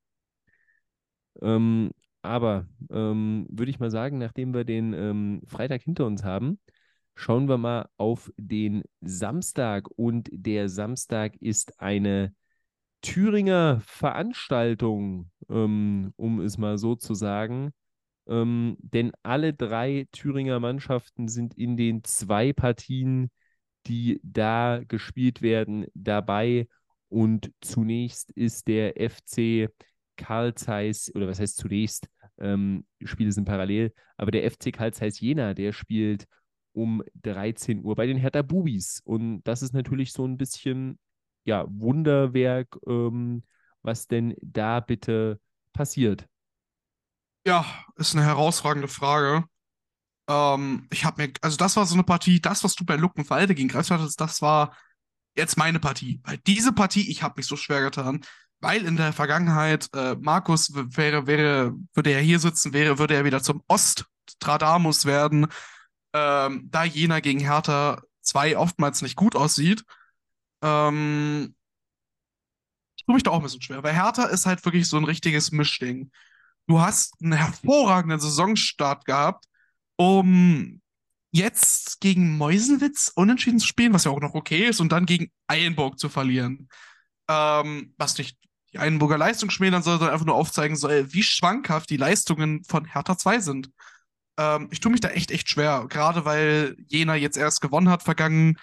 [1.40, 1.90] Ähm,
[2.20, 6.60] aber ähm, würde ich mal sagen, nachdem wir den ähm, Freitag hinter uns haben,
[7.14, 9.88] schauen wir mal auf den Samstag.
[9.96, 12.34] Und der Samstag ist eine
[13.04, 17.72] Thüringer Veranstaltung, ähm, um es mal so zu sagen.
[18.26, 23.30] Ähm, denn alle drei Thüringer Mannschaften sind in den zwei Partien,
[23.86, 26.66] die da gespielt werden, dabei.
[27.10, 29.68] Und zunächst ist der FC
[30.16, 32.08] Karl Zeiss, oder was heißt zunächst?
[32.38, 36.26] Ähm, Spiele sind parallel, aber der FC Karl Zeiss Jena, der spielt
[36.72, 39.02] um 13 Uhr bei den Hertha Bubis.
[39.04, 40.98] Und das ist natürlich so ein bisschen,
[41.44, 43.42] ja, Wunderwerk, ähm,
[43.82, 45.40] was denn da bitte
[45.72, 46.26] passiert.
[47.46, 47.66] Ja,
[47.96, 49.44] ist eine herausragende Frage.
[50.28, 53.54] Ähm, ich habe mir, also das war so eine Partie, das, was du bei Luckenwalde
[53.54, 54.76] gegen Greifswald hattest, das war
[55.36, 56.20] jetzt meine Partie.
[56.24, 58.24] Weil diese Partie, ich habe mich so schwer getan,
[58.60, 63.24] weil in der Vergangenheit äh, Markus wäre, wäre, würde er hier sitzen, wäre, würde er
[63.24, 65.48] wieder zum Ostradamus werden,
[66.14, 69.84] ähm, da Jena gegen Hertha 2 oftmals nicht gut aussieht.
[70.64, 71.54] Ähm,
[72.96, 75.04] ich tue mich da auch ein bisschen schwer, weil Hertha ist halt wirklich so ein
[75.04, 76.10] richtiges Mischding.
[76.66, 79.44] Du hast einen hervorragenden Saisonstart gehabt,
[79.96, 80.80] um
[81.32, 85.30] jetzt gegen Meusenwitz unentschieden zu spielen, was ja auch noch okay ist, und dann gegen
[85.48, 86.68] Eilenburg zu verlieren.
[87.28, 88.38] Ähm, was nicht
[88.72, 92.86] die Eilenburger Leistung schmälern soll, sondern einfach nur aufzeigen soll, wie schwankhaft die Leistungen von
[92.86, 93.70] Hertha 2 sind.
[94.38, 98.02] Ähm, ich tue mich da echt, echt schwer, gerade weil Jena jetzt erst gewonnen hat,
[98.02, 98.56] vergangen,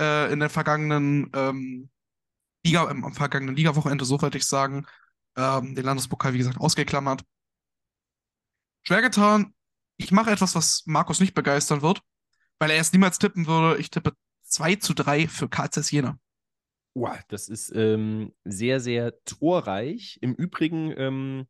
[0.00, 1.90] äh, in der vergangenen ähm,
[2.64, 4.86] Liga, am vergangenen Ligawochenende, so wollte ich sagen,
[5.36, 7.22] ähm, den Landespokal, wie gesagt, ausgeklammert.
[8.82, 9.54] Schwer getan.
[9.96, 12.00] Ich mache etwas, was Markus nicht begeistern wird,
[12.58, 13.80] weil er es niemals tippen würde.
[13.80, 14.12] Ich tippe
[14.44, 16.18] 2 zu 3 für KCS Jena.
[16.94, 20.18] Wow, das ist ähm, sehr, sehr torreich.
[20.20, 21.46] Im Übrigen, ähm,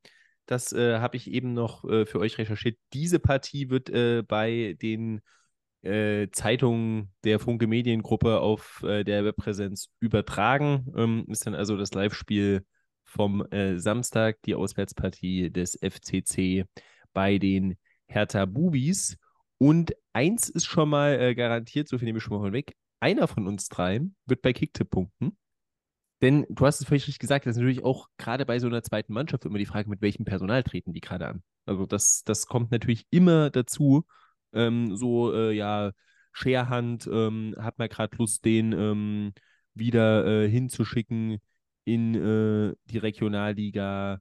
[0.47, 2.79] das äh, habe ich eben noch äh, für euch recherchiert.
[2.93, 5.23] Diese Partie wird äh, bei den
[5.83, 10.93] äh, Zeitungen der Funke Mediengruppe auf äh, der Webpräsenz übertragen.
[10.97, 12.65] Ähm, ist dann also das Live-Spiel
[13.05, 16.65] vom äh, Samstag, die Auswärtspartie des FCC
[17.13, 17.77] bei den
[18.07, 19.17] Hertha Bubis.
[19.59, 23.47] Und eins ist schon mal garantiert, so viel nehme ich schon mal weg einer von
[23.47, 25.37] uns dreien wird bei Kicktipp punkten.
[26.21, 28.83] Denn du hast es völlig richtig gesagt, das ist natürlich auch gerade bei so einer
[28.83, 31.43] zweiten Mannschaft immer die Frage, mit welchem Personal treten die gerade an.
[31.65, 34.05] Also das, das kommt natürlich immer dazu.
[34.53, 35.93] Ähm, so, äh, ja,
[36.33, 39.33] Scherhand ähm, hat man gerade Lust, den ähm,
[39.75, 41.39] wieder äh, hinzuschicken
[41.85, 44.21] in äh, die Regionalliga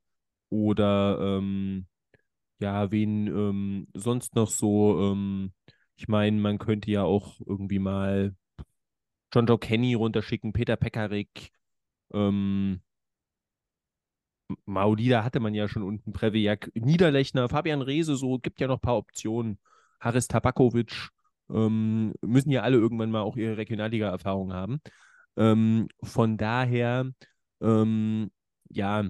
[0.49, 1.87] oder ähm,
[2.59, 5.11] ja, wen ähm, sonst noch so.
[5.13, 5.53] Ähm,
[5.97, 8.35] ich meine, man könnte ja auch irgendwie mal
[9.33, 11.51] John Joe Kenny runterschicken, Peter Pekarik,
[12.13, 12.81] ähm,
[14.65, 18.81] Maudida hatte man ja schon unten, Previak, Niederlechner, Fabian Reese, so gibt ja noch ein
[18.81, 19.59] paar Optionen.
[19.99, 21.09] Haris Tabakovic,
[21.49, 24.81] ähm, müssen ja alle irgendwann mal auch ihre Regionalliga-Erfahrung haben.
[25.37, 27.09] Ähm, von daher,
[27.61, 28.31] ähm,
[28.69, 29.03] ja,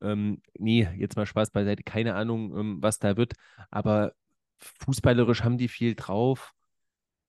[0.00, 3.34] ähm, nee, jetzt mal Spaß beiseite, keine Ahnung, ähm, was da wird,
[3.70, 4.12] aber
[4.58, 6.52] fußballerisch haben die viel drauf.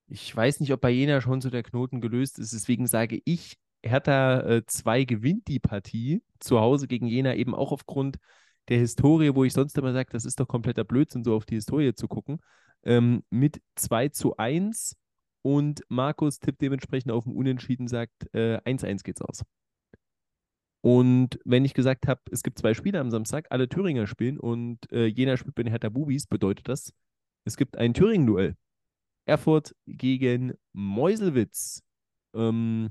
[0.08, 2.52] Ich weiß nicht, ob bei Jena schon so der Knoten gelöst ist.
[2.52, 7.72] Deswegen sage ich, Hertha 2 äh, gewinnt die Partie zu Hause gegen Jena eben auch
[7.72, 8.18] aufgrund
[8.68, 11.54] der Historie, wo ich sonst immer sage, das ist doch kompletter Blödsinn, so auf die
[11.56, 12.40] Historie zu gucken.
[12.84, 14.96] Ähm, mit 2 zu 1
[15.42, 19.44] und Markus tippt dementsprechend auf dem Unentschieden, sagt 1-1 äh, geht's aus.
[20.82, 24.90] Und wenn ich gesagt habe, es gibt zwei Spiele am Samstag, alle Thüringer spielen und
[24.92, 26.94] äh, Jena spielt bei den Hertha Bubis, bedeutet das,
[27.44, 28.56] es gibt ein Thüringen-Duell.
[29.26, 31.82] Erfurt gegen Meuselwitz.
[32.34, 32.90] Ähm,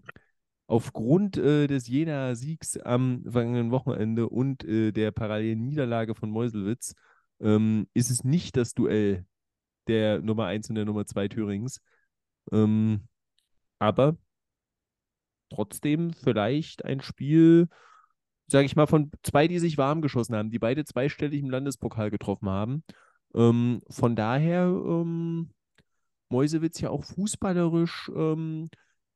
[0.67, 6.93] aufgrund äh, des Jena-Siegs am vergangenen Wochenende und äh, der parallelen Niederlage von Meuselwitz
[7.39, 9.25] ähm, ist es nicht das Duell
[9.89, 11.81] der Nummer 1 und der Nummer 2 Thürings.
[12.51, 13.07] Ähm,
[13.79, 14.17] aber
[15.49, 17.67] trotzdem vielleicht ein Spiel,
[18.47, 22.09] sage ich mal, von zwei, die sich warm geschossen haben, die beide zweistellig im Landespokal
[22.11, 22.83] getroffen haben.
[23.35, 25.51] Ähm, von daher ähm,
[26.29, 28.69] Mäusewitz ja auch fußballerisch ähm,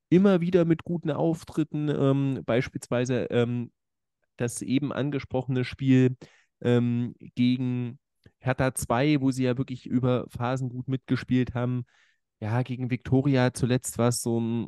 [0.10, 3.72] immer wieder mit guten Auftritten, ähm, beispielsweise ähm,
[4.38, 6.18] das eben angesprochene Spiel
[6.62, 8.00] ähm, gegen
[8.44, 11.86] Hertha 2, wo sie ja wirklich über Phasen gut mitgespielt haben.
[12.42, 14.68] Ja, gegen Viktoria zuletzt war es so ein,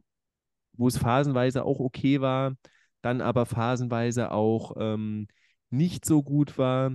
[0.73, 2.55] wo es phasenweise auch okay war,
[3.01, 5.27] dann aber phasenweise auch ähm,
[5.69, 6.93] nicht so gut war.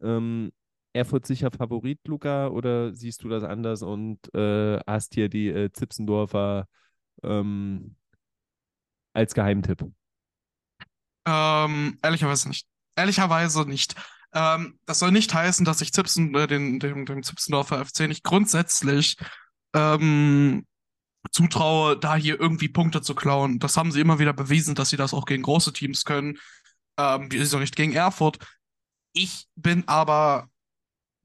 [0.00, 0.52] Ähm,
[0.94, 5.72] Erfurt sicher Favorit, Luca, oder siehst du das anders und äh, hast hier die äh,
[5.72, 6.66] Zipsendorfer
[7.22, 7.96] ähm,
[9.12, 9.86] als Geheimtipp?
[11.26, 12.66] Ähm, ehrlicherweise nicht.
[12.96, 13.94] Ehrlicherweise nicht.
[14.34, 18.24] Ähm, das soll nicht heißen, dass ich Zipsen, äh, den, dem, dem Zipsendorfer FC nicht
[18.24, 19.16] grundsätzlich
[19.74, 20.66] ähm,
[21.30, 23.58] zutraue, da hier irgendwie Punkte zu klauen.
[23.58, 26.38] Das haben sie immer wieder bewiesen, dass sie das auch gegen große Teams können.
[26.98, 28.38] Ähm, ist auch nicht gegen Erfurt.
[29.12, 30.48] Ich bin aber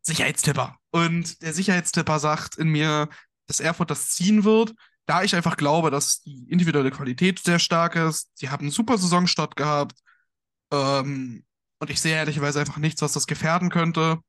[0.02, 0.78] Sicherheitstipper.
[0.92, 3.10] Und der Sicherheitstipper sagt in mir,
[3.48, 4.74] dass Erfurt das ziehen wird,
[5.06, 8.30] da ich einfach glaube, dass die individuelle Qualität sehr stark ist.
[8.34, 9.98] Sie haben einen super Saisonstart gehabt.
[10.72, 11.46] Ähm,
[11.80, 14.20] und ich sehe ehrlicherweise einfach nichts, was das gefährden könnte.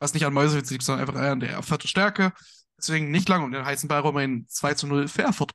[0.00, 2.32] Was nicht an Mäusewitz liegt, sondern einfach an der Erfurter Stärke.
[2.76, 5.52] Deswegen nicht lange um den heißen Ball rum in 2 zu 0 für Erfurt.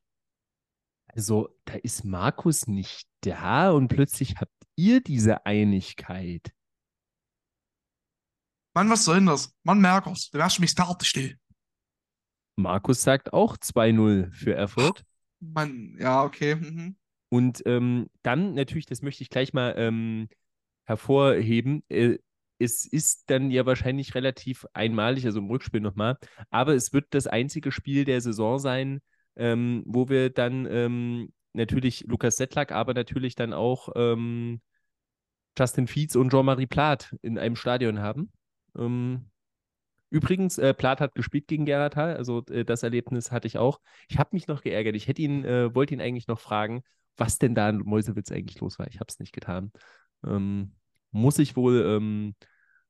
[1.07, 6.53] Also, da ist Markus nicht da und plötzlich habt ihr diese Einigkeit.
[8.73, 9.53] Mann, was soll denn das?
[9.63, 11.37] Mann, Markus, du wärst mich fertig still.
[12.55, 15.03] Markus sagt auch 2-0 für Erfurt.
[15.39, 16.55] Mann, ja, okay.
[16.55, 16.95] Mhm.
[17.29, 20.29] Und ähm, dann natürlich, das möchte ich gleich mal ähm,
[20.89, 21.83] hervorheben.
[21.89, 22.17] Äh,
[22.59, 26.17] es ist dann ja wahrscheinlich relativ einmalig, also im Rückspiel nochmal,
[26.49, 29.01] aber es wird das einzige Spiel der Saison sein,
[29.37, 34.61] ähm, wo wir dann ähm, natürlich Lukas Settlack, aber natürlich dann auch ähm,
[35.57, 38.31] Justin Fietz und Jean-Marie Plath in einem Stadion haben.
[38.77, 39.29] Ähm,
[40.09, 43.79] übrigens, äh, Plath hat gespielt gegen Geratal, also äh, das Erlebnis hatte ich auch.
[44.09, 44.95] Ich habe mich noch geärgert.
[44.95, 46.83] Ich hätte ihn, äh, wollte ihn eigentlich noch fragen,
[47.15, 48.87] was denn da in Mäusewitz eigentlich los war.
[48.87, 49.71] Ich habe es nicht getan.
[50.25, 50.73] Ähm,
[51.11, 52.35] muss ich wohl ähm,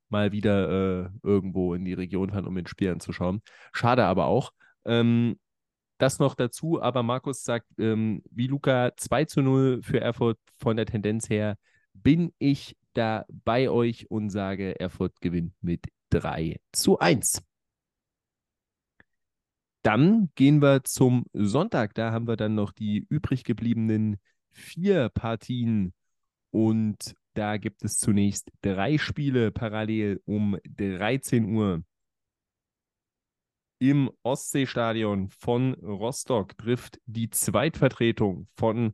[0.09, 3.41] mal wieder äh, irgendwo in die Region fahren, um den Spiel anzuschauen.
[3.73, 4.51] Schade aber auch.
[4.85, 5.39] Ähm,
[5.97, 10.77] das noch dazu, aber Markus sagt, ähm, wie Luca 2 zu 0 für Erfurt von
[10.77, 11.57] der Tendenz her,
[11.93, 17.43] bin ich da bei euch und sage, Erfurt gewinnt mit 3 zu 1.
[19.81, 21.93] Dann gehen wir zum Sonntag.
[21.95, 24.17] Da haben wir dann noch die übrig gebliebenen
[24.51, 25.93] vier Partien
[26.51, 31.85] und da gibt es zunächst drei Spiele parallel um 13 Uhr.
[33.79, 38.93] Im Ostseestadion von Rostock trifft die Zweitvertretung von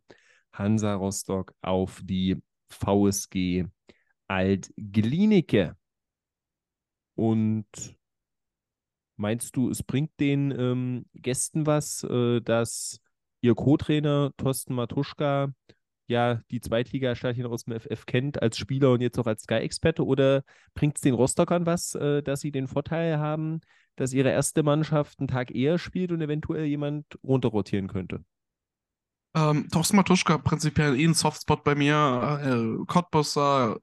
[0.53, 2.39] Hansa Rostock auf die
[2.69, 3.65] VSG
[4.27, 5.76] Alt-Glienicke.
[7.15, 7.97] Und
[9.15, 13.01] meinst du, es bringt den ähm, Gästen was, äh, dass
[13.41, 15.51] ihr Co-Trainer Thorsten Matuschka
[16.07, 20.06] ja die Zweitliga-Stadien aus dem FF kennt als Spieler und jetzt auch als Sky-Experte?
[20.06, 23.61] Oder bringt es den Rostockern was, äh, dass sie den Vorteil haben,
[23.95, 28.23] dass ihre erste Mannschaft einen Tag eher spielt und eventuell jemand runterrotieren könnte?
[29.36, 33.77] Ähm, Thorsten Matuschka prinzipiell eh ein Softspot bei mir, äh, Cottbusser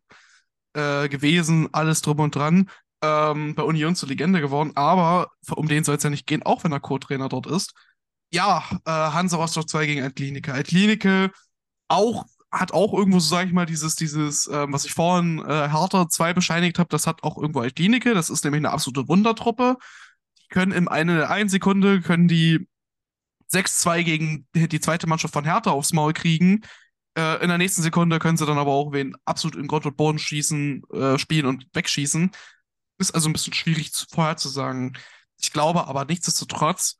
[0.72, 2.70] äh, gewesen, alles drum und dran.
[3.02, 6.62] Ähm, bei Union zur Legende geworden, aber um den soll es ja nicht gehen, auch
[6.62, 7.74] wenn er Co-Trainer dort ist.
[8.30, 10.54] Ja, äh, Hansa Rostock 2 gegen Altklinike.
[10.54, 11.30] Altklinike
[11.92, 15.70] auch hat auch irgendwo, so sage ich mal, dieses, dieses, ähm, was ich vorhin äh,
[15.70, 18.12] Hertha 2 bescheinigt habe, das hat auch irgendwo Altklinike.
[18.12, 19.78] Das ist nämlich eine absolute Wundertruppe.
[20.38, 22.68] Die können in eine, eine Sekunde können die
[23.50, 26.60] 6-2 gegen die zweite Mannschaft von Hertha aufs Maul kriegen.
[27.16, 29.96] Äh, in der nächsten Sekunde können sie dann aber auch wen absolut in Grund und
[29.96, 32.30] Boden schießen, äh, spielen und wegschießen.
[32.98, 34.96] Ist also ein bisschen schwierig zu, vorherzusagen.
[35.40, 36.98] Ich glaube aber nichtsdestotrotz,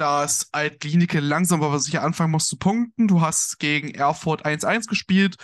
[0.00, 3.06] dass Altklinike langsam aber sicher anfangen muss zu punkten.
[3.06, 5.36] Du hast gegen Erfurt 1-1 gespielt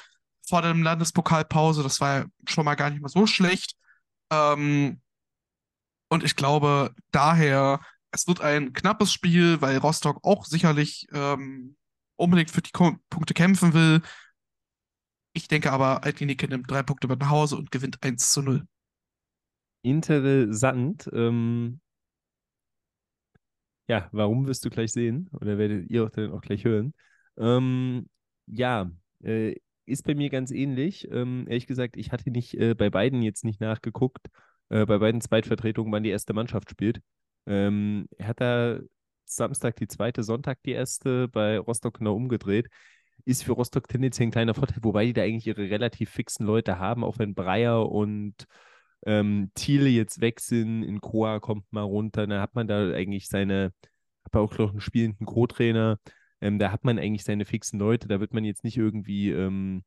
[0.48, 1.82] vor der Landespokalpause.
[1.82, 3.74] Das war ja schon mal gar nicht mal so schlecht.
[4.32, 5.02] Ähm,
[6.08, 7.80] und ich glaube daher,
[8.12, 11.76] es wird ein knappes Spiel, weil Rostock auch sicherlich ähm,
[12.16, 14.00] unbedingt für die Ko Punkte kämpfen will.
[15.34, 18.66] Ich denke aber, Altklinike nimmt drei Punkte mit nach Hause und gewinnt 1 zu 0.
[19.82, 21.10] Interessant.
[21.12, 21.82] Ähm,
[23.88, 26.94] ja, warum wirst du gleich sehen oder werdet ihr auch dann auch gleich hören.
[27.38, 28.08] Ähm,
[28.46, 28.90] ja,
[29.22, 29.54] äh,
[29.86, 31.08] ist bei mir ganz ähnlich.
[31.10, 34.26] Ähm, ehrlich gesagt, ich hatte nicht äh, bei beiden jetzt nicht nachgeguckt,
[34.68, 37.00] äh, bei beiden Zweitvertretungen, wann die erste Mannschaft spielt.
[37.46, 38.80] Ähm, hat da
[39.24, 42.68] Samstag die zweite, Sonntag die erste, bei Rostock genau umgedreht.
[43.24, 46.78] Ist für Rostock tendenziell ein kleiner Vorteil, wobei die da eigentlich ihre relativ fixen Leute
[46.78, 48.46] haben, auch wenn Breyer und
[49.06, 53.28] ähm, Thiele jetzt weg sind, in Koa kommt mal runter, dann hat man da eigentlich
[53.28, 53.72] seine,
[54.24, 55.98] hat auch noch einen spielenden Co-Trainer,
[56.40, 59.84] ähm, da hat man eigentlich seine fixen Leute, da wird man jetzt nicht irgendwie, ähm,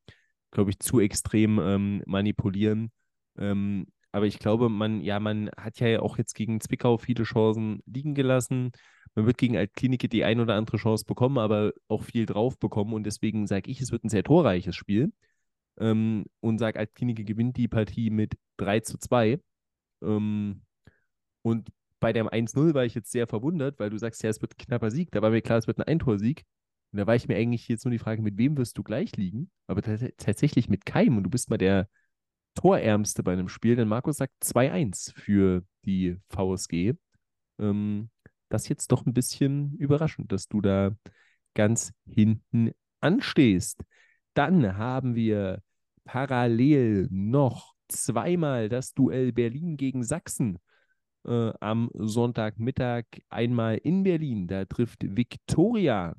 [0.50, 2.90] glaube ich, zu extrem ähm, manipulieren.
[3.38, 7.80] Ähm, aber ich glaube, man, ja, man hat ja auch jetzt gegen Zwickau viele Chancen
[7.86, 8.72] liegen gelassen.
[9.14, 12.94] Man wird gegen Altklinike die ein oder andere Chance bekommen, aber auch viel drauf bekommen.
[12.94, 15.12] Und deswegen sage ich, es wird ein sehr torreiches Spiel
[15.80, 19.40] ähm, und sage, Altklinike gewinnt die Partie mit 3 zu 2.
[20.02, 20.62] Ähm,
[21.42, 21.68] und
[22.00, 24.64] bei dem 1-0 war ich jetzt sehr verwundert, weil du sagst, ja, es wird ein
[24.64, 25.10] knapper Sieg.
[25.10, 26.44] Da war mir klar, es wird ein Eintorsieg.
[26.92, 29.16] Und da war ich mir eigentlich jetzt nur die Frage, mit wem wirst du gleich
[29.16, 29.50] liegen?
[29.66, 31.18] Aber tatsächlich mit keinem.
[31.18, 31.88] Und du bist mal der
[32.54, 36.94] Torärmste bei einem Spiel, denn Markus sagt 2-1 für die VSG.
[37.58, 38.10] Ähm,
[38.48, 40.96] das ist jetzt doch ein bisschen überraschend, dass du da
[41.54, 43.82] ganz hinten anstehst.
[44.34, 45.62] Dann haben wir
[46.10, 50.58] parallel noch zweimal das Duell Berlin gegen Sachsen
[51.24, 53.04] äh, am Sonntagmittag.
[53.28, 56.16] Einmal in Berlin, da trifft Viktoria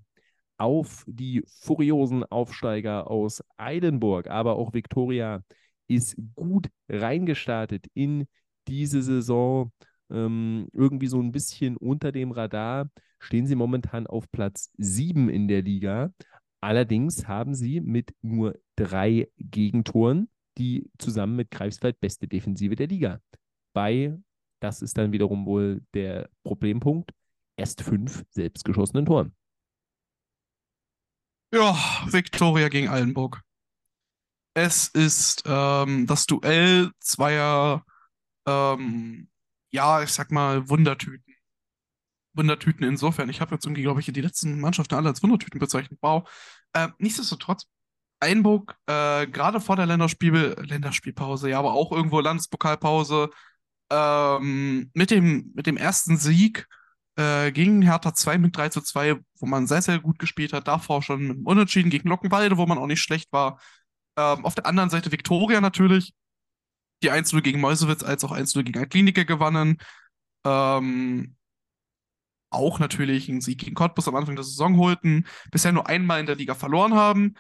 [0.57, 4.30] auf die furiosen Aufsteiger aus Eilenburg.
[4.30, 5.43] Aber auch Viktoria
[5.89, 8.27] ist gut reingestartet in
[8.69, 9.73] diese Saison.
[10.09, 12.89] Ähm, irgendwie so ein bisschen unter dem Radar
[13.19, 16.13] stehen sie momentan auf Platz 7 in der Liga.
[16.61, 23.21] Allerdings haben sie mit nur drei Gegentoren die zusammen mit Greifswald beste Defensive der Liga.
[23.73, 24.17] Bei,
[24.59, 27.11] das ist dann wiederum wohl der Problempunkt,
[27.57, 29.35] erst fünf selbstgeschossenen Toren.
[31.53, 31.75] Ja,
[32.05, 33.41] Viktoria gegen Allenburg.
[34.53, 37.85] Es ist ähm, das Duell zweier,
[38.45, 39.29] ähm,
[39.71, 41.31] ja, ich sag mal, Wundertüten.
[42.34, 43.30] Wundertüten insofern.
[43.30, 45.99] Ich habe jetzt irgendwie, glaube ich, die letzten Mannschaften alle als Wundertüten bezeichnet.
[46.02, 46.30] Wow.
[46.74, 47.68] Äh, nichtsdestotrotz,
[48.20, 53.30] Einburg, äh, gerade vor der Länderspiel Länderspielpause, ja, aber auch irgendwo Landespokalpause,
[53.91, 56.68] ähm, mit dem, mit dem ersten Sieg
[57.18, 60.68] äh, gegen Hertha 2 mit 3 zu 2, wo man sehr, sehr gut gespielt hat.
[60.68, 63.60] Davor schon mit Unentschieden gegen Lockenwalde, wo man auch nicht schlecht war.
[64.18, 66.14] Ähm, auf der anderen Seite Viktoria natürlich,
[67.03, 69.78] die 1-0 gegen Meusewitz als auch 1-0 gegen Kliniker gewannen.
[70.45, 71.36] Ähm,
[72.52, 76.26] auch natürlich einen Sieg gegen Cottbus am Anfang der Saison holten, bisher nur einmal in
[76.26, 77.36] der Liga verloren haben,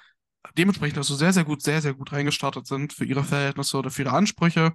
[0.57, 4.03] dementsprechend also sehr, sehr gut, sehr, sehr gut reingestartet sind für ihre Verhältnisse oder für
[4.03, 4.73] ihre Ansprüche.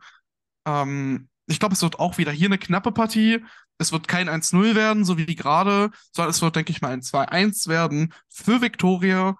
[0.67, 3.45] Ähm, ich glaube, es wird auch wieder hier eine knappe Partie.
[3.79, 7.03] Es wird kein 1-0 werden, so wie gerade, sondern es wird, denke ich mal, ein
[7.03, 9.37] 2-1 werden für Viktoria.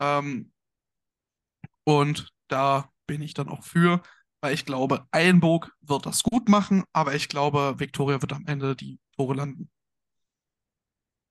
[0.00, 0.52] Ähm,
[1.84, 4.02] und da bin ich dann auch für,
[4.40, 8.74] weil ich glaube, Eilenburg wird das gut machen, aber ich glaube, Viktoria wird am Ende
[8.76, 9.70] die Tore landen.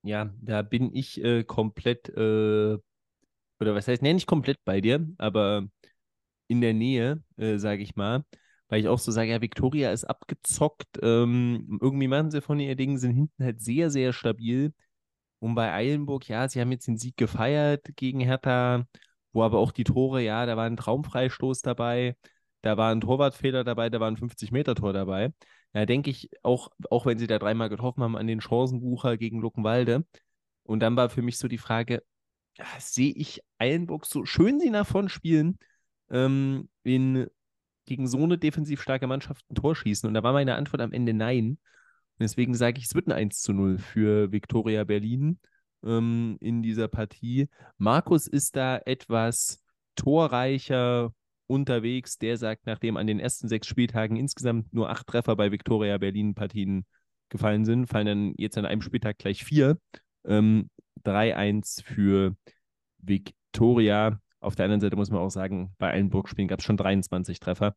[0.06, 2.78] Ja, da bin ich äh, komplett, äh,
[3.60, 5.68] oder was heißt, nenne ich komplett bei dir, aber
[6.48, 8.26] in der Nähe, äh, sage ich mal,
[8.70, 12.76] weil ich auch so sage, ja, Victoria ist abgezockt, ähm, irgendwie machen sie von ihr
[12.76, 14.74] Dingen, sind hinten halt sehr, sehr stabil.
[15.40, 18.86] Und bei Eilenburg, ja, sie haben jetzt den Sieg gefeiert gegen Hertha,
[19.34, 22.16] wo aber auch die Tore, ja, da war ein Traumfreistoß dabei,
[22.62, 25.34] da war ein Torwartfehler dabei, da war ein 50-Meter-Tor dabei.
[25.76, 29.42] Da denke ich, auch, auch wenn sie da dreimal getroffen haben, an den Chancenbucher gegen
[29.42, 30.06] Luckenwalde.
[30.64, 32.02] Und dann war für mich so die Frage,
[32.80, 35.60] sehe ich Eilenburg so schön sie davon spielen,
[36.10, 37.28] ähm, in,
[37.84, 40.08] gegen so eine defensiv starke Mannschaft ein Tor schießen?
[40.08, 41.50] Und da war meine Antwort am Ende nein.
[41.50, 45.40] Und deswegen sage ich, es wird ein 1 zu 0 für Viktoria Berlin
[45.84, 47.50] ähm, in dieser Partie.
[47.78, 49.62] Markus ist da etwas
[49.98, 51.14] torreicher
[51.48, 52.18] unterwegs.
[52.18, 56.86] Der sagt, nachdem an den ersten sechs Spieltagen insgesamt nur acht Treffer bei Viktoria Berlin-Partien
[57.30, 59.78] gefallen sind, fallen dann jetzt an einem Spieltag gleich vier.
[60.26, 60.70] Ähm,
[61.04, 62.36] 3-1 für
[63.00, 64.20] Viktoria.
[64.40, 67.40] Auf der anderen Seite muss man auch sagen, bei allen Burgspielen gab es schon 23
[67.40, 67.76] Treffer.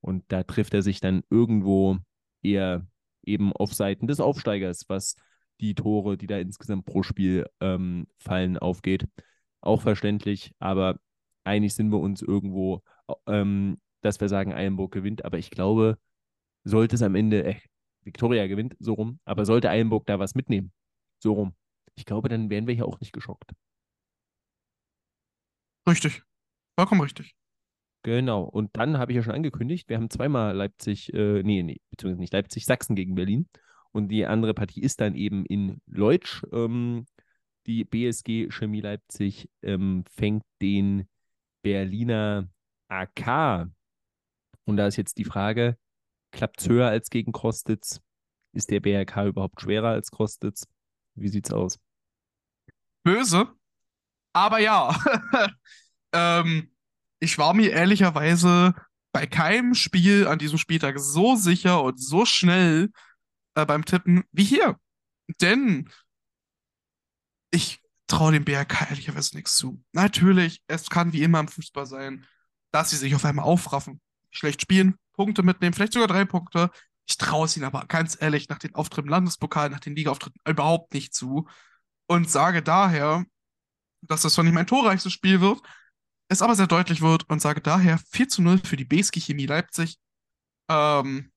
[0.00, 1.98] Und da trifft er sich dann irgendwo
[2.42, 2.86] eher
[3.24, 5.16] eben auf Seiten des Aufsteigers, was
[5.60, 9.06] die Tore, die da insgesamt pro Spiel ähm, fallen, aufgeht.
[9.60, 11.00] Auch verständlich, aber
[11.44, 12.82] einig sind wir uns irgendwo
[13.26, 15.24] ähm, dass wir sagen, Eilenburg gewinnt.
[15.24, 15.98] Aber ich glaube,
[16.64, 17.56] sollte es am Ende, äh,
[18.02, 20.72] Viktoria gewinnt, so rum, aber sollte Eilenburg da was mitnehmen,
[21.18, 21.54] so rum,
[21.96, 23.52] ich glaube, dann wären wir hier auch nicht geschockt.
[25.88, 26.22] Richtig.
[26.78, 27.34] Vollkommen richtig.
[28.02, 28.42] Genau.
[28.44, 32.20] Und dann habe ich ja schon angekündigt, wir haben zweimal Leipzig, äh, nee, nee, beziehungsweise
[32.20, 33.48] nicht Leipzig, Sachsen gegen Berlin.
[33.92, 36.44] Und die andere Partie ist dann eben in Leutsch.
[36.52, 37.06] Ähm,
[37.66, 41.08] die BSG Chemie Leipzig ähm, fängt den
[41.62, 42.48] Berliner
[42.88, 43.68] AK.
[44.64, 45.78] Und da ist jetzt die Frage,
[46.32, 48.00] klappt es höher als gegen Kostitz?
[48.52, 50.66] Ist der BRK überhaupt schwerer als Kostitz?
[51.14, 51.78] Wie sieht's aus?
[53.02, 53.54] Böse,
[54.32, 54.98] aber ja.
[56.12, 56.74] ähm,
[57.20, 58.74] ich war mir ehrlicherweise
[59.12, 62.90] bei keinem Spiel an diesem Spieltag so sicher und so schnell
[63.54, 64.78] äh, beim Tippen wie hier.
[65.40, 65.90] Denn
[67.50, 69.82] ich traue dem BRK ehrlicherweise nichts zu.
[69.92, 72.26] Natürlich, es kann wie immer im Fußball sein
[72.76, 74.00] dass sie sich auf einmal aufraffen,
[74.30, 76.70] schlecht spielen, Punkte mitnehmen, vielleicht sogar drei Punkte.
[77.08, 80.38] Ich traue es ihnen aber ganz ehrlich nach den Auftritten im Landespokal, nach den Liga-Auftritten
[80.46, 81.48] überhaupt nicht zu
[82.06, 83.24] und sage daher,
[84.02, 85.60] dass das zwar nicht mein torreichstes Spiel wird,
[86.28, 89.46] es aber sehr deutlich wird und sage daher 4 zu 0 für die BSG Chemie
[89.46, 89.98] Leipzig.
[90.68, 91.32] Ähm,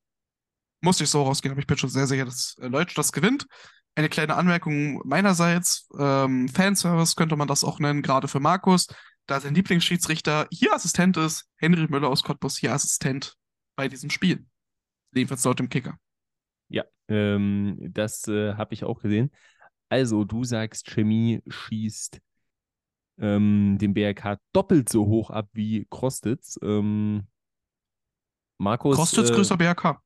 [0.82, 3.46] musste ich so rausgehen, aber ich bin schon sehr sicher, dass äh, Leutsch das gewinnt.
[3.96, 8.88] Eine kleine Anmerkung meinerseits, ähm, Fanservice könnte man das auch nennen, gerade für Markus
[9.30, 13.36] da sein Lieblingsschiedsrichter hier Assistent ist, Henry Müller aus Cottbus hier Assistent
[13.76, 14.46] bei diesem Spiel.
[15.14, 15.98] Jedenfalls laut dem Kicker.
[16.68, 19.32] Ja, ähm, das äh, habe ich auch gesehen.
[19.90, 22.20] Also, du sagst, Chemie schießt
[23.20, 26.60] ähm, den BRK doppelt so hoch ab wie Krostitz.
[26.62, 27.28] Ähm,
[28.58, 28.96] Markus.
[28.96, 30.02] Krostitz äh, größer BRK.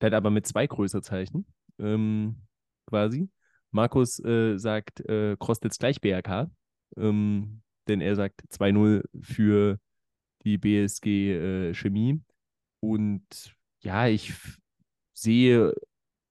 [0.00, 1.46] Der hat aber mit zwei Größerzeichen
[1.78, 2.42] ähm,
[2.86, 3.28] quasi.
[3.70, 6.50] Markus äh, sagt äh, Krostitz gleich BRK.
[6.96, 9.78] Ähm, denn er sagt 2-0 für
[10.44, 12.22] die BSG äh, Chemie.
[12.80, 14.32] Und ja, ich
[15.12, 15.74] sehe,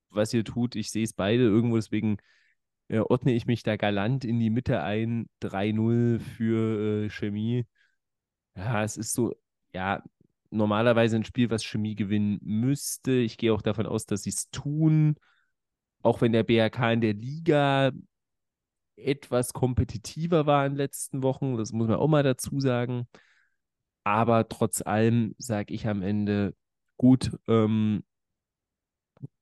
[0.09, 0.75] was ihr tut.
[0.75, 2.17] Ich sehe es beide irgendwo, deswegen
[2.87, 5.27] äh, ordne ich mich da galant in die Mitte ein.
[5.41, 7.65] 3-0 für äh, Chemie.
[8.55, 9.35] Ja, es ist so,
[9.73, 10.03] ja,
[10.49, 13.11] normalerweise ein Spiel, was Chemie gewinnen müsste.
[13.13, 15.15] Ich gehe auch davon aus, dass sie es tun.
[16.01, 17.91] Auch wenn der BRK in der Liga
[18.97, 21.57] etwas kompetitiver war in den letzten Wochen.
[21.57, 23.07] Das muss man auch mal dazu sagen.
[24.03, 26.55] Aber trotz allem sage ich am Ende,
[26.97, 28.03] gut, ähm,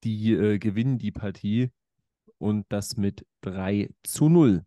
[0.04, 1.72] die äh, gewinnen die Partie
[2.38, 4.66] und das mit 3 zu 0.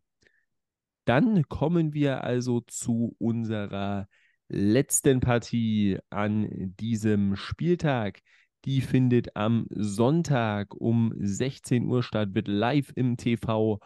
[1.04, 4.08] Dann kommen wir also zu unserer
[4.48, 6.48] letzten Partie an
[6.78, 8.20] diesem Spieltag.
[8.64, 13.80] Die findet am Sonntag um 16 Uhr statt, wird live im TV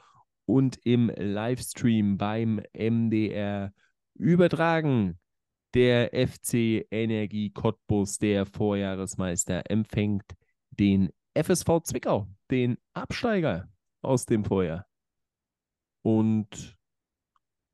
[0.50, 3.72] und im Livestream beim MDR
[4.14, 5.18] übertragen.
[5.74, 10.24] Der FC Energie Cottbus, der Vorjahresmeister, empfängt
[10.70, 13.68] den FSV Zwickau, den Absteiger
[14.02, 14.86] aus dem Vorjahr.
[16.02, 16.76] Und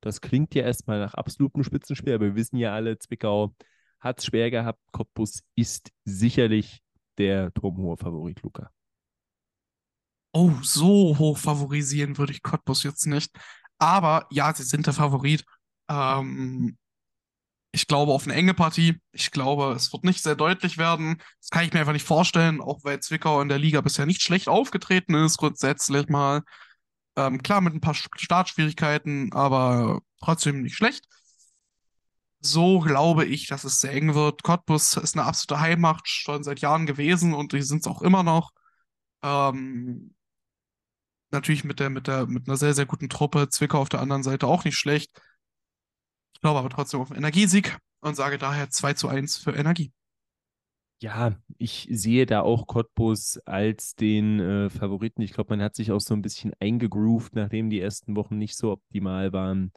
[0.01, 3.55] das klingt ja erstmal nach absolutem Spitzenspiel, aber wir wissen ja alle, Zwickau
[3.99, 4.79] hat es schwer gehabt.
[4.91, 6.83] Cottbus ist sicherlich
[7.17, 8.69] der turmhohe Favorit, Luca.
[10.31, 13.31] Oh, so hoch favorisieren würde ich Cottbus jetzt nicht.
[13.79, 15.45] Aber ja, sie sind der Favorit.
[15.89, 16.77] Ähm,
[17.71, 18.99] ich glaube auf eine enge Partie.
[19.11, 21.21] Ich glaube, es wird nicht sehr deutlich werden.
[21.39, 24.21] Das kann ich mir einfach nicht vorstellen, auch weil Zwickau in der Liga bisher nicht
[24.21, 26.43] schlecht aufgetreten ist, grundsätzlich mal.
[27.15, 31.05] Ähm, klar, mit ein paar Startschwierigkeiten, aber trotzdem nicht schlecht.
[32.39, 34.43] So glaube ich, dass es sehr eng wird.
[34.43, 38.23] Cottbus ist eine absolute Heimmacht schon seit Jahren gewesen und die sind es auch immer
[38.23, 38.51] noch.
[39.23, 40.15] Ähm,
[41.37, 43.49] natürlich mit der, mit der, mit einer sehr, sehr guten Truppe.
[43.49, 45.11] Zwickau auf der anderen Seite auch nicht schlecht.
[46.33, 49.91] Ich glaube aber trotzdem auf Energiesieg und sage daher 2 zu 1 für Energie.
[50.99, 55.21] Ja, ich sehe da auch Cottbus als den äh, Favoriten.
[55.21, 58.57] Ich glaube, man hat sich auch so ein bisschen eingegroovt, nachdem die ersten Wochen nicht
[58.57, 59.71] so optimal waren.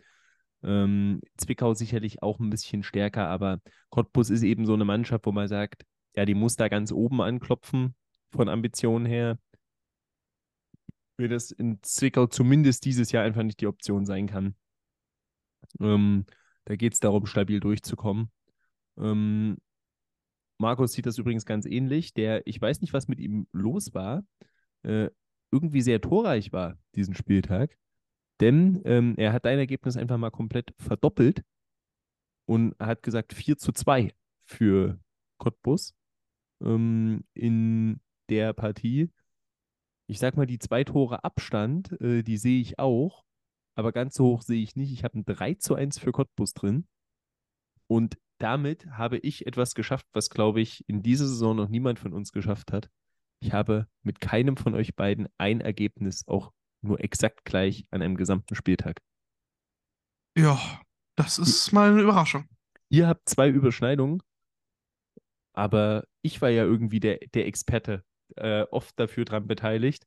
[0.62, 3.61] Ähm, Zwickau sicherlich auch ein bisschen stärker, aber
[3.91, 5.85] Cottbus ist eben so eine Mannschaft, wo man sagt,
[6.16, 7.95] ja, die muss da ganz oben anklopfen
[8.31, 9.39] von Ambitionen her
[11.20, 14.55] mir das in Zwickau zumindest dieses Jahr einfach nicht die Option sein kann.
[15.80, 16.26] Ähm,
[16.64, 18.30] da geht es darum, stabil durchzukommen.
[18.98, 19.59] Ähm,
[20.59, 22.12] Markus sieht das übrigens ganz ähnlich.
[22.12, 24.24] Der, ich weiß nicht, was mit ihm los war,
[24.82, 25.10] äh,
[25.51, 27.76] irgendwie sehr torreich war diesen Spieltag.
[28.40, 31.42] Denn ähm, er hat dein Ergebnis einfach mal komplett verdoppelt
[32.47, 34.12] und hat gesagt 4 zu 2
[34.44, 34.98] für
[35.38, 35.94] Cottbus
[36.62, 39.10] ähm, in der Partie
[40.11, 43.24] ich sag mal, die zwei Tore Abstand, äh, die sehe ich auch,
[43.77, 44.93] aber ganz so hoch sehe ich nicht.
[44.93, 46.89] Ich habe ein 3 zu 1 für Cottbus drin.
[47.87, 52.12] Und damit habe ich etwas geschafft, was, glaube ich, in dieser Saison noch niemand von
[52.12, 52.91] uns geschafft hat.
[53.41, 58.16] Ich habe mit keinem von euch beiden ein Ergebnis auch nur exakt gleich an einem
[58.16, 59.01] gesamten Spieltag.
[60.37, 60.59] Ja,
[61.15, 62.49] das ist mal eine Überraschung.
[62.89, 64.20] Ihr habt zwei Überschneidungen,
[65.53, 68.05] aber ich war ja irgendwie der, der Experte
[68.36, 70.07] äh, oft dafür dran beteiligt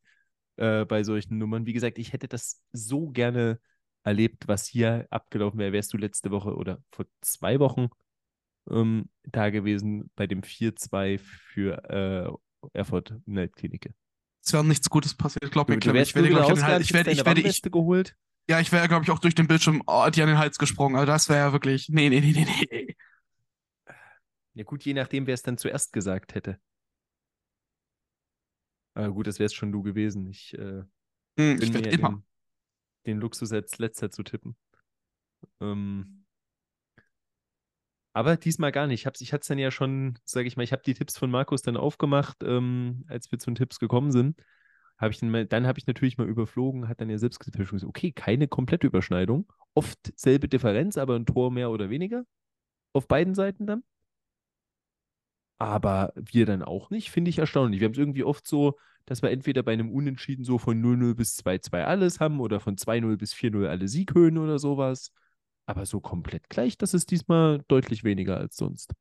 [0.58, 1.66] äh, bei solchen Nummern.
[1.66, 3.60] Wie gesagt, ich hätte das so gerne
[4.04, 5.74] erlebt, was hier abgelaufen wäre.
[5.74, 7.90] Wärst du letzte Woche oder vor zwei Wochen
[8.70, 13.94] ähm, da gewesen bei dem 4-2 für äh, Erfurt Weltklinike?
[14.45, 15.80] Es wäre nichts Gutes passiert, glaube mir.
[15.80, 18.16] Du, ich werde, glaube ich, ich werde, ich werde, ich, geholt.
[18.50, 20.98] Ja, ich wäre, glaube ich, auch durch den Bildschirm oh, dir an den Hals gesprungen.
[20.98, 22.95] Also das wäre ja wirklich, nee, nee, nee, nee, nee.
[24.56, 26.60] Ja gut, je nachdem, wer es dann zuerst gesagt hätte.
[28.94, 30.28] Aber gut, das wäre es schon du gewesen.
[30.28, 30.84] Ich, äh,
[31.40, 32.10] hm, ich werde immer.
[32.10, 32.24] Den,
[33.06, 34.56] den Luxus als letzter zu tippen.
[35.60, 36.26] Ähm,
[38.14, 39.02] aber diesmal gar nicht.
[39.02, 41.18] Ich, hab's, ich hatte es dann ja schon, sage ich mal, ich habe die Tipps
[41.18, 44.40] von Markus dann aufgemacht, ähm, als wir zu den Tipps gekommen sind.
[44.98, 48.11] Hab ich dann dann habe ich natürlich mal überflogen, hat dann ja selbst gesagt, okay,
[48.11, 49.52] keine komplette Überschneidung.
[49.74, 52.24] Oft selbe Differenz, aber ein Tor mehr oder weniger.
[52.94, 53.84] Auf beiden Seiten dann
[55.60, 57.80] aber wir dann auch nicht, finde ich erstaunlich.
[57.80, 61.16] Wir haben es irgendwie oft so, dass wir entweder bei einem Unentschieden so von 0-0
[61.16, 65.12] bis 2-2 alles haben oder von 2-0 bis 4-0 alle Sieghöhen oder sowas.
[65.66, 68.94] Aber so komplett gleich, das ist diesmal deutlich weniger als sonst.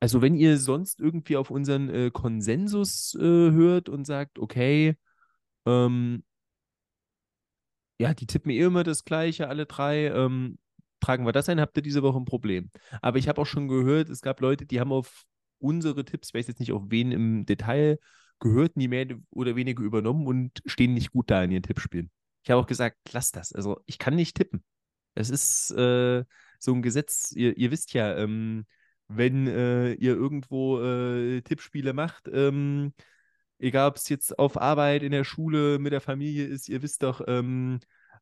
[0.00, 4.96] Also wenn ihr sonst irgendwie auf unseren äh, Konsensus äh, hört und sagt, okay,
[5.66, 6.24] ähm,
[7.98, 10.58] ja, die tippen eh immer das Gleiche, alle drei, ähm,
[11.00, 12.70] tragen wir das ein, habt ihr diese Woche ein Problem.
[13.02, 15.24] Aber ich habe auch schon gehört, es gab Leute, die haben auf
[15.58, 17.98] unsere Tipps, ich weiß jetzt nicht auf wen im Detail,
[18.38, 22.10] gehört, die mehr oder weniger übernommen und stehen nicht gut da in ihren Tippspielen.
[22.42, 23.52] Ich habe auch gesagt, lasst das.
[23.52, 24.64] Also ich kann nicht tippen.
[25.14, 26.24] Es ist äh,
[26.58, 28.64] so ein Gesetz, ihr, ihr wisst ja, ähm,
[29.08, 32.94] wenn äh, ihr irgendwo äh, Tippspiele macht, ähm,
[33.58, 37.02] egal ob es jetzt auf Arbeit, in der Schule, mit der Familie ist, ihr wisst
[37.02, 37.80] doch, ähm,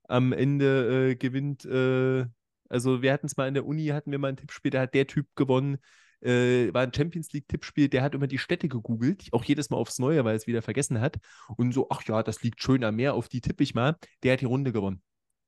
[0.09, 2.27] am Ende äh, gewinnt äh,
[2.69, 4.95] also wir hatten es mal in der Uni, hatten wir mal ein Tippspiel, da hat
[4.95, 5.79] der Typ gewonnen,
[6.21, 9.99] äh, war ein Champions League-Tippspiel, der hat immer die Städte gegoogelt, auch jedes Mal aufs
[9.99, 11.17] Neue, weil er es wieder vergessen hat.
[11.57, 13.97] Und so, ach ja, das liegt schön am Meer, auf die tippe ich mal.
[14.23, 15.03] Der hat die Runde gewonnen.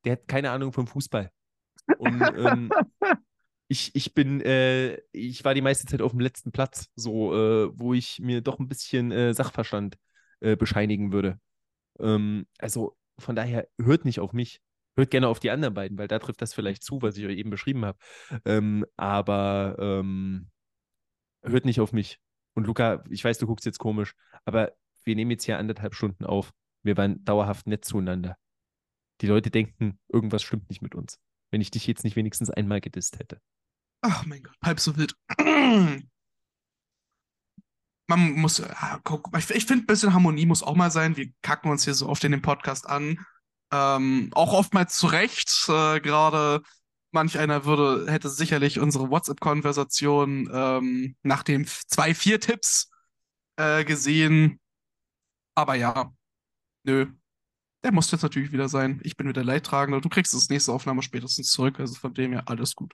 [0.05, 1.31] Der hat keine Ahnung vom Fußball.
[1.99, 2.71] Und ähm,
[3.69, 7.71] ich, ich bin, äh, ich war die meiste Zeit auf dem letzten Platz, so, äh,
[7.79, 9.97] wo ich mir doch ein bisschen äh, Sachverstand
[10.41, 11.39] äh, bescheinigen würde.
[11.99, 14.61] Ähm, also von daher, hört nicht auf mich.
[15.01, 17.39] Hört gerne auf die anderen beiden, weil da trifft das vielleicht zu, was ich euch
[17.39, 17.97] eben beschrieben habe.
[18.45, 20.51] Ähm, aber ähm,
[21.43, 22.19] hört nicht auf mich.
[22.53, 24.15] Und Luca, ich weiß, du guckst jetzt komisch,
[24.45, 24.73] aber
[25.05, 26.53] wir nehmen jetzt hier anderthalb Stunden auf.
[26.83, 28.37] Wir waren dauerhaft nett zueinander.
[29.23, 31.19] Die Leute denken, irgendwas stimmt nicht mit uns,
[31.51, 33.41] wenn ich dich jetzt nicht wenigstens einmal gedisst hätte.
[34.03, 35.15] Ach mein Gott, halb so wild.
[38.07, 41.17] Man muss, ich, ich finde, ein bisschen Harmonie muss auch mal sein.
[41.17, 43.25] Wir kacken uns hier so oft in dem Podcast an.
[43.73, 45.67] Ähm, auch oftmals zu Recht.
[45.69, 46.63] Äh, Gerade
[47.13, 52.91] manch einer würde, hätte sicherlich unsere WhatsApp-Konversation ähm, nach den zwei, vier Tipps
[53.57, 54.61] äh, gesehen.
[55.55, 56.13] Aber ja,
[56.85, 57.07] nö.
[57.83, 59.01] Der muss jetzt natürlich wieder sein.
[59.05, 60.01] Ich bin wieder Leidtragender.
[60.01, 61.81] Du kriegst das nächste Aufnahme spätestens zurück.
[61.81, 62.93] Also von dem her alles gut.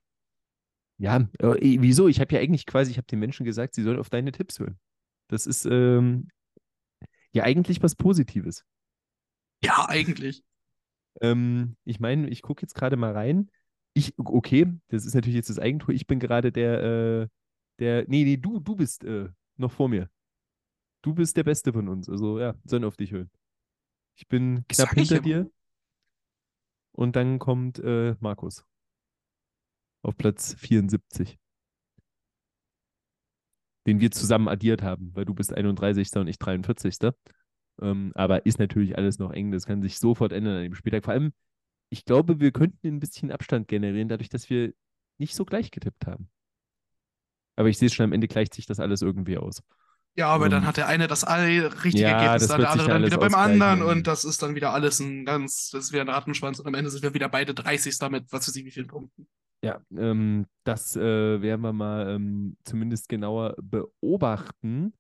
[0.98, 2.08] Ja, äh, wieso?
[2.08, 4.58] Ich habe ja eigentlich quasi, ich habe den Menschen gesagt, sie sollen auf deine Tipps
[4.58, 4.78] hören.
[5.28, 6.28] Das ist ähm,
[7.32, 8.64] ja eigentlich was Positives.
[9.62, 10.44] Ja, eigentlich.
[11.20, 13.50] Ähm, ich meine, ich gucke jetzt gerade mal rein.
[13.94, 15.94] Ich, okay, das ist natürlich jetzt das Eigentor.
[15.94, 17.28] Ich bin gerade der, äh,
[17.78, 20.10] der, nee, nee, du, du bist äh, noch vor mir.
[21.02, 22.08] Du bist der Beste von uns.
[22.08, 23.30] Also ja, sollen auf dich hören.
[24.16, 25.50] Ich bin knapp hinter dir.
[26.92, 28.64] Und dann kommt äh, Markus
[30.02, 31.38] auf Platz 74
[33.86, 36.08] den wir zusammen addiert haben, weil du bist 31.
[36.16, 37.12] und ich 43.
[37.80, 39.50] Ähm, aber ist natürlich alles noch eng.
[39.52, 41.04] Das kann sich sofort ändern an dem Spieltag.
[41.04, 41.32] Vor allem,
[41.90, 44.72] ich glaube, wir könnten ein bisschen Abstand generieren, dadurch, dass wir
[45.18, 46.28] nicht so gleich getippt haben.
[47.56, 49.62] Aber ich sehe schon, am Ende gleicht sich das alles irgendwie aus.
[50.14, 52.88] Ja, aber um, dann ähm, hat der eine das richtige ja, Ergebnis, dann der andere
[52.88, 56.02] dann wieder beim anderen und das ist dann wieder alles ein ganz, das ist wieder
[56.02, 58.70] ein Rattenschwanz und am Ende sind wir wieder beide 30 damit, was weiß ich, wie
[58.70, 59.28] vielen Punkten.
[59.62, 64.94] Ja, ähm, das äh, werden wir mal ähm, zumindest genauer beobachten.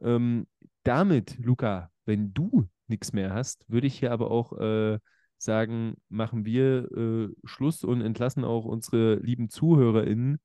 [0.00, 0.46] Ähm,
[0.84, 4.98] damit, Luca, wenn du nichts mehr hast, würde ich hier aber auch äh,
[5.38, 10.40] sagen, machen wir äh, Schluss und entlassen auch unsere lieben ZuhörerInnen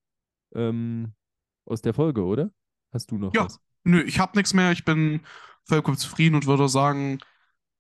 [0.56, 1.14] ähm,
[1.66, 2.52] aus der Folge, oder?
[2.92, 3.60] Hast du noch ja, was?
[3.84, 4.72] Nö, ich habe nichts mehr.
[4.72, 5.22] Ich bin
[5.66, 7.20] vollkommen zufrieden und würde sagen,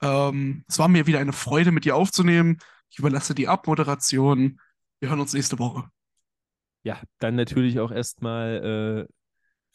[0.02, 2.58] ähm, es war mir wieder eine Freude, mit dir aufzunehmen.
[2.90, 4.60] Ich überlasse die Abmoderation.
[5.00, 5.90] Wir hören uns nächste Woche.
[6.84, 9.14] Ja, dann natürlich auch erstmal äh,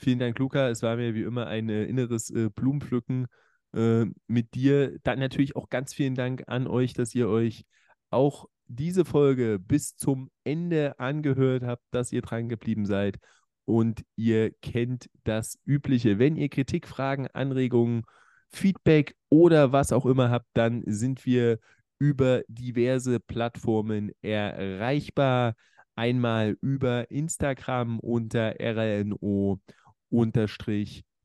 [0.05, 0.69] vielen Dank, Luca.
[0.69, 3.27] Es war mir wie immer ein äh, inneres äh, Blumenpflücken
[3.75, 4.99] äh, mit dir.
[5.03, 7.65] Dann natürlich auch ganz vielen Dank an euch, dass ihr euch
[8.11, 13.19] auch diese Folge bis zum Ende angehört habt, dass ihr dran geblieben seid.
[13.65, 16.19] Und ihr kennt das Übliche.
[16.19, 18.03] Wenn ihr Kritik, Fragen, Anregungen,
[18.51, 21.59] Feedback oder was auch immer habt, dann sind wir
[21.99, 25.55] über diverse Plattformen erreichbar.
[25.97, 29.61] Einmal über Instagram unter RLNO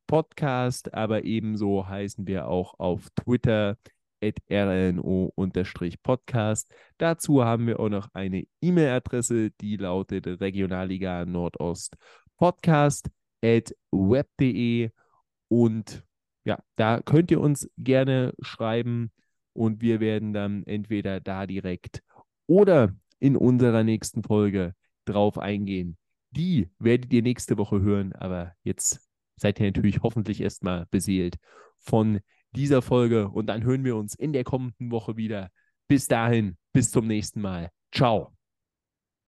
[0.08, 3.78] Podcast, aber ebenso heißen wir auch auf Twitter
[4.22, 5.34] at RLNO
[6.04, 6.74] Podcast.
[6.98, 11.96] Dazu haben wir auch noch eine E-Mail-Adresse, die lautet Regionalliga Nordost
[12.38, 13.10] Podcast
[13.44, 14.90] at web.de
[15.48, 16.04] und
[16.46, 19.12] ja, da könnt ihr uns gerne schreiben
[19.54, 22.02] und wir werden dann entweder da direkt
[22.48, 24.74] oder in unserer nächsten Folge
[25.06, 25.98] drauf eingehen.
[26.32, 31.38] Die werdet ihr nächste Woche hören, aber jetzt seid ihr natürlich hoffentlich erstmal beseelt
[31.80, 32.20] von
[32.52, 35.50] dieser Folge und dann hören wir uns in der kommenden Woche wieder.
[35.88, 37.72] Bis dahin, bis zum nächsten Mal.
[37.92, 38.39] Ciao.